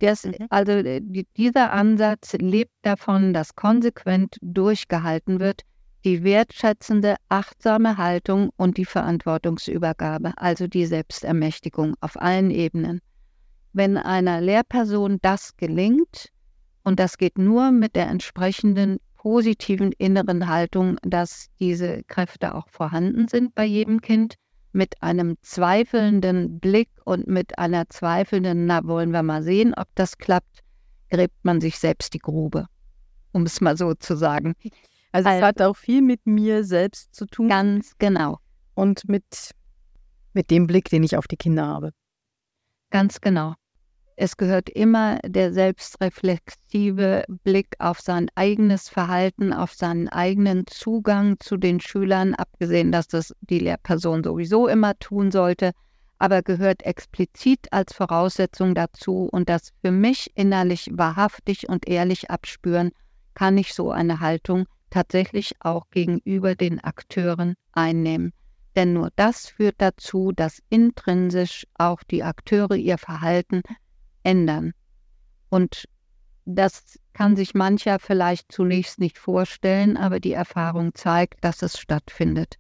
das, 0.02 0.26
mhm. 0.26 0.48
also 0.50 0.72
äh, 0.72 1.02
dieser 1.38 1.72
Ansatz 1.72 2.34
lebt 2.34 2.74
davon, 2.82 3.34
dass 3.34 3.56
konsequent 3.56 4.38
durchgehalten 4.42 5.40
wird, 5.40 5.62
die 6.04 6.24
wertschätzende, 6.24 7.16
achtsame 7.30 7.98
Haltung 7.98 8.50
und 8.58 8.78
die 8.78 8.86
Verantwortungsübergabe, 8.86 10.34
also 10.38 10.66
die 10.68 10.88
Selbstermächtigung 10.88 11.96
auf 12.02 12.20
allen 12.20 12.50
Ebenen. 12.50 13.02
Wenn 13.74 13.98
einer 13.98 14.42
Lehrperson 14.42 15.20
das 15.22 15.56
gelingt, 15.56 16.30
und 16.84 17.00
das 17.00 17.20
geht 17.20 17.38
nur 17.38 17.72
mit 17.72 17.96
der 17.96 18.08
entsprechenden 18.08 18.98
positiven 19.22 19.92
inneren 20.00 20.48
Haltung, 20.48 20.98
dass 21.04 21.46
diese 21.60 22.02
Kräfte 22.06 22.56
auch 22.56 22.68
vorhanden 22.70 23.28
sind 23.28 23.54
bei 23.54 23.66
jedem 23.66 24.02
Kind, 24.02 24.34
mit 24.72 25.04
einem 25.04 25.38
zweifelnden 25.44 26.60
Blick 26.60 26.90
und 27.06 27.28
mit 27.28 27.60
einer 27.60 27.88
zweifelnden, 27.88 28.66
na 28.66 28.84
wollen 28.84 29.12
wir 29.12 29.22
mal 29.22 29.44
sehen, 29.44 29.76
ob 29.78 29.88
das 29.94 30.18
klappt, 30.18 30.62
gräbt 31.12 31.36
man 31.44 31.62
sich 31.62 31.78
selbst 31.78 32.16
die 32.16 32.20
Grube, 32.20 32.66
um 33.32 33.44
es 33.44 33.62
mal 33.62 33.78
so 33.78 33.94
zu 33.94 34.18
sagen. 34.18 34.56
Also, 35.12 35.30
also 35.30 35.30
es 35.30 35.44
hat 35.44 35.62
auch 35.62 35.78
viel 35.78 36.02
mit 36.02 36.26
mir 36.26 36.64
selbst 36.64 37.14
zu 37.14 37.28
tun. 37.28 37.48
Ganz 37.48 37.92
genau. 38.00 38.40
Und 38.74 39.08
mit, 39.08 39.52
mit 40.34 40.50
dem 40.50 40.66
Blick, 40.66 40.90
den 40.90 41.04
ich 41.04 41.16
auf 41.16 41.28
die 41.28 41.38
Kinder 41.38 41.68
habe. 41.68 41.92
Ganz 42.90 43.22
genau. 43.22 43.54
Es 44.24 44.38
gehört 44.38 44.70
immer 44.70 45.18
der 45.26 45.52
selbstreflexive 45.52 47.24
Blick 47.44 47.70
auf 47.80 48.02
sein 48.02 48.30
eigenes 48.36 48.88
Verhalten, 48.88 49.52
auf 49.52 49.74
seinen 49.74 50.10
eigenen 50.10 50.68
Zugang 50.68 51.40
zu 51.40 51.58
den 51.58 51.80
Schülern, 51.80 52.36
abgesehen, 52.36 52.92
dass 52.92 53.08
das 53.08 53.34
die 53.42 53.58
Lehrperson 53.58 54.24
sowieso 54.24 54.68
immer 54.68 54.94
tun 55.00 55.32
sollte, 55.32 55.72
aber 56.20 56.44
gehört 56.44 56.84
explizit 56.84 57.74
als 57.74 57.94
Voraussetzung 57.96 58.76
dazu 58.76 59.28
und 59.32 59.50
das 59.50 59.72
für 59.82 59.90
mich 59.90 60.30
innerlich 60.36 60.92
wahrhaftig 60.94 61.68
und 61.68 61.88
ehrlich 61.88 62.30
abspüren, 62.30 62.92
kann 63.34 63.58
ich 63.58 63.74
so 63.74 63.90
eine 63.90 64.20
Haltung 64.20 64.66
tatsächlich 64.92 65.56
auch 65.62 65.90
gegenüber 65.90 66.54
den 66.54 66.80
Akteuren 66.80 67.56
einnehmen. 67.72 68.34
Denn 68.76 68.94
nur 68.94 69.10
das 69.16 69.48
führt 69.48 69.78
dazu, 69.80 70.32
dass 70.32 70.62
intrinsisch 70.70 71.66
auch 71.74 72.04
die 72.04 72.22
Akteure 72.22 72.76
ihr 72.76 73.00
Verhalten 73.00 73.64
ändern. 74.24 74.74
Und 75.50 75.86
das 76.46 77.00
kann 77.14 77.36
sich 77.36 77.54
mancher 77.54 78.00
vielleicht 78.00 78.52
zunächst 78.52 79.00
nicht 79.00 79.18
vorstellen, 79.18 79.98
aber 79.98 80.20
die 80.20 80.34
Erfahrung 80.34 80.94
zeigt, 80.96 81.44
dass 81.44 81.62
es 81.62 81.80
stattfindet. 81.80 82.56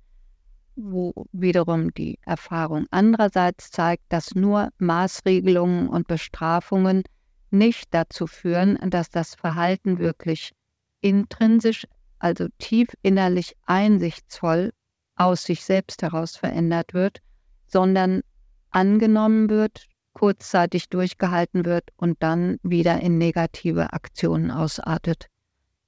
Wo 0.75 1.13
wiederum 1.31 1.93
die 1.93 2.19
Erfahrung 2.25 2.85
andererseits 2.91 3.71
zeigt, 3.71 4.03
dass 4.09 4.35
nur 4.35 4.69
Maßregelungen 4.77 5.89
und 5.89 6.07
Bestrafungen 6.07 7.03
nicht 7.49 7.93
dazu 7.93 8.27
führen, 8.27 8.77
dass 8.89 9.09
das 9.09 9.35
Verhalten 9.35 9.99
wirklich 9.99 10.53
intrinsisch, 11.01 11.85
also 12.19 12.47
tief 12.59 12.87
innerlich 13.01 13.55
einsichtsvoll 13.65 14.71
aus 15.15 15.43
sich 15.43 15.63
selbst 15.63 16.01
heraus 16.01 16.37
verändert 16.37 16.93
wird, 16.93 17.19
sondern 17.67 18.21
angenommen 18.69 19.49
wird 19.49 19.87
kurzzeitig 20.13 20.89
durchgehalten 20.89 21.65
wird 21.65 21.89
und 21.95 22.21
dann 22.21 22.57
wieder 22.63 22.99
in 22.99 23.17
negative 23.17 23.93
Aktionen 23.93 24.51
ausartet. 24.51 25.27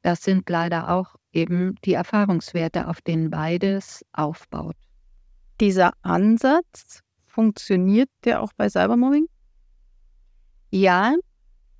Das 0.01 0.23
sind 0.23 0.49
leider 0.49 0.89
auch 0.89 1.15
eben 1.31 1.75
die 1.85 1.93
Erfahrungswerte, 1.93 2.87
auf 2.87 3.01
denen 3.01 3.29
beides 3.29 4.05
aufbaut. 4.11 4.75
Dieser 5.59 5.93
Ansatz, 6.01 7.03
funktioniert 7.33 8.09
der 8.23 8.41
auch 8.41 8.53
bei 8.55 8.69
Cybermobbing? 8.69 9.27
Ja, 10.69 11.15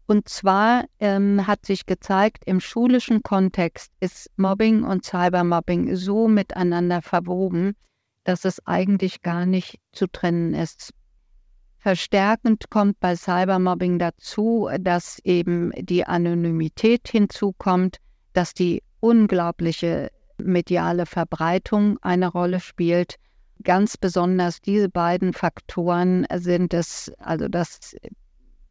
und 0.07 0.27
zwar 0.27 0.85
ähm, 0.99 1.47
hat 1.47 1.65
sich 1.65 1.85
gezeigt, 1.85 2.43
im 2.45 2.59
schulischen 2.59 3.23
Kontext 3.23 3.91
ist 3.99 4.29
Mobbing 4.35 4.83
und 4.83 5.05
Cybermobbing 5.05 5.95
so 5.95 6.27
miteinander 6.27 7.01
verwoben, 7.01 7.75
dass 8.23 8.45
es 8.45 8.65
eigentlich 8.65 9.21
gar 9.21 9.45
nicht 9.45 9.79
zu 9.91 10.07
trennen 10.07 10.53
ist. 10.53 10.93
Verstärkend 11.83 12.69
kommt 12.69 13.01
bei 13.01 13.13
Cybermobbing 13.13 13.99
dazu, 13.99 14.69
dass 14.79 15.19
eben 15.25 15.73
die 15.77 16.07
Anonymität 16.07 17.09
hinzukommt, 17.09 17.97
dass 18.31 18.53
die 18.53 18.81
unglaubliche 19.01 20.09
mediale 20.37 21.05
Verbreitung 21.05 21.97
eine 22.01 22.29
Rolle 22.29 22.61
spielt. 22.61 23.15
Ganz 23.63 23.97
besonders 23.97 24.61
diese 24.61 24.87
beiden 24.87 25.33
Faktoren 25.33 26.25
sind 26.33 26.73
es, 26.73 27.11
also 27.17 27.49
dass 27.49 27.97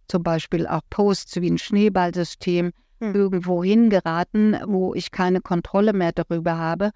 zum 0.09 0.23
Beispiel 0.23 0.67
auch 0.67 0.81
Posts 0.89 1.43
wie 1.43 1.51
ein 1.51 1.59
Schneeballsystem 1.59 2.73
hm. 3.01 3.15
irgendwo 3.15 3.63
hingeraten, 3.63 4.57
wo 4.65 4.95
ich 4.95 5.11
keine 5.11 5.43
Kontrolle 5.43 5.93
mehr 5.93 6.13
darüber 6.13 6.57
habe 6.57 6.93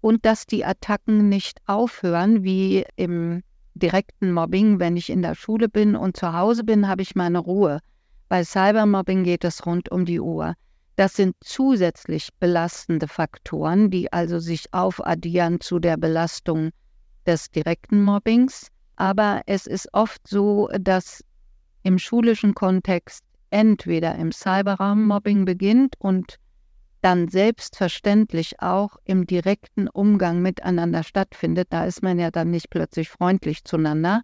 und 0.00 0.24
dass 0.24 0.46
die 0.46 0.64
Attacken 0.64 1.28
nicht 1.28 1.60
aufhören, 1.66 2.42
wie 2.42 2.86
im 2.96 3.42
direkten 3.78 4.32
Mobbing, 4.32 4.80
wenn 4.80 4.96
ich 4.96 5.10
in 5.10 5.22
der 5.22 5.34
Schule 5.34 5.68
bin 5.68 5.96
und 5.96 6.16
zu 6.16 6.32
Hause 6.32 6.64
bin, 6.64 6.88
habe 6.88 7.02
ich 7.02 7.14
meine 7.14 7.38
Ruhe. 7.38 7.80
Bei 8.28 8.44
Cybermobbing 8.44 9.24
geht 9.24 9.44
es 9.44 9.64
rund 9.64 9.90
um 9.90 10.04
die 10.04 10.20
Uhr. 10.20 10.54
Das 10.96 11.14
sind 11.14 11.36
zusätzlich 11.40 12.30
belastende 12.40 13.06
Faktoren, 13.08 13.90
die 13.90 14.12
also 14.12 14.38
sich 14.38 14.72
aufaddieren 14.72 15.60
zu 15.60 15.78
der 15.78 15.96
Belastung 15.96 16.70
des 17.26 17.50
direkten 17.50 18.02
Mobbings. 18.02 18.68
Aber 18.96 19.42
es 19.46 19.66
ist 19.66 19.88
oft 19.92 20.26
so, 20.26 20.68
dass 20.80 21.24
im 21.84 21.98
schulischen 21.98 22.54
Kontext 22.54 23.24
entweder 23.50 24.16
im 24.16 24.32
Cyberraum 24.32 25.06
Mobbing 25.06 25.44
beginnt 25.44 25.94
und 26.00 26.36
dann 27.00 27.28
selbstverständlich 27.28 28.60
auch 28.60 28.96
im 29.04 29.26
direkten 29.26 29.88
Umgang 29.88 30.42
miteinander 30.42 31.02
stattfindet. 31.02 31.68
Da 31.70 31.84
ist 31.84 32.02
man 32.02 32.18
ja 32.18 32.30
dann 32.30 32.50
nicht 32.50 32.70
plötzlich 32.70 33.08
freundlich 33.08 33.64
zueinander. 33.64 34.22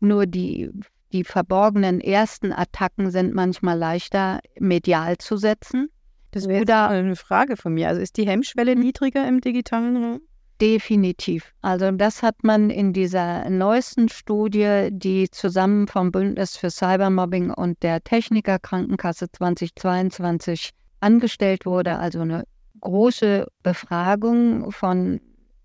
Nur 0.00 0.26
die, 0.26 0.70
die 1.12 1.24
verborgenen 1.24 2.00
ersten 2.00 2.52
Attacken 2.52 3.10
sind 3.10 3.34
manchmal 3.34 3.78
leichter 3.78 4.40
medial 4.58 5.18
zu 5.18 5.36
setzen. 5.36 5.88
Das 6.30 6.48
wäre 6.48 6.62
Oder 6.62 6.88
eine 6.88 7.16
Frage 7.16 7.56
von 7.56 7.74
mir. 7.74 7.88
Also 7.88 8.00
ist 8.00 8.16
die 8.16 8.26
Hemmschwelle 8.26 8.72
hm? 8.72 8.80
niedriger 8.80 9.26
im 9.26 9.40
digitalen 9.40 9.96
Raum? 9.96 10.20
Definitiv. 10.60 11.52
Also 11.60 11.90
das 11.90 12.22
hat 12.22 12.42
man 12.42 12.70
in 12.70 12.94
dieser 12.94 13.48
neuesten 13.50 14.08
Studie, 14.08 14.88
die 14.90 15.30
zusammen 15.30 15.86
vom 15.86 16.10
Bündnis 16.10 16.56
für 16.56 16.70
Cybermobbing 16.70 17.50
und 17.50 17.82
der 17.82 18.02
Techniker 18.02 18.58
Krankenkasse 18.58 19.30
2022 19.30 20.70
angestellt 21.00 21.66
wurde, 21.66 21.98
also 21.98 22.20
eine 22.20 22.44
große 22.80 23.46
Befragung 23.62 24.70
von 24.72 25.20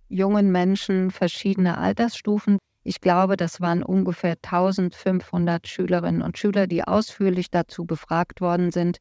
jungen 0.10 0.52
Menschen 0.52 1.12
verschiedener 1.12 1.78
Altersstufen. 1.78 2.58
Ich 2.84 3.00
glaube, 3.00 3.38
das 3.38 3.62
waren 3.62 3.84
ungefähr 3.84 4.36
1500 4.42 5.68
Schülerinnen 5.68 6.22
und 6.22 6.38
Schüler, 6.38 6.68
die 6.68 6.84
ausführlich 6.84 7.52
dazu 7.52 7.86
befragt 7.86 8.42
worden 8.42 8.72
sind. 8.72 8.98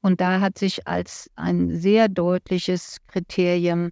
Und 0.00 0.20
da 0.20 0.40
hat 0.40 0.58
sich 0.58 0.86
als 0.86 1.28
ein 1.34 1.76
sehr 1.76 2.08
deutliches 2.08 2.98
Kriterium 3.08 3.90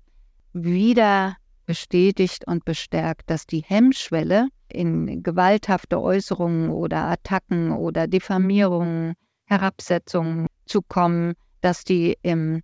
wieder 0.53 1.37
bestätigt 1.67 2.47
und 2.47 2.65
bestärkt, 2.65 3.29
dass 3.29 3.47
die 3.47 3.63
Hemmschwelle 3.63 4.49
in 4.69 5.23
gewalthafte 5.23 6.01
Äußerungen 6.01 6.71
oder 6.71 7.05
Attacken 7.05 7.73
oder 7.73 8.07
Diffamierungen, 8.07 9.15
Herabsetzungen 9.47 10.47
zu 10.65 10.83
kommen, 10.83 11.35
dass 11.67 11.83
die 11.83 12.17
im 12.23 12.63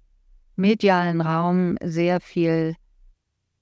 medialen 0.55 1.21
Raum 1.21 1.77
sehr 1.83 2.21
viel 2.21 2.77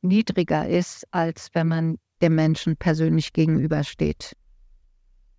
niedriger 0.02 0.68
ist, 0.68 1.06
als 1.12 1.48
wenn 1.54 1.66
man 1.66 1.96
dem 2.20 2.34
Menschen 2.34 2.76
persönlich 2.76 3.32
gegenübersteht. 3.32 4.36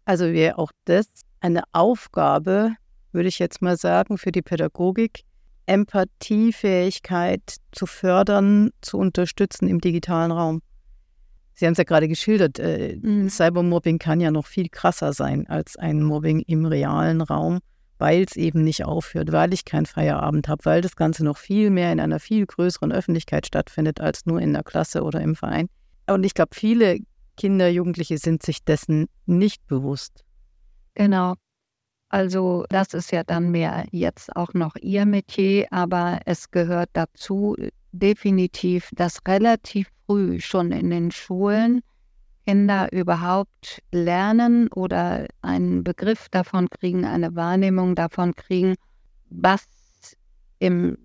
Also 0.05 0.25
wäre 0.25 0.57
auch 0.57 0.71
das 0.85 1.05
eine 1.39 1.61
Aufgabe, 1.71 2.73
würde 3.11 3.29
ich 3.29 3.37
jetzt 3.37 3.61
mal 3.61 3.77
sagen, 3.77 4.17
für 4.17 4.31
die 4.31 4.41
Pädagogik, 4.41 5.21
Empathiefähigkeit 5.67 7.57
zu 7.71 7.85
fördern, 7.85 8.71
zu 8.81 8.97
unterstützen 8.97 9.67
im 9.67 9.81
digitalen 9.81 10.31
Raum. 10.31 10.63
Sie 11.53 11.67
haben 11.67 11.73
es 11.73 11.77
ja 11.77 11.83
gerade 11.83 12.07
geschildert, 12.07 12.57
äh, 12.57 12.97
mhm. 12.99 13.29
Cybermobbing 13.29 13.99
kann 13.99 14.19
ja 14.19 14.31
noch 14.31 14.47
viel 14.47 14.69
krasser 14.69 15.13
sein 15.13 15.45
als 15.45 15.77
ein 15.77 16.01
Mobbing 16.01 16.39
im 16.39 16.65
realen 16.65 17.21
Raum, 17.21 17.59
weil 18.01 18.23
es 18.23 18.35
eben 18.35 18.63
nicht 18.63 18.83
aufhört, 18.83 19.31
weil 19.31 19.53
ich 19.53 19.63
keinen 19.63 19.85
Feierabend 19.85 20.47
habe, 20.47 20.65
weil 20.65 20.81
das 20.81 20.95
Ganze 20.95 21.23
noch 21.23 21.37
viel 21.37 21.69
mehr 21.69 21.93
in 21.93 21.99
einer 21.99 22.19
viel 22.19 22.47
größeren 22.47 22.91
Öffentlichkeit 22.91 23.45
stattfindet 23.45 24.01
als 24.01 24.25
nur 24.25 24.41
in 24.41 24.53
der 24.53 24.63
Klasse 24.63 25.03
oder 25.03 25.21
im 25.21 25.35
Verein. 25.35 25.69
Und 26.07 26.25
ich 26.25 26.33
glaube, 26.33 26.55
viele 26.55 26.97
Kinder, 27.37 27.69
Jugendliche 27.69 28.17
sind 28.17 28.41
sich 28.41 28.63
dessen 28.63 29.07
nicht 29.27 29.67
bewusst. 29.67 30.25
Genau. 30.95 31.35
Also 32.09 32.65
das 32.69 32.95
ist 32.95 33.11
ja 33.11 33.23
dann 33.23 33.51
mehr 33.51 33.85
jetzt 33.91 34.35
auch 34.35 34.53
noch 34.55 34.75
Ihr 34.81 35.05
Metier, 35.05 35.67
aber 35.69 36.19
es 36.25 36.49
gehört 36.49 36.89
dazu 36.93 37.55
definitiv, 37.91 38.89
dass 38.93 39.19
relativ 39.27 39.89
früh 40.07 40.41
schon 40.41 40.71
in 40.71 40.89
den 40.89 41.11
Schulen 41.11 41.81
Kinder 42.45 42.91
überhaupt 42.91 43.81
lernen 43.91 44.67
oder 44.69 45.27
einen 45.41 45.83
Begriff 45.83 46.29
davon 46.29 46.69
kriegen, 46.69 47.05
eine 47.05 47.35
Wahrnehmung 47.35 47.95
davon 47.95 48.35
kriegen, 48.35 48.75
was 49.29 49.67
im 50.59 50.97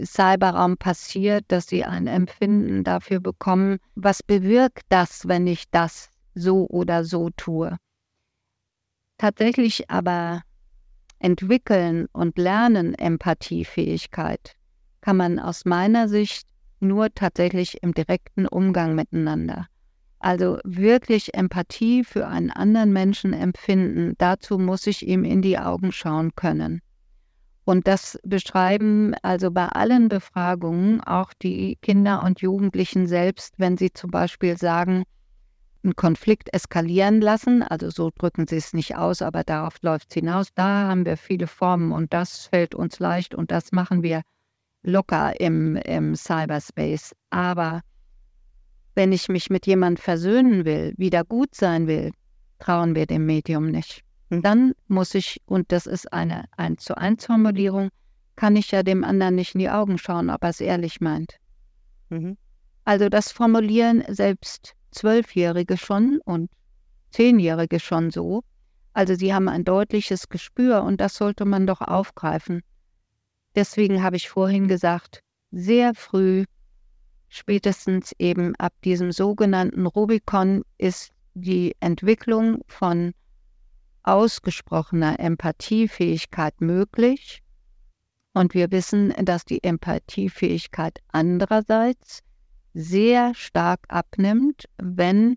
Cyberraum 0.00 0.76
passiert, 0.76 1.44
dass 1.48 1.66
sie 1.66 1.84
ein 1.84 2.06
Empfinden 2.06 2.84
dafür 2.84 3.20
bekommen, 3.20 3.78
was 3.94 4.22
bewirkt 4.22 4.84
das, 4.88 5.28
wenn 5.28 5.46
ich 5.46 5.70
das 5.70 6.10
so 6.34 6.66
oder 6.68 7.04
so 7.04 7.30
tue. 7.36 7.76
Tatsächlich 9.18 9.90
aber 9.90 10.42
entwickeln 11.18 12.06
und 12.12 12.38
lernen 12.38 12.94
Empathiefähigkeit 12.94 14.56
kann 15.00 15.16
man 15.16 15.38
aus 15.38 15.64
meiner 15.64 16.08
Sicht 16.08 16.48
nur 16.80 17.14
tatsächlich 17.14 17.82
im 17.82 17.94
direkten 17.94 18.46
Umgang 18.46 18.94
miteinander. 18.94 19.66
Also 20.22 20.58
wirklich 20.62 21.34
Empathie 21.34 22.04
für 22.04 22.28
einen 22.28 22.52
anderen 22.52 22.92
Menschen 22.92 23.32
empfinden, 23.32 24.14
dazu 24.18 24.56
muss 24.56 24.86
ich 24.86 25.04
ihm 25.04 25.24
in 25.24 25.42
die 25.42 25.58
Augen 25.58 25.90
schauen 25.90 26.36
können. 26.36 26.80
Und 27.64 27.88
das 27.88 28.20
beschreiben 28.22 29.14
also 29.22 29.50
bei 29.50 29.66
allen 29.66 30.08
Befragungen 30.08 31.00
auch 31.00 31.32
die 31.42 31.76
Kinder 31.82 32.22
und 32.22 32.40
Jugendlichen 32.40 33.08
selbst, 33.08 33.54
wenn 33.58 33.76
sie 33.76 33.92
zum 33.92 34.12
Beispiel 34.12 34.56
sagen, 34.56 35.02
einen 35.82 35.96
Konflikt 35.96 36.54
eskalieren 36.54 37.20
lassen. 37.20 37.64
Also 37.64 37.90
so 37.90 38.10
drücken 38.16 38.46
sie 38.46 38.58
es 38.58 38.72
nicht 38.72 38.94
aus, 38.94 39.22
aber 39.22 39.42
darauf 39.42 39.82
läuft 39.82 40.10
es 40.10 40.14
hinaus. 40.14 40.54
Da 40.54 40.86
haben 40.86 41.04
wir 41.04 41.16
viele 41.16 41.48
Formen 41.48 41.90
und 41.90 42.12
das 42.12 42.46
fällt 42.46 42.76
uns 42.76 43.00
leicht 43.00 43.34
und 43.34 43.50
das 43.50 43.72
machen 43.72 44.04
wir 44.04 44.22
locker 44.84 45.40
im, 45.40 45.74
im 45.74 46.14
Cyberspace. 46.14 47.12
Aber 47.30 47.80
wenn 48.94 49.12
ich 49.12 49.28
mich 49.28 49.50
mit 49.50 49.66
jemandem 49.66 50.02
versöhnen 50.02 50.64
will, 50.64 50.94
wieder 50.96 51.24
gut 51.24 51.54
sein 51.54 51.86
will, 51.86 52.12
trauen 52.58 52.94
wir 52.94 53.06
dem 53.06 53.26
Medium 53.26 53.70
nicht. 53.70 54.02
Und 54.30 54.44
dann 54.44 54.72
muss 54.88 55.14
ich, 55.14 55.40
und 55.46 55.72
das 55.72 55.86
ist 55.86 56.12
eine 56.12 56.44
1 56.56 56.84
zu 56.84 56.96
1 56.96 57.26
Formulierung, 57.26 57.90
kann 58.36 58.56
ich 58.56 58.70
ja 58.70 58.82
dem 58.82 59.04
anderen 59.04 59.34
nicht 59.34 59.54
in 59.54 59.60
die 59.60 59.70
Augen 59.70 59.98
schauen, 59.98 60.30
ob 60.30 60.42
er 60.42 60.50
es 60.50 60.60
ehrlich 60.60 61.00
meint. 61.00 61.36
Mhm. 62.08 62.36
Also 62.84 63.08
das 63.08 63.30
formulieren 63.30 64.02
selbst 64.08 64.74
Zwölfjährige 64.90 65.76
schon 65.76 66.20
und 66.24 66.50
Zehnjährige 67.10 67.78
schon 67.78 68.10
so. 68.10 68.42
Also 68.94 69.14
sie 69.14 69.32
haben 69.34 69.48
ein 69.48 69.64
deutliches 69.64 70.28
Gespür 70.28 70.82
und 70.82 71.00
das 71.00 71.14
sollte 71.14 71.44
man 71.44 71.66
doch 71.66 71.80
aufgreifen. 71.80 72.62
Deswegen 73.54 74.02
habe 74.02 74.16
ich 74.16 74.28
vorhin 74.28 74.68
gesagt, 74.68 75.20
sehr 75.50 75.94
früh, 75.94 76.44
spätestens 77.32 78.14
eben 78.18 78.54
ab 78.56 78.74
diesem 78.84 79.10
sogenannten 79.10 79.86
Rubikon, 79.86 80.64
ist 80.76 81.12
die 81.34 81.74
Entwicklung 81.80 82.62
von 82.66 83.14
ausgesprochener 84.02 85.18
Empathiefähigkeit 85.18 86.60
möglich. 86.60 87.42
Und 88.34 88.52
wir 88.52 88.70
wissen, 88.70 89.14
dass 89.24 89.44
die 89.44 89.62
Empathiefähigkeit 89.64 91.00
andererseits 91.08 92.20
sehr 92.74 93.34
stark 93.34 93.80
abnimmt, 93.88 94.68
wenn 94.76 95.36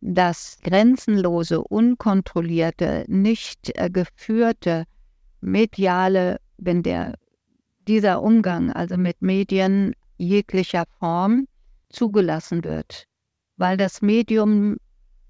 das 0.00 0.58
grenzenlose, 0.62 1.60
unkontrollierte, 1.62 3.04
nicht 3.08 3.76
äh, 3.76 3.90
geführte 3.90 4.84
mediale, 5.40 6.40
wenn 6.56 6.82
der 6.82 7.14
dieser 7.86 8.22
Umgang 8.22 8.72
also 8.72 8.96
mit 8.96 9.22
Medien 9.22 9.94
jeglicher 10.18 10.84
Form 10.98 11.46
zugelassen 11.88 12.64
wird, 12.64 13.04
weil 13.56 13.76
das 13.76 14.02
Medium 14.02 14.76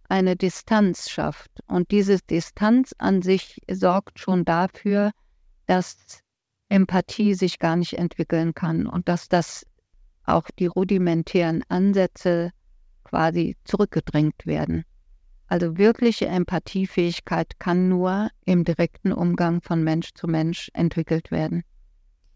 eine 0.09 0.37
Distanz 0.37 1.11
schafft. 1.11 1.51
Und 1.67 1.91
diese 1.91 2.19
Distanz 2.19 2.95
an 2.99 3.23
sich 3.23 3.61
sorgt 3.71 4.19
schon 4.19 4.45
dafür, 4.45 5.13
dass 5.67 6.21
Empathie 6.69 7.35
sich 7.35 7.59
gar 7.59 7.77
nicht 7.77 7.95
entwickeln 7.95 8.55
kann 8.55 8.87
und 8.87 9.09
dass 9.09 9.29
das 9.29 9.65
auch 10.25 10.51
die 10.59 10.67
rudimentären 10.67 11.63
Ansätze 11.69 12.51
quasi 13.05 13.57
zurückgedrängt 13.65 14.47
werden. 14.47 14.85
Also 15.47 15.79
wirkliche 15.79 16.27
Empathiefähigkeit 16.27 17.59
kann 17.59 17.89
nur 17.89 18.29
im 18.45 18.65
direkten 18.65 19.13
Umgang 19.13 19.63
von 19.63 19.83
Mensch 19.83 20.13
zu 20.15 20.27
Mensch 20.27 20.71
entwickelt 20.75 21.31
werden. 21.31 21.65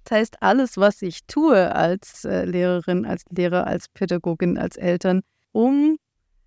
Das 0.05 0.19
heißt, 0.19 0.43
alles, 0.43 0.77
was 0.77 1.03
ich 1.03 1.27
tue 1.27 1.75
als 1.75 2.25
äh, 2.25 2.45
Lehrerin, 2.45 3.05
als 3.05 3.25
Lehrer, 3.31 3.67
als 3.67 3.89
Pädagogin, 3.89 4.59
als 4.59 4.77
Eltern, 4.77 5.23
um 5.53 5.97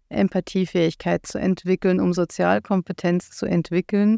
Empathiefähigkeit 0.09 1.25
zu 1.25 1.39
entwickeln, 1.39 1.99
um 1.99 2.13
Sozialkompetenz 2.13 3.31
zu 3.31 3.45
entwickeln, 3.45 4.17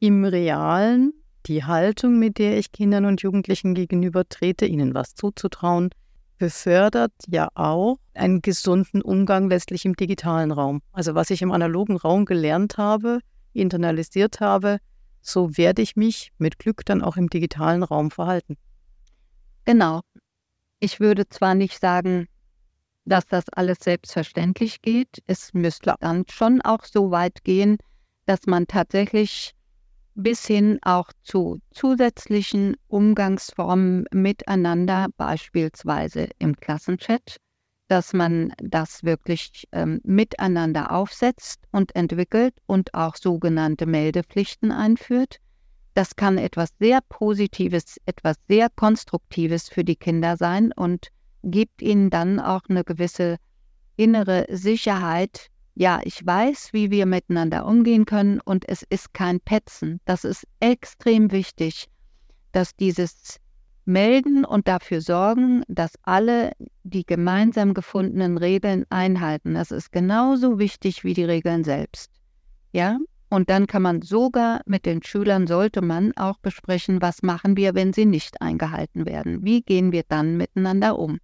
im 0.00 0.24
Realen 0.24 1.12
die 1.46 1.64
Haltung, 1.64 2.18
mit 2.18 2.38
der 2.38 2.58
ich 2.58 2.72
Kindern 2.72 3.04
und 3.04 3.22
Jugendlichen 3.22 3.74
gegenüber 3.74 4.28
trete, 4.28 4.66
ihnen 4.66 4.94
was 4.94 5.14
zuzutrauen, 5.14 5.90
befördert 6.38 7.12
ja 7.26 7.48
auch 7.54 7.98
einen 8.14 8.42
gesunden 8.42 9.02
Umgang 9.02 9.48
letztlich 9.48 9.84
im 9.84 9.94
digitalen 9.94 10.52
Raum. 10.52 10.80
Also 10.92 11.14
was 11.14 11.30
ich 11.30 11.42
im 11.42 11.52
analogen 11.52 11.96
Raum 11.96 12.24
gelernt 12.24 12.78
habe, 12.78 13.20
internalisiert 13.52 14.40
habe, 14.40 14.78
so 15.20 15.56
werde 15.56 15.82
ich 15.82 15.96
mich 15.96 16.32
mit 16.38 16.58
Glück 16.58 16.84
dann 16.84 17.02
auch 17.02 17.16
im 17.16 17.28
digitalen 17.28 17.82
Raum 17.82 18.10
verhalten. 18.10 18.56
Genau. 19.68 20.00
Ich 20.80 20.98
würde 20.98 21.28
zwar 21.28 21.54
nicht 21.54 21.78
sagen, 21.78 22.26
dass 23.04 23.26
das 23.26 23.44
alles 23.50 23.76
selbstverständlich 23.80 24.80
geht. 24.80 25.22
Es 25.26 25.52
müsste 25.52 25.94
dann 26.00 26.24
schon 26.30 26.62
auch 26.62 26.84
so 26.84 27.10
weit 27.10 27.44
gehen, 27.44 27.76
dass 28.24 28.46
man 28.46 28.66
tatsächlich 28.66 29.52
bis 30.14 30.46
hin 30.46 30.78
auch 30.80 31.12
zu 31.22 31.60
zusätzlichen 31.70 32.78
Umgangsformen 32.86 34.06
miteinander, 34.10 35.08
beispielsweise 35.18 36.30
im 36.38 36.56
Klassenchat, 36.56 37.36
dass 37.88 38.14
man 38.14 38.54
das 38.62 39.04
wirklich 39.04 39.64
ähm, 39.72 40.00
miteinander 40.02 40.92
aufsetzt 40.92 41.60
und 41.72 41.94
entwickelt 41.94 42.54
und 42.64 42.94
auch 42.94 43.16
sogenannte 43.16 43.84
Meldepflichten 43.84 44.72
einführt. 44.72 45.40
Das 45.98 46.14
kann 46.14 46.38
etwas 46.38 46.68
sehr 46.78 47.00
Positives, 47.08 47.96
etwas 48.06 48.36
sehr 48.46 48.68
Konstruktives 48.70 49.68
für 49.68 49.82
die 49.82 49.96
Kinder 49.96 50.36
sein 50.36 50.70
und 50.70 51.08
gibt 51.42 51.82
ihnen 51.82 52.08
dann 52.08 52.38
auch 52.38 52.60
eine 52.68 52.84
gewisse 52.84 53.38
innere 53.96 54.46
Sicherheit, 54.48 55.48
ja, 55.74 56.00
ich 56.04 56.24
weiß, 56.24 56.68
wie 56.72 56.92
wir 56.92 57.04
miteinander 57.04 57.66
umgehen 57.66 58.04
können 58.04 58.40
und 58.40 58.68
es 58.68 58.84
ist 58.88 59.12
kein 59.12 59.40
Petzen. 59.40 60.00
Das 60.04 60.22
ist 60.22 60.46
extrem 60.60 61.32
wichtig, 61.32 61.88
dass 62.52 62.76
dieses 62.76 63.40
melden 63.84 64.44
und 64.44 64.68
dafür 64.68 65.00
sorgen, 65.00 65.64
dass 65.66 65.94
alle 66.04 66.52
die 66.84 67.06
gemeinsam 67.06 67.74
gefundenen 67.74 68.38
Regeln 68.38 68.86
einhalten. 68.88 69.54
Das 69.54 69.72
ist 69.72 69.90
genauso 69.90 70.60
wichtig 70.60 71.02
wie 71.02 71.14
die 71.14 71.24
Regeln 71.24 71.64
selbst. 71.64 72.12
Ja? 72.70 73.00
Und 73.30 73.50
dann 73.50 73.66
kann 73.66 73.82
man 73.82 74.02
sogar 74.02 74.62
mit 74.64 74.86
den 74.86 75.02
Schülern, 75.02 75.46
sollte 75.46 75.82
man 75.82 76.16
auch 76.16 76.38
besprechen, 76.38 77.02
was 77.02 77.22
machen 77.22 77.56
wir, 77.56 77.74
wenn 77.74 77.92
sie 77.92 78.06
nicht 78.06 78.40
eingehalten 78.40 79.04
werden? 79.04 79.44
Wie 79.44 79.62
gehen 79.62 79.92
wir 79.92 80.02
dann 80.08 80.36
miteinander 80.36 80.98
um? 80.98 81.18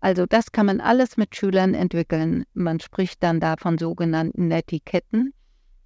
Also 0.00 0.26
das 0.26 0.52
kann 0.52 0.66
man 0.66 0.82
alles 0.82 1.16
mit 1.16 1.34
Schülern 1.34 1.72
entwickeln. 1.72 2.44
Man 2.52 2.78
spricht 2.78 3.22
dann 3.22 3.40
da 3.40 3.56
von 3.56 3.78
sogenannten 3.78 4.50
Etiketten, 4.50 5.32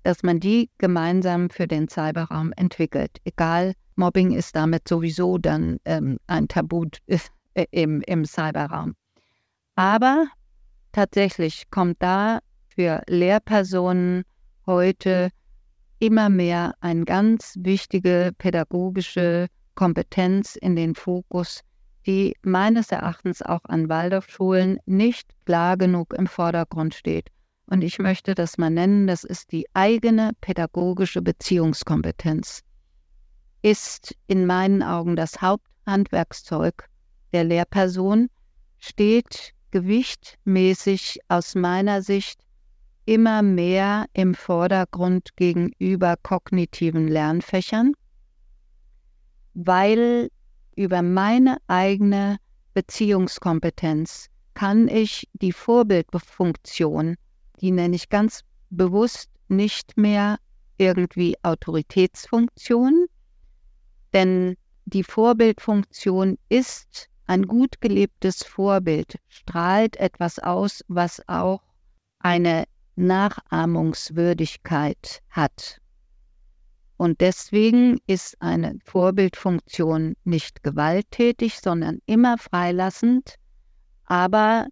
dass 0.03 0.25
man 0.25 0.41
die 0.41 0.71
gemeinsam 0.79 1.51
für 1.51 1.69
den 1.69 1.89
Cyberraum 1.89 2.53
entwickelt. 2.57 3.19
Egal, 3.23 3.75
Mobbing 3.95 4.33
ist 4.33 4.57
damit 4.57 4.89
sowieso 4.89 5.39
dann 5.39 5.79
ähm, 5.85 6.19
ein 6.27 6.49
Tabu 6.49 6.87
im, 7.71 8.01
im 8.01 8.25
Cyberraum. 8.25 8.97
Aber 9.77 10.27
tatsächlich 10.91 11.71
kommt 11.71 11.99
da 12.01 12.41
für 12.75 13.03
Lehrpersonen 13.07 14.25
heute 14.69 15.31
immer 15.99 16.29
mehr 16.29 16.75
eine 16.81 17.05
ganz 17.05 17.55
wichtige 17.59 18.33
pädagogische 18.39 19.49
Kompetenz 19.75 20.55
in 20.55 20.77
den 20.77 20.95
Fokus, 20.95 21.63
die 22.07 22.37
meines 22.43 22.93
Erachtens 22.93 23.43
auch 23.43 23.65
an 23.65 23.89
Waldorfschulen 23.89 24.79
nicht 24.87 25.29
klar 25.47 25.77
genug 25.77 26.13
im 26.13 26.27
Vordergrund 26.27 26.95
steht. 26.95 27.31
Und 27.67 27.83
ich 27.83 27.99
möchte 27.99 28.35
das 28.35 28.59
mal 28.59 28.71
nennen, 28.71 29.07
das 29.07 29.25
ist 29.25 29.51
die 29.53 29.67
eigene 29.75 30.33
pädagogische 30.41 31.23
Beziehungskompetenz. 31.23 32.63
Ist 33.63 34.15
in 34.27 34.47
meinen 34.47 34.83
Augen 34.83 35.17
das 35.17 35.43
Haupthandwerkszeug 35.43 36.89
der 37.33 37.45
Lehrperson, 37.45 38.29
steht 38.79 39.55
gewichtmäßig 39.71 41.21
aus 41.29 41.55
meiner 41.55 42.03
Sicht 42.03 42.41
immer 43.09 43.41
mehr 43.41 44.05
im 44.13 44.35
Vordergrund 44.35 45.35
gegenüber 45.35 46.17
kognitiven 46.23 47.09
Lernfächern, 47.09 47.95
weil 49.55 50.29
über 50.77 51.01
meine 51.01 51.57
eigene 51.69 52.37
Beziehungskompetenz 52.75 54.27
kann 54.53 54.89
ich 54.89 55.27
die 55.33 55.53
Vorbildfunktion, 55.53 57.17
die 57.63 57.71
nenne 57.71 57.97
ich 57.97 58.11
ganz 58.11 58.43
bewusst 58.69 59.31
nicht 59.49 59.97
mehr 59.97 60.37
irgendwie 60.77 61.35
Autoritätsfunktion, 61.43 63.07
denn 64.13 64.55
die 64.85 65.03
Vorbildfunktion 65.03 66.37
ist 66.51 67.09
ein 67.27 67.47
gut 67.47 67.81
gelebtes 67.81 68.45
Vorbild, 68.45 69.19
strahlt 69.29 69.97
etwas 69.97 70.39
aus, 70.39 70.85
was 70.89 71.27
auch 71.27 71.63
eine 72.19 72.65
Nachahmungswürdigkeit 72.99 75.21
hat. 75.31 75.81
Und 76.97 77.21
deswegen 77.21 77.99
ist 78.07 78.41
eine 78.41 78.79
Vorbildfunktion 78.85 80.15
nicht 80.25 80.65
gewalttätig, 80.65 81.61
sondern 81.61 82.01
immer 82.07 82.39
freilassend, 82.39 83.37
aber 84.05 84.67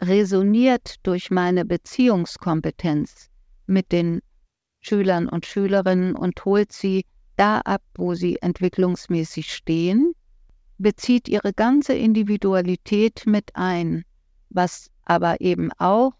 resoniert 0.00 0.96
durch 1.02 1.30
meine 1.30 1.64
Beziehungskompetenz 1.64 3.28
mit 3.66 3.92
den 3.92 4.20
Schülern 4.80 5.28
und 5.28 5.44
Schülerinnen 5.44 6.16
und 6.16 6.42
holt 6.44 6.72
sie 6.72 7.04
da 7.36 7.58
ab, 7.58 7.82
wo 7.94 8.14
sie 8.14 8.38
entwicklungsmäßig 8.40 9.52
stehen, 9.52 10.12
bezieht 10.78 11.28
ihre 11.28 11.52
ganze 11.52 11.94
Individualität 11.94 13.24
mit 13.26 13.50
ein, 13.54 14.04
was 14.50 14.90
aber 15.04 15.40
eben 15.40 15.70
auch 15.78 16.14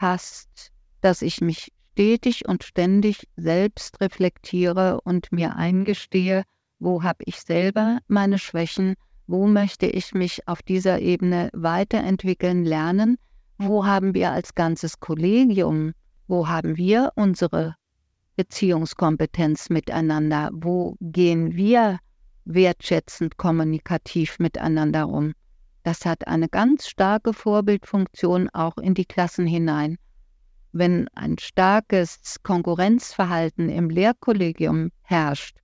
umfasst, 0.00 0.72
dass 1.02 1.20
ich 1.22 1.40
mich 1.40 1.72
stetig 1.92 2.48
und 2.48 2.64
ständig 2.64 3.28
selbst 3.36 4.00
reflektiere 4.00 5.00
und 5.02 5.30
mir 5.32 5.56
eingestehe, 5.56 6.44
wo 6.78 7.02
habe 7.02 7.22
ich 7.26 7.40
selber 7.40 7.98
meine 8.08 8.38
Schwächen, 8.38 8.94
wo 9.26 9.46
möchte 9.46 9.86
ich 9.86 10.14
mich 10.14 10.48
auf 10.48 10.62
dieser 10.62 11.00
Ebene 11.00 11.50
weiterentwickeln, 11.52 12.64
lernen, 12.64 13.16
wo 13.58 13.84
haben 13.84 14.14
wir 14.14 14.32
als 14.32 14.54
ganzes 14.54 15.00
Kollegium, 15.00 15.92
wo 16.26 16.48
haben 16.48 16.78
wir 16.78 17.12
unsere 17.16 17.74
Beziehungskompetenz 18.36 19.68
miteinander, 19.68 20.48
wo 20.54 20.96
gehen 21.00 21.54
wir 21.54 21.98
wertschätzend 22.46 23.36
kommunikativ 23.36 24.38
miteinander 24.38 25.08
um. 25.08 25.34
Das 25.90 26.06
hat 26.06 26.28
eine 26.28 26.48
ganz 26.48 26.88
starke 26.88 27.32
Vorbildfunktion 27.32 28.48
auch 28.50 28.78
in 28.78 28.94
die 28.94 29.06
Klassen 29.06 29.46
hinein 29.46 29.98
wenn 30.72 31.08
ein 31.14 31.38
starkes 31.38 32.36
Konkurrenzverhalten 32.42 33.68
im 33.68 33.90
Lehrkollegium 33.90 34.90
herrscht 35.02 35.56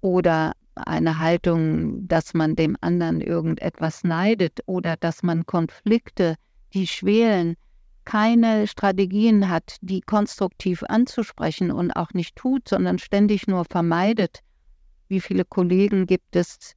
oder 0.00 0.52
eine 0.74 1.18
Haltung, 1.18 2.08
dass 2.08 2.34
man 2.34 2.56
dem 2.56 2.76
anderen 2.80 3.20
irgendetwas 3.20 4.04
neidet 4.04 4.60
oder 4.66 4.96
dass 4.96 5.22
man 5.22 5.46
Konflikte, 5.46 6.36
die 6.72 6.86
schwelen, 6.86 7.56
keine 8.04 8.66
Strategien 8.66 9.48
hat, 9.48 9.76
die 9.80 10.00
konstruktiv 10.00 10.82
anzusprechen 10.88 11.70
und 11.70 11.92
auch 11.92 12.12
nicht 12.12 12.36
tut, 12.36 12.68
sondern 12.68 12.98
ständig 12.98 13.46
nur 13.46 13.64
vermeidet. 13.64 14.40
Wie 15.08 15.20
viele 15.20 15.44
Kollegen 15.44 16.06
gibt 16.06 16.36
es 16.36 16.72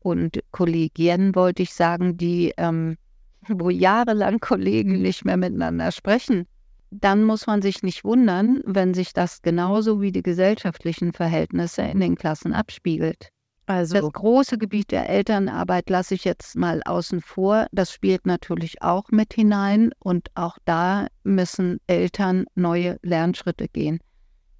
und 0.00 0.40
Kollegien, 0.50 1.34
wollte 1.34 1.62
ich 1.62 1.72
sagen, 1.72 2.16
die, 2.16 2.52
ähm, 2.56 2.96
wo 3.48 3.70
jahrelang 3.70 4.40
Kollegen 4.40 5.00
nicht 5.00 5.24
mehr 5.24 5.36
miteinander 5.36 5.92
sprechen, 5.92 6.46
dann 6.90 7.22
muss 7.22 7.46
man 7.46 7.62
sich 7.62 7.82
nicht 7.82 8.04
wundern, 8.04 8.60
wenn 8.64 8.94
sich 8.94 9.12
das 9.12 9.42
genauso 9.42 10.00
wie 10.00 10.10
die 10.10 10.22
gesellschaftlichen 10.22 11.12
Verhältnisse 11.12 11.82
in 11.82 12.00
den 12.00 12.16
Klassen 12.16 12.52
abspiegelt. 12.52 13.30
Also 13.66 14.00
das 14.00 14.12
große 14.12 14.58
Gebiet 14.58 14.90
der 14.90 15.08
Elternarbeit 15.08 15.88
lasse 15.90 16.16
ich 16.16 16.24
jetzt 16.24 16.56
mal 16.56 16.82
außen 16.84 17.20
vor. 17.20 17.66
Das 17.70 17.92
spielt 17.92 18.26
natürlich 18.26 18.82
auch 18.82 19.04
mit 19.10 19.32
hinein 19.32 19.92
und 20.00 20.28
auch 20.34 20.58
da 20.64 21.06
müssen 21.22 21.78
Eltern 21.86 22.46
neue 22.56 22.98
Lernschritte 23.02 23.68
gehen. 23.68 24.00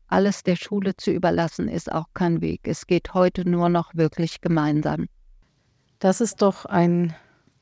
Alles 0.06 0.44
der 0.44 0.54
Schule 0.54 0.96
zu 0.96 1.10
überlassen 1.10 1.66
ist 1.66 1.90
auch 1.90 2.06
kein 2.14 2.40
Weg. 2.40 2.60
Es 2.68 2.86
geht 2.86 3.12
heute 3.12 3.48
nur 3.48 3.68
noch 3.68 3.94
wirklich 3.96 4.40
gemeinsam. 4.40 5.06
Das 6.00 6.22
ist 6.22 6.40
doch 6.40 6.64
ein 6.64 7.14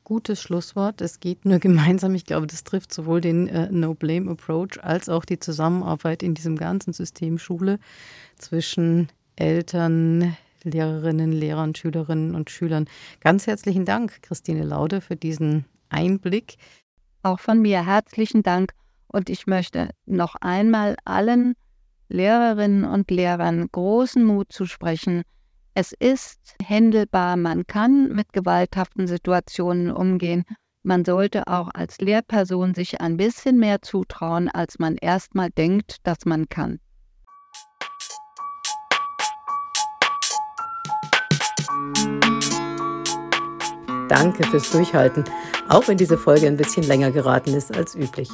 gutes 0.05 0.41
Schlusswort. 0.41 1.01
Es 1.01 1.19
geht 1.19 1.45
nur 1.45 1.59
gemeinsam. 1.59 2.15
Ich 2.15 2.25
glaube, 2.25 2.47
das 2.47 2.63
trifft 2.63 2.93
sowohl 2.93 3.21
den 3.21 3.47
äh, 3.47 3.69
No-Blame-Approach 3.69 4.81
als 4.81 5.09
auch 5.09 5.25
die 5.25 5.39
Zusammenarbeit 5.39 6.23
in 6.23 6.33
diesem 6.33 6.55
ganzen 6.55 6.93
System 6.93 7.37
Schule 7.37 7.79
zwischen 8.37 9.09
Eltern, 9.35 10.37
Lehrerinnen, 10.63 11.33
Lehrern, 11.33 11.75
Schülerinnen 11.75 12.33
und 12.33 12.49
Schülern. 12.49 12.85
Ganz 13.19 13.45
herzlichen 13.45 13.85
Dank, 13.85 14.21
Christine 14.21 14.63
Laude, 14.63 15.01
für 15.01 15.17
diesen 15.17 15.65
Einblick. 15.89 16.55
Auch 17.23 17.41
von 17.41 17.61
mir 17.61 17.85
herzlichen 17.85 18.41
Dank. 18.41 18.71
Und 19.07 19.29
ich 19.29 19.47
möchte 19.47 19.89
noch 20.05 20.35
einmal 20.35 20.95
allen 21.03 21.55
Lehrerinnen 22.07 22.85
und 22.85 23.11
Lehrern 23.11 23.67
großen 23.69 24.23
Mut 24.23 24.53
zusprechen, 24.53 25.23
es 25.79 25.93
ist 25.93 26.57
händelbar, 26.61 27.37
man 27.37 27.65
kann 27.65 28.13
mit 28.13 28.33
gewalthaften 28.33 29.07
Situationen 29.07 29.91
umgehen. 29.91 30.43
Man 30.83 31.05
sollte 31.05 31.47
auch 31.47 31.69
als 31.73 31.99
Lehrperson 31.99 32.73
sich 32.75 32.99
ein 32.99 33.15
bisschen 33.15 33.57
mehr 33.57 33.81
zutrauen, 33.81 34.49
als 34.49 34.77
man 34.77 34.97
erstmal 34.97 35.51
denkt, 35.51 36.05
dass 36.05 36.25
man 36.25 36.49
kann. 36.49 36.81
Danke 44.09 44.43
fürs 44.47 44.69
Durchhalten, 44.71 45.23
auch 45.69 45.87
wenn 45.87 45.97
diese 45.97 46.17
Folge 46.17 46.47
ein 46.47 46.57
bisschen 46.57 46.83
länger 46.83 47.11
geraten 47.11 47.53
ist 47.53 47.73
als 47.73 47.95
üblich. 47.95 48.29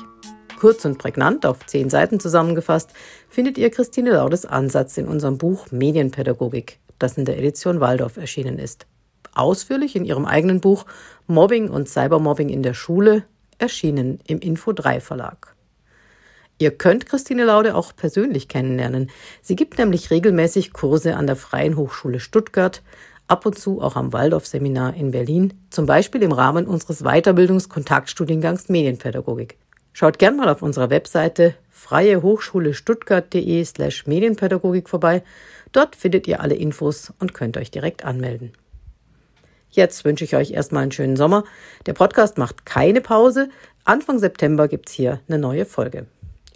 Kurz 0.60 0.84
und 0.84 0.98
prägnant 0.98 1.46
auf 1.46 1.64
zehn 1.68 1.92
Seiten 1.92 2.20
zusammengefasst 2.20 2.90
findet 3.30 3.60
ihr 3.60 3.70
Christine 3.70 4.14
Laudes 4.14 4.48
Ansatz 4.48 4.98
in 4.98 5.08
unserem 5.08 5.38
Buch 5.38 5.68
Medienpädagogik 5.70 6.80
das 7.00 7.18
in 7.18 7.26
der 7.26 7.38
Edition 7.38 7.80
Waldorf 7.80 8.18
erschienen 8.18 8.60
ist. 8.60 8.86
Ausführlich 9.34 9.96
in 9.96 10.06
ihrem 10.06 10.26
eigenen 10.26 10.62
Buch 10.62 10.86
Mobbing 11.28 11.70
und 11.70 11.90
Cybermobbing 11.90 12.50
in 12.50 12.64
der 12.64 12.74
Schule, 12.74 13.24
erschienen 13.58 14.20
im 14.28 14.40
Info 14.40 14.72
3 14.74 15.00
Verlag. 15.00 15.56
Ihr 16.58 16.72
könnt 16.72 17.06
Christine 17.06 17.44
Laude 17.44 17.76
auch 17.76 17.94
persönlich 17.96 18.48
kennenlernen. 18.48 19.10
Sie 19.42 19.58
gibt 19.58 19.78
nämlich 19.78 20.10
regelmäßig 20.10 20.72
Kurse 20.72 21.18
an 21.18 21.28
der 21.28 21.36
Freien 21.36 21.76
Hochschule 21.76 22.22
Stuttgart, 22.22 22.82
ab 23.28 23.46
und 23.46 23.60
zu 23.60 23.82
auch 23.82 23.98
am 23.98 24.14
Waldorf-Seminar 24.14 24.94
in 24.96 25.12
Berlin, 25.12 25.54
zum 25.70 25.86
Beispiel 25.86 26.24
im 26.24 26.32
Rahmen 26.32 26.66
unseres 26.66 27.04
Weiterbildungskontaktstudiengangs 27.04 28.70
Medienpädagogik. 28.70 29.58
Schaut 29.92 30.20
gern 30.20 30.38
mal 30.38 30.50
auf 30.50 30.62
unserer 30.62 30.90
Webseite 30.90 31.56
freiehochschulestuttgart.de 31.70 33.66
slash 33.66 34.08
Medienpädagogik 34.08 34.88
vorbei 34.90 35.24
Dort 35.76 35.98
findet 35.98 36.26
ihr 36.26 36.40
alle 36.40 36.56
Infos 36.56 37.12
und 37.20 37.34
könnt 37.34 37.58
euch 37.58 37.70
direkt 37.70 38.06
anmelden. 38.06 38.54
Jetzt 39.70 40.06
wünsche 40.06 40.24
ich 40.24 40.34
euch 40.34 40.52
erstmal 40.52 40.84
einen 40.84 40.94
schönen 40.94 41.18
Sommer. 41.18 41.44
Der 41.86 41.92
Podcast 41.92 42.38
macht 42.38 42.66
keine 42.66 43.02
Pause. 43.02 43.50
Anfang 43.84 44.20
September 44.20 44.70
gibt 44.70 44.88
es 44.88 44.96
hier 44.96 45.20
eine 45.28 45.38
neue 45.38 45.66
Folge. 45.66 46.06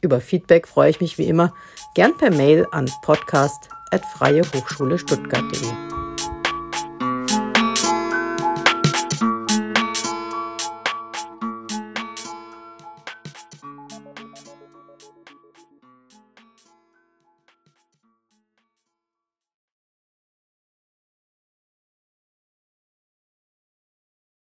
Über 0.01 0.21
Feedback 0.21 0.69
freue 0.69 0.91
ich 0.91 1.01
mich 1.01 1.17
wie 1.17 1.27
immer 1.27 1.53
gern 1.95 2.15
per 2.15 2.31
Mail 2.31 2.65
an 2.71 2.89
podcast.freiehochschule 3.01 4.97
stuttgart.de. 4.97 5.98